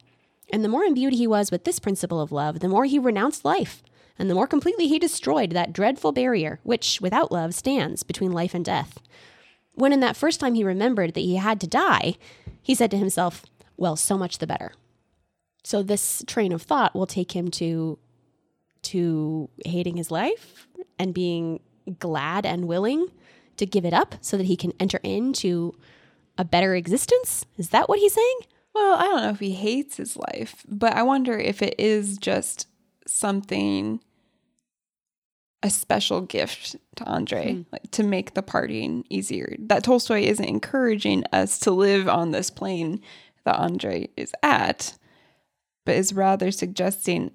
And 0.51 0.63
the 0.63 0.69
more 0.69 0.83
imbued 0.83 1.13
he 1.13 1.27
was 1.27 1.51
with 1.51 1.63
this 1.63 1.79
principle 1.79 2.19
of 2.19 2.31
love, 2.31 2.59
the 2.59 2.67
more 2.67 2.85
he 2.85 2.99
renounced 2.99 3.45
life, 3.45 3.83
and 4.19 4.29
the 4.29 4.35
more 4.35 4.47
completely 4.47 4.87
he 4.87 4.99
destroyed 4.99 5.51
that 5.51 5.73
dreadful 5.73 6.11
barrier 6.11 6.59
which, 6.63 6.99
without 7.01 7.31
love, 7.31 7.53
stands 7.53 8.03
between 8.03 8.31
life 8.31 8.53
and 8.53 8.65
death. 8.65 8.99
When 9.73 9.93
in 9.93 10.01
that 10.01 10.17
first 10.17 10.39
time 10.39 10.53
he 10.53 10.63
remembered 10.63 11.13
that 11.13 11.21
he 11.21 11.37
had 11.37 11.61
to 11.61 11.67
die, 11.67 12.15
he 12.61 12.75
said 12.75 12.91
to 12.91 12.97
himself, 12.97 13.45
Well, 13.77 13.95
so 13.95 14.17
much 14.17 14.37
the 14.37 14.47
better. 14.47 14.73
So 15.63 15.81
this 15.81 16.23
train 16.27 16.51
of 16.51 16.61
thought 16.61 16.93
will 16.93 17.07
take 17.07 17.35
him 17.35 17.49
to 17.51 17.97
to 18.83 19.49
hating 19.63 19.95
his 19.95 20.09
life 20.09 20.67
and 20.97 21.13
being 21.13 21.59
glad 21.99 22.45
and 22.45 22.67
willing 22.67 23.07
to 23.57 23.65
give 23.65 23.85
it 23.85 23.93
up 23.93 24.15
so 24.21 24.37
that 24.37 24.47
he 24.47 24.55
can 24.55 24.73
enter 24.79 24.99
into 25.03 25.75
a 26.37 26.43
better 26.43 26.75
existence? 26.75 27.45
Is 27.57 27.69
that 27.69 27.87
what 27.87 27.99
he's 27.99 28.13
saying? 28.13 28.39
Well, 28.73 28.95
I 28.95 29.03
don't 29.05 29.21
know 29.23 29.29
if 29.29 29.39
he 29.39 29.51
hates 29.51 29.97
his 29.97 30.15
life, 30.17 30.63
but 30.67 30.93
I 30.93 31.03
wonder 31.03 31.37
if 31.37 31.61
it 31.61 31.75
is 31.77 32.17
just 32.17 32.67
something 33.07 33.99
a 35.63 35.69
special 35.69 36.21
gift 36.21 36.75
to 36.95 37.03
Andre 37.05 37.53
Hmm. 37.53 37.61
like, 37.71 37.91
to 37.91 38.03
make 38.03 38.33
the 38.33 38.41
partying 38.41 39.03
easier. 39.09 39.55
That 39.59 39.83
Tolstoy 39.83 40.21
isn't 40.21 40.43
encouraging 40.43 41.23
us 41.31 41.59
to 41.59 41.71
live 41.71 42.07
on 42.07 42.31
this 42.31 42.49
plane 42.49 42.99
that 43.43 43.57
Andre 43.57 44.09
is 44.17 44.31
at, 44.41 44.97
but 45.85 45.95
is 45.95 46.13
rather 46.13 46.51
suggesting 46.51 47.31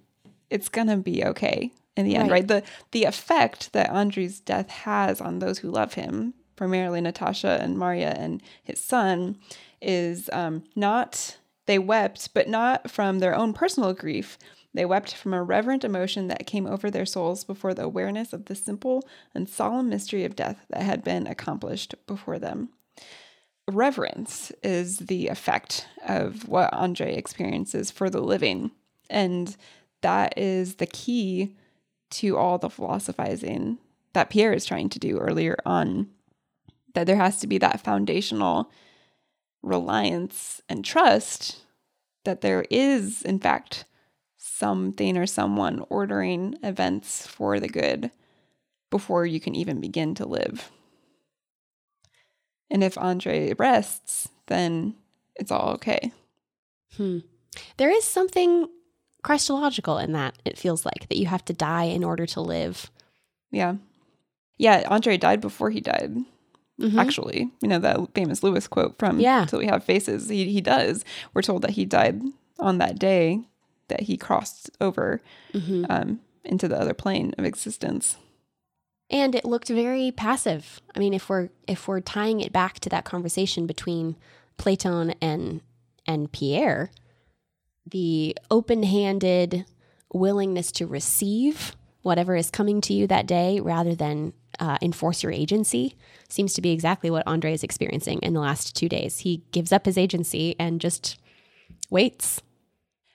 it's 0.50 0.68
going 0.68 0.88
to 0.88 0.96
be 0.96 1.24
okay 1.24 1.72
in 1.96 2.04
the 2.04 2.16
end, 2.16 2.30
Right. 2.30 2.40
right? 2.40 2.48
The 2.48 2.62
the 2.92 3.04
effect 3.04 3.72
that 3.72 3.90
Andre's 3.90 4.40
death 4.40 4.70
has 4.70 5.20
on 5.20 5.38
those 5.38 5.58
who 5.58 5.70
love 5.70 5.94
him, 5.94 6.34
primarily 6.56 7.00
Natasha 7.00 7.58
and 7.60 7.78
Maria 7.78 8.10
and 8.18 8.42
his 8.62 8.80
son, 8.80 9.38
is 9.80 10.30
um, 10.32 10.64
not 10.74 11.38
they 11.66 11.78
wept, 11.78 12.32
but 12.32 12.48
not 12.48 12.90
from 12.90 13.18
their 13.18 13.34
own 13.34 13.52
personal 13.52 13.92
grief. 13.92 14.38
They 14.72 14.84
wept 14.84 15.14
from 15.14 15.34
a 15.34 15.42
reverent 15.42 15.84
emotion 15.84 16.28
that 16.28 16.46
came 16.46 16.66
over 16.66 16.90
their 16.90 17.06
souls 17.06 17.44
before 17.44 17.74
the 17.74 17.84
awareness 17.84 18.32
of 18.32 18.44
the 18.44 18.54
simple 18.54 19.06
and 19.34 19.48
solemn 19.48 19.88
mystery 19.88 20.24
of 20.24 20.36
death 20.36 20.64
that 20.70 20.82
had 20.82 21.02
been 21.02 21.26
accomplished 21.26 21.94
before 22.06 22.38
them. 22.38 22.70
Reverence 23.68 24.52
is 24.62 24.98
the 24.98 25.28
effect 25.28 25.88
of 26.06 26.48
what 26.48 26.72
Andre 26.72 27.16
experiences 27.16 27.90
for 27.90 28.08
the 28.08 28.20
living. 28.20 28.70
And 29.10 29.56
that 30.02 30.38
is 30.38 30.76
the 30.76 30.86
key 30.86 31.56
to 32.10 32.36
all 32.36 32.58
the 32.58 32.70
philosophizing 32.70 33.78
that 34.12 34.30
Pierre 34.30 34.52
is 34.52 34.64
trying 34.64 34.88
to 34.90 34.98
do 34.98 35.18
earlier 35.18 35.56
on. 35.66 36.08
That 36.94 37.06
there 37.06 37.16
has 37.16 37.40
to 37.40 37.46
be 37.46 37.58
that 37.58 37.80
foundational 37.80 38.70
reliance 39.66 40.62
and 40.68 40.84
trust 40.84 41.58
that 42.24 42.40
there 42.40 42.64
is, 42.70 43.22
in 43.22 43.38
fact, 43.38 43.84
something 44.36 45.16
or 45.18 45.26
someone 45.26 45.84
ordering 45.90 46.56
events 46.62 47.26
for 47.26 47.60
the 47.60 47.68
good 47.68 48.10
before 48.90 49.26
you 49.26 49.40
can 49.40 49.54
even 49.54 49.80
begin 49.80 50.14
to 50.14 50.26
live. 50.26 50.70
And 52.70 52.82
if 52.82 52.96
Andre 52.96 53.52
rests, 53.54 54.28
then 54.46 54.94
it's 55.34 55.50
all 55.50 55.70
okay. 55.74 56.12
Hmm. 56.96 57.18
There 57.76 57.90
is 57.90 58.04
something 58.04 58.68
Christological 59.22 59.98
in 59.98 60.12
that, 60.12 60.36
it 60.44 60.58
feels 60.58 60.84
like, 60.84 61.08
that 61.08 61.18
you 61.18 61.26
have 61.26 61.44
to 61.46 61.52
die 61.52 61.84
in 61.84 62.04
order 62.04 62.26
to 62.26 62.40
live. 62.40 62.90
Yeah. 63.50 63.76
Yeah, 64.56 64.86
Andre 64.88 65.16
died 65.16 65.40
before 65.40 65.70
he 65.70 65.80
died. 65.80 66.16
Mhm. 66.80 66.98
Actually, 66.98 67.50
you 67.62 67.68
know 67.68 67.78
that 67.78 67.98
famous 68.14 68.42
Lewis 68.42 68.66
quote 68.68 68.98
from 68.98 69.18
Yeah. 69.18 69.46
"Till 69.46 69.60
We 69.60 69.66
Have 69.66 69.82
Faces." 69.84 70.28
He 70.28 70.50
he 70.52 70.60
does. 70.60 71.04
We're 71.32 71.42
told 71.42 71.62
that 71.62 71.70
he 71.70 71.84
died 71.84 72.20
on 72.58 72.78
that 72.78 72.98
day 72.98 73.40
that 73.88 74.02
he 74.02 74.16
crossed 74.16 74.70
over 74.80 75.20
Mhm. 75.54 75.86
um, 75.88 76.20
into 76.44 76.68
the 76.68 76.78
other 76.78 76.92
plane 76.94 77.32
of 77.38 77.44
existence. 77.44 78.16
And 79.08 79.34
it 79.34 79.44
looked 79.44 79.68
very 79.68 80.10
passive. 80.10 80.80
I 80.94 80.98
mean, 80.98 81.14
if 81.14 81.28
we're 81.30 81.48
if 81.66 81.86
we're 81.88 82.00
tying 82.00 82.40
it 82.40 82.52
back 82.52 82.80
to 82.80 82.88
that 82.90 83.04
conversation 83.04 83.66
between 83.66 84.16
Platon 84.58 85.14
and 85.22 85.60
and 86.06 86.30
Pierre, 86.32 86.90
the 87.90 88.36
open-handed 88.50 89.64
willingness 90.12 90.70
to 90.72 90.86
receive 90.86 91.76
whatever 92.02 92.36
is 92.36 92.50
coming 92.50 92.80
to 92.80 92.92
you 92.92 93.06
that 93.06 93.26
day 93.26 93.60
rather 93.60 93.94
than 93.94 94.32
uh, 94.60 94.78
enforce 94.82 95.22
your 95.22 95.32
agency 95.32 95.96
seems 96.28 96.54
to 96.54 96.60
be 96.62 96.70
exactly 96.72 97.10
what 97.10 97.26
Andre 97.26 97.52
is 97.52 97.62
experiencing 97.62 98.18
in 98.22 98.34
the 98.34 98.40
last 98.40 98.74
two 98.76 98.88
days. 98.88 99.20
He 99.20 99.42
gives 99.52 99.72
up 99.72 99.86
his 99.86 99.96
agency 99.98 100.56
and 100.58 100.80
just 100.80 101.18
waits. 101.90 102.42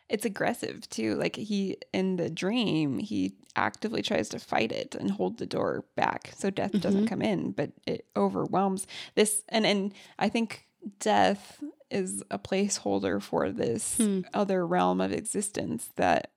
It's 0.09 0.25
aggressive 0.25 0.89
too. 0.89 1.15
Like 1.15 1.35
he 1.37 1.77
in 1.93 2.17
the 2.17 2.29
dream, 2.29 2.99
he 2.99 3.33
actively 3.55 4.01
tries 4.01 4.27
to 4.29 4.39
fight 4.39 4.71
it 4.71 4.93
and 4.95 5.11
hold 5.11 5.37
the 5.37 5.45
door 5.45 5.85
back 5.95 6.33
so 6.37 6.49
death 6.49 6.79
doesn't 6.81 7.07
come 7.07 7.21
in, 7.21 7.51
but 7.51 7.71
it 7.87 8.05
overwhelms 8.15 8.87
this 9.15 9.41
and 9.49 9.65
and 9.65 9.93
I 10.19 10.27
think 10.29 10.67
death 10.99 11.63
is 11.89 12.23
a 12.31 12.39
placeholder 12.39 13.21
for 13.21 13.51
this 13.51 13.97
Hmm. 13.97 14.21
other 14.33 14.65
realm 14.67 14.99
of 15.01 15.11
existence 15.13 15.89
that 15.95 16.31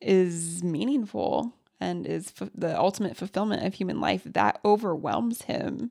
is 0.00 0.62
meaningful 0.64 1.54
and 1.82 2.06
is 2.06 2.32
f- 2.40 2.50
the 2.54 2.78
ultimate 2.78 3.16
fulfillment 3.16 3.64
of 3.66 3.74
human 3.74 4.00
life 4.00 4.22
that 4.24 4.60
overwhelms 4.64 5.42
him 5.42 5.90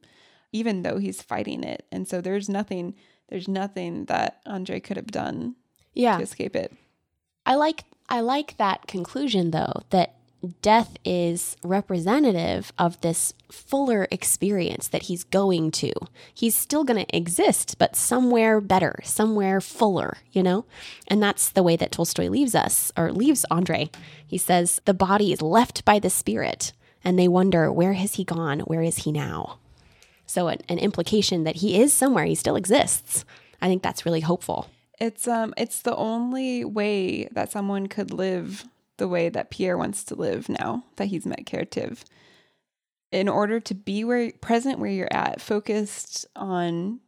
even 0.53 0.81
though 0.83 0.97
he's 0.97 1.21
fighting 1.21 1.63
it. 1.63 1.85
And 1.93 2.07
so 2.07 2.19
there's 2.21 2.49
nothing 2.49 2.95
there's 3.29 3.47
nothing 3.47 4.05
that 4.05 4.41
Andre 4.45 4.79
could 4.81 4.97
have 4.97 5.07
done 5.23 5.55
Yeah. 5.93 6.17
to 6.17 6.23
escape 6.23 6.55
it. 6.55 6.73
I 7.45 7.55
like 7.55 7.83
I 8.09 8.19
like 8.21 8.57
that 8.57 8.87
conclusion 8.87 9.51
though 9.51 9.83
that 9.91 10.15
death 10.61 10.97
is 11.05 11.55
representative 11.63 12.73
of 12.77 12.99
this 13.01 13.33
fuller 13.51 14.07
experience 14.11 14.87
that 14.87 15.03
he's 15.03 15.23
going 15.23 15.71
to. 15.71 15.93
He's 16.33 16.55
still 16.55 16.83
going 16.83 17.03
to 17.05 17.15
exist 17.15 17.77
but 17.77 17.95
somewhere 17.95 18.59
better, 18.59 18.99
somewhere 19.03 19.61
fuller, 19.61 20.17
you 20.31 20.41
know? 20.41 20.65
And 21.07 21.21
that's 21.21 21.49
the 21.49 21.63
way 21.63 21.75
that 21.75 21.91
Tolstoy 21.91 22.29
leaves 22.29 22.55
us 22.55 22.91
or 22.97 23.11
leaves 23.11 23.45
Andre. 23.51 23.89
He 24.25 24.37
says 24.37 24.81
the 24.85 24.93
body 24.93 25.31
is 25.31 25.41
left 25.41 25.85
by 25.85 25.99
the 25.99 26.09
spirit 26.09 26.73
and 27.03 27.17
they 27.17 27.27
wonder 27.27 27.71
where 27.71 27.93
has 27.93 28.15
he 28.15 28.23
gone? 28.23 28.61
Where 28.61 28.81
is 28.81 28.97
he 28.97 29.11
now? 29.11 29.59
So 30.25 30.47
an, 30.47 30.59
an 30.69 30.79
implication 30.79 31.43
that 31.43 31.57
he 31.57 31.79
is 31.79 31.93
somewhere, 31.93 32.25
he 32.25 32.35
still 32.35 32.55
exists. 32.55 33.25
I 33.61 33.67
think 33.67 33.83
that's 33.83 34.05
really 34.05 34.21
hopeful. 34.21 34.69
It's 34.99 35.27
um 35.27 35.53
it's 35.57 35.81
the 35.81 35.95
only 35.95 36.63
way 36.63 37.25
that 37.31 37.51
someone 37.51 37.87
could 37.87 38.11
live 38.11 38.65
the 39.02 39.08
way 39.08 39.30
that 39.30 39.49
Pierre 39.49 39.80
wants 39.80 40.04
to 40.04 40.16
live 40.16 40.47
now 40.47 40.84
that 40.97 41.08
he's 41.08 41.26
met 41.26 41.43
Karataev. 41.45 42.04
In 43.12 43.28
order 43.28 43.60
to 43.60 43.74
be 43.74 44.04
where 44.04 44.32
present 44.41 44.78
where 44.78 44.91
you're 44.91 45.08
at, 45.12 45.41
focused 45.41 46.28
on 46.36 46.99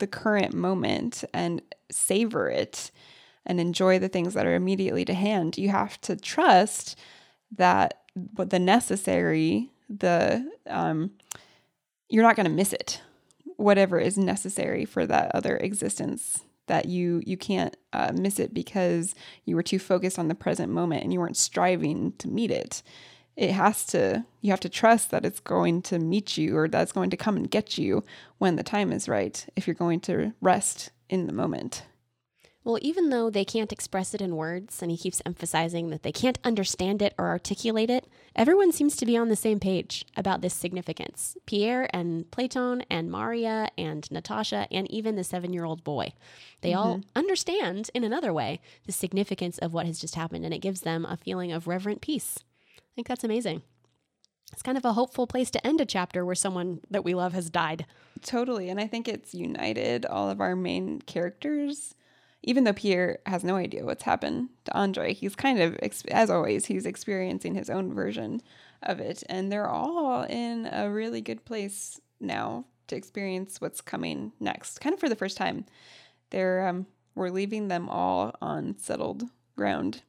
the 0.00 0.06
current 0.06 0.52
moment 0.52 1.24
and 1.32 1.62
savor 1.90 2.50
it 2.50 2.90
and 3.46 3.58
enjoy 3.58 3.98
the 3.98 4.10
things 4.10 4.34
that 4.34 4.44
are 4.44 4.54
immediately 4.54 5.02
to 5.06 5.14
hand, 5.14 5.56
you 5.56 5.70
have 5.70 5.98
to 6.02 6.14
trust 6.14 6.98
that 7.56 8.02
the 8.36 8.58
necessary, 8.58 9.70
the 9.88 10.46
um 10.66 11.10
you're 12.10 12.22
not 12.22 12.36
going 12.36 12.44
to 12.44 12.52
miss 12.52 12.74
it. 12.74 13.00
Whatever 13.56 13.98
is 13.98 14.18
necessary 14.18 14.84
for 14.84 15.06
that 15.06 15.34
other 15.34 15.56
existence 15.56 16.42
that 16.70 16.86
you 16.86 17.20
you 17.26 17.36
can't 17.36 17.76
uh, 17.92 18.12
miss 18.14 18.38
it 18.38 18.54
because 18.54 19.12
you 19.44 19.56
were 19.56 19.62
too 19.62 19.80
focused 19.80 20.20
on 20.20 20.28
the 20.28 20.36
present 20.36 20.72
moment 20.72 21.02
and 21.02 21.12
you 21.12 21.18
weren't 21.18 21.36
striving 21.36 22.12
to 22.18 22.28
meet 22.28 22.52
it. 22.52 22.84
It 23.34 23.50
has 23.50 23.84
to 23.86 24.24
you 24.40 24.52
have 24.52 24.60
to 24.60 24.68
trust 24.68 25.10
that 25.10 25.24
it's 25.24 25.40
going 25.40 25.82
to 25.82 25.98
meet 25.98 26.38
you 26.38 26.56
or 26.56 26.68
that's 26.68 26.92
going 26.92 27.10
to 27.10 27.16
come 27.16 27.36
and 27.36 27.50
get 27.50 27.76
you 27.76 28.04
when 28.38 28.54
the 28.54 28.62
time 28.62 28.92
is 28.92 29.08
right 29.08 29.44
if 29.56 29.66
you're 29.66 29.74
going 29.74 29.98
to 30.02 30.32
rest 30.40 30.90
in 31.08 31.26
the 31.26 31.32
moment 31.32 31.82
Well, 32.62 32.78
even 32.82 33.08
though 33.08 33.30
they 33.30 33.44
can't 33.44 33.72
express 33.72 34.12
it 34.12 34.20
in 34.20 34.36
words, 34.36 34.82
and 34.82 34.90
he 34.90 34.98
keeps 34.98 35.22
emphasizing 35.24 35.88
that 35.90 36.02
they 36.02 36.12
can't 36.12 36.38
understand 36.44 37.00
it 37.00 37.14
or 37.16 37.28
articulate 37.28 37.88
it, 37.88 38.06
everyone 38.36 38.70
seems 38.70 38.96
to 38.96 39.06
be 39.06 39.16
on 39.16 39.30
the 39.30 39.36
same 39.36 39.58
page 39.58 40.04
about 40.14 40.42
this 40.42 40.52
significance. 40.52 41.38
Pierre 41.46 41.88
and 41.94 42.30
Platon 42.30 42.82
and 42.90 43.10
Maria 43.10 43.70
and 43.78 44.10
Natasha 44.10 44.68
and 44.70 44.90
even 44.90 45.16
the 45.16 45.24
seven 45.24 45.54
year 45.54 45.64
old 45.64 45.82
boy. 45.84 46.12
They 46.60 46.74
all 46.74 46.98
mm-hmm. 46.98 47.08
understand, 47.16 47.90
in 47.94 48.04
another 48.04 48.32
way, 48.32 48.60
the 48.84 48.92
significance 48.92 49.56
of 49.56 49.72
what 49.72 49.86
has 49.86 49.98
just 49.98 50.14
happened, 50.14 50.44
and 50.44 50.52
it 50.52 50.58
gives 50.58 50.82
them 50.82 51.06
a 51.06 51.16
feeling 51.16 51.52
of 51.52 51.66
reverent 51.66 52.02
peace. 52.02 52.40
I 52.76 52.92
think 52.94 53.08
that's 53.08 53.24
amazing. 53.24 53.62
It's 54.52 54.62
kind 54.62 54.76
of 54.76 54.84
a 54.84 54.92
hopeful 54.92 55.26
place 55.26 55.50
to 55.52 55.66
end 55.66 55.80
a 55.80 55.86
chapter 55.86 56.26
where 56.26 56.34
someone 56.34 56.80
that 56.90 57.04
we 57.04 57.14
love 57.14 57.32
has 57.32 57.48
died. 57.48 57.86
Totally. 58.20 58.68
And 58.68 58.80
I 58.80 58.86
think 58.86 59.08
it's 59.08 59.32
united 59.32 60.04
all 60.04 60.28
of 60.28 60.40
our 60.40 60.56
main 60.56 61.00
characters. 61.00 61.94
Even 62.42 62.64
though 62.64 62.72
Pierre 62.72 63.18
has 63.26 63.44
no 63.44 63.56
idea 63.56 63.84
what's 63.84 64.04
happened 64.04 64.48
to 64.64 64.74
Andre, 64.74 65.12
he's 65.12 65.36
kind 65.36 65.60
of, 65.60 65.78
as 66.10 66.30
always, 66.30 66.66
he's 66.66 66.86
experiencing 66.86 67.54
his 67.54 67.68
own 67.68 67.92
version 67.92 68.40
of 68.82 68.98
it. 68.98 69.22
And 69.28 69.52
they're 69.52 69.68
all 69.68 70.22
in 70.22 70.68
a 70.72 70.90
really 70.90 71.20
good 71.20 71.44
place 71.44 72.00
now 72.18 72.64
to 72.88 72.96
experience 72.96 73.60
what's 73.60 73.80
coming 73.80 74.32
next, 74.40 74.80
kind 74.80 74.94
of 74.94 75.00
for 75.00 75.08
the 75.08 75.16
first 75.16 75.36
time. 75.36 75.66
They're, 76.30 76.66
um, 76.66 76.86
we're 77.14 77.30
leaving 77.30 77.68
them 77.68 77.88
all 77.88 78.34
on 78.40 78.78
settled 78.78 79.24
ground. 79.56 80.02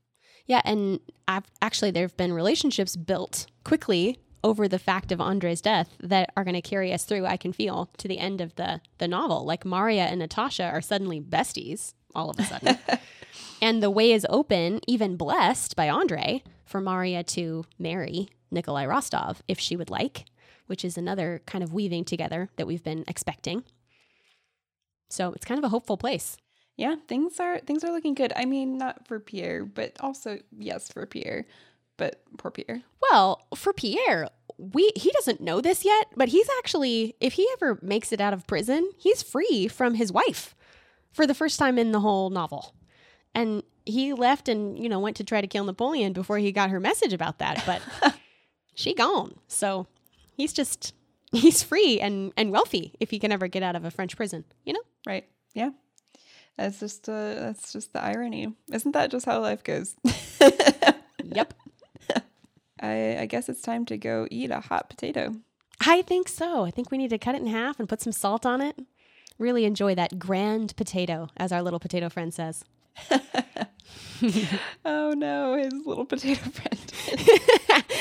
Yeah, 0.45 0.61
and 0.65 0.99
I've, 1.27 1.51
actually, 1.61 1.91
there 1.91 2.03
have 2.03 2.17
been 2.17 2.33
relationships 2.33 2.95
built 2.95 3.47
quickly 3.63 4.19
over 4.43 4.67
the 4.67 4.79
fact 4.79 5.11
of 5.11 5.21
Andre's 5.21 5.61
death 5.61 5.95
that 5.99 6.31
are 6.35 6.43
going 6.43 6.55
to 6.55 6.61
carry 6.61 6.93
us 6.93 7.05
through. 7.05 7.25
I 7.25 7.37
can 7.37 7.53
feel 7.53 7.89
to 7.97 8.07
the 8.07 8.17
end 8.17 8.41
of 8.41 8.55
the 8.55 8.81
the 8.97 9.07
novel. 9.07 9.45
Like 9.45 9.65
Maria 9.65 10.05
and 10.05 10.19
Natasha 10.19 10.63
are 10.63 10.81
suddenly 10.81 11.21
besties 11.21 11.93
all 12.15 12.29
of 12.29 12.39
a 12.39 12.43
sudden, 12.43 12.77
and 13.61 13.81
the 13.81 13.89
way 13.89 14.11
is 14.11 14.25
open, 14.29 14.79
even 14.87 15.17
blessed 15.17 15.75
by 15.75 15.89
Andre, 15.89 16.43
for 16.65 16.81
Maria 16.81 17.23
to 17.23 17.65
marry 17.77 18.29
Nikolai 18.49 18.85
Rostov 18.85 19.41
if 19.47 19.59
she 19.59 19.75
would 19.75 19.89
like, 19.89 20.25
which 20.67 20.85
is 20.85 20.97
another 20.97 21.41
kind 21.45 21.63
of 21.63 21.73
weaving 21.73 22.05
together 22.05 22.49
that 22.55 22.67
we've 22.67 22.83
been 22.83 23.03
expecting. 23.07 23.63
So 25.09 25.33
it's 25.33 25.45
kind 25.45 25.57
of 25.57 25.65
a 25.65 25.69
hopeful 25.69 25.97
place. 25.97 26.37
Yeah, 26.77 26.95
things 27.07 27.39
are 27.39 27.59
things 27.59 27.83
are 27.83 27.91
looking 27.91 28.13
good. 28.13 28.33
I 28.35 28.45
mean, 28.45 28.77
not 28.77 29.07
for 29.07 29.19
Pierre, 29.19 29.65
but 29.65 29.95
also 29.99 30.39
yes 30.57 30.91
for 30.91 31.05
Pierre. 31.05 31.45
But 31.97 32.21
poor 32.37 32.49
Pierre. 32.49 32.81
Well, 33.11 33.45
for 33.55 33.73
Pierre, 33.73 34.29
we 34.57 34.91
he 34.95 35.11
doesn't 35.11 35.41
know 35.41 35.61
this 35.61 35.85
yet, 35.85 36.07
but 36.15 36.29
he's 36.29 36.47
actually 36.57 37.15
if 37.19 37.33
he 37.33 37.47
ever 37.53 37.77
makes 37.81 38.11
it 38.11 38.21
out 38.21 38.33
of 38.33 38.47
prison, 38.47 38.89
he's 38.97 39.21
free 39.21 39.67
from 39.67 39.95
his 39.95 40.11
wife 40.11 40.55
for 41.11 41.27
the 41.27 41.33
first 41.33 41.59
time 41.59 41.77
in 41.77 41.91
the 41.91 41.99
whole 41.99 42.29
novel. 42.29 42.73
And 43.33 43.63
he 43.85 44.13
left 44.13 44.49
and, 44.49 44.77
you 44.77 44.89
know, 44.89 44.99
went 44.99 45.17
to 45.17 45.23
try 45.23 45.41
to 45.41 45.47
kill 45.47 45.63
Napoleon 45.63 46.13
before 46.13 46.37
he 46.37 46.51
got 46.51 46.69
her 46.69 46.79
message 46.79 47.13
about 47.13 47.39
that, 47.39 47.63
but 47.65 47.81
she 48.75 48.93
gone. 48.93 49.35
So, 49.47 49.87
he's 50.33 50.53
just 50.53 50.93
he's 51.31 51.63
free 51.63 51.99
and 51.99 52.33
and 52.35 52.51
wealthy 52.51 52.93
if 52.99 53.09
he 53.09 53.19
can 53.19 53.31
ever 53.31 53.47
get 53.47 53.63
out 53.63 53.75
of 53.75 53.85
a 53.85 53.91
French 53.91 54.15
prison, 54.15 54.43
you 54.65 54.73
know? 54.73 54.81
Right. 55.07 55.25
Yeah. 55.53 55.71
That's 56.57 56.79
just 56.79 57.07
uh 57.07 57.35
that's 57.35 57.71
just 57.71 57.93
the 57.93 58.03
irony. 58.03 58.53
Isn't 58.71 58.91
that 58.91 59.11
just 59.11 59.25
how 59.25 59.39
life 59.41 59.63
goes? 59.63 59.95
Yep. 61.23 61.53
I 62.81 63.17
I 63.19 63.25
guess 63.25 63.47
it's 63.47 63.61
time 63.61 63.85
to 63.85 63.97
go 63.97 64.27
eat 64.29 64.51
a 64.51 64.59
hot 64.59 64.89
potato. 64.89 65.35
I 65.79 66.01
think 66.01 66.27
so. 66.27 66.65
I 66.65 66.71
think 66.71 66.91
we 66.91 66.97
need 66.97 67.09
to 67.11 67.17
cut 67.17 67.35
it 67.35 67.41
in 67.41 67.47
half 67.47 67.79
and 67.79 67.87
put 67.87 68.01
some 68.01 68.11
salt 68.11 68.45
on 68.45 68.61
it. 68.61 68.77
Really 69.41 69.65
enjoy 69.65 69.95
that 69.95 70.19
grand 70.19 70.75
potato, 70.77 71.27
as 71.35 71.51
our 71.51 71.63
little 71.63 71.79
potato 71.79 72.09
friend 72.09 72.31
says. 72.33 72.63
Oh 74.85 75.13
no, 75.17 75.55
his 75.57 75.73
little 75.83 76.05
potato 76.05 76.41
friend. 76.51 76.79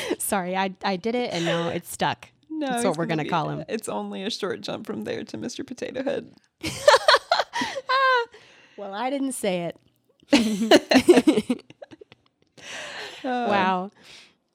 Sorry, 0.21 0.55
I, 0.55 0.71
I 0.83 0.95
did 0.95 1.15
it 1.15 1.33
and 1.33 1.43
now 1.43 1.69
it's 1.69 1.91
stuck. 1.91 2.29
No, 2.47 2.67
That's 2.67 2.83
what 2.85 2.95
we're 2.95 3.07
gonna 3.07 3.27
call 3.27 3.49
him. 3.49 3.65
It's 3.67 3.89
only 3.89 4.21
a 4.23 4.29
short 4.29 4.61
jump 4.61 4.85
from 4.85 5.03
there 5.03 5.23
to 5.23 5.37
Mr. 5.39 5.65
Potato 5.65 6.03
Head. 6.03 6.31
Well, 8.77 8.93
I 8.93 9.09
didn't 9.09 9.33
say 9.33 9.71
it. 10.31 11.63
Uh, 13.23 13.45
Wow. 13.49 13.91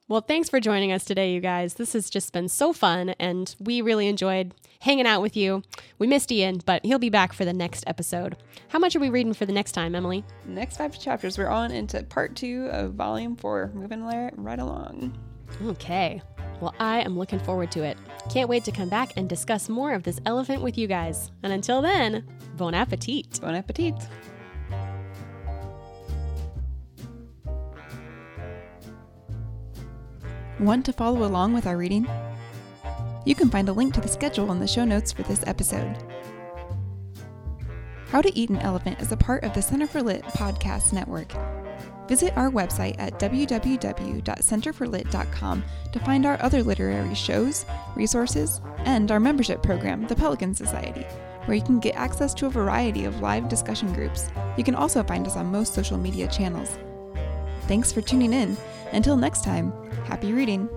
Well, 0.08 0.20
thanks 0.20 0.48
for 0.48 0.60
joining 0.60 0.92
us 0.92 1.04
today, 1.04 1.32
you 1.32 1.40
guys. 1.40 1.74
This 1.74 1.92
has 1.94 2.08
just 2.08 2.32
been 2.32 2.48
so 2.48 2.72
fun, 2.72 3.08
and 3.18 3.52
we 3.58 3.80
really 3.80 4.06
enjoyed 4.06 4.54
hanging 4.78 5.04
out 5.04 5.20
with 5.20 5.36
you. 5.36 5.64
We 5.98 6.06
missed 6.06 6.30
Ian, 6.30 6.60
but 6.64 6.86
he'll 6.86 7.00
be 7.00 7.10
back 7.10 7.32
for 7.32 7.44
the 7.44 7.52
next 7.52 7.82
episode. 7.88 8.36
How 8.68 8.78
much 8.78 8.94
are 8.94 9.00
we 9.00 9.10
reading 9.10 9.34
for 9.34 9.46
the 9.46 9.52
next 9.52 9.72
time, 9.72 9.96
Emily? 9.96 10.24
Next 10.44 10.76
five 10.76 10.96
chapters, 10.96 11.36
we're 11.36 11.48
on 11.48 11.72
into 11.72 12.04
part 12.04 12.36
two 12.36 12.68
of 12.70 12.94
volume 12.94 13.34
four. 13.34 13.72
Moving 13.74 14.04
right 14.04 14.60
along. 14.60 15.18
Okay. 15.64 16.22
Well, 16.60 16.74
I 16.78 17.00
am 17.00 17.18
looking 17.18 17.40
forward 17.40 17.72
to 17.72 17.82
it. 17.82 17.98
Can't 18.30 18.48
wait 18.48 18.62
to 18.64 18.70
come 18.70 18.88
back 18.88 19.12
and 19.16 19.28
discuss 19.28 19.68
more 19.68 19.92
of 19.92 20.04
this 20.04 20.20
elephant 20.24 20.62
with 20.62 20.78
you 20.78 20.86
guys. 20.86 21.32
And 21.42 21.52
until 21.52 21.82
then, 21.82 22.24
bon 22.56 22.74
appetit. 22.74 23.40
Bon 23.40 23.56
appetit. 23.56 23.94
Want 30.58 30.86
to 30.86 30.92
follow 30.94 31.26
along 31.26 31.52
with 31.52 31.66
our 31.66 31.76
reading? 31.76 32.08
You 33.26 33.34
can 33.34 33.50
find 33.50 33.68
a 33.68 33.74
link 33.74 33.92
to 33.92 34.00
the 34.00 34.08
schedule 34.08 34.50
in 34.52 34.58
the 34.58 34.66
show 34.66 34.86
notes 34.86 35.12
for 35.12 35.22
this 35.22 35.44
episode. 35.46 35.94
How 38.08 38.22
to 38.22 38.34
Eat 38.34 38.48
an 38.48 38.60
Elephant 38.60 38.98
is 39.00 39.12
a 39.12 39.18
part 39.18 39.44
of 39.44 39.52
the 39.52 39.60
Center 39.60 39.86
for 39.86 40.02
Lit 40.02 40.22
podcast 40.22 40.94
network. 40.94 41.30
Visit 42.08 42.34
our 42.38 42.50
website 42.50 42.96
at 42.98 43.20
www.centerforlit.com 43.20 45.64
to 45.92 46.00
find 46.00 46.24
our 46.24 46.42
other 46.42 46.62
literary 46.62 47.14
shows, 47.14 47.66
resources, 47.94 48.62
and 48.78 49.10
our 49.10 49.20
membership 49.20 49.62
program, 49.62 50.06
the 50.06 50.16
Pelican 50.16 50.54
Society, 50.54 51.02
where 51.44 51.56
you 51.56 51.62
can 51.62 51.80
get 51.80 51.96
access 51.96 52.32
to 52.32 52.46
a 52.46 52.50
variety 52.50 53.04
of 53.04 53.20
live 53.20 53.50
discussion 53.50 53.92
groups. 53.92 54.30
You 54.56 54.64
can 54.64 54.74
also 54.74 55.02
find 55.02 55.26
us 55.26 55.36
on 55.36 55.52
most 55.52 55.74
social 55.74 55.98
media 55.98 56.28
channels. 56.28 56.78
Thanks 57.66 57.92
for 57.92 58.00
tuning 58.00 58.32
in. 58.32 58.56
Until 58.92 59.16
next 59.16 59.44
time, 59.44 59.72
happy 60.04 60.32
reading. 60.32 60.68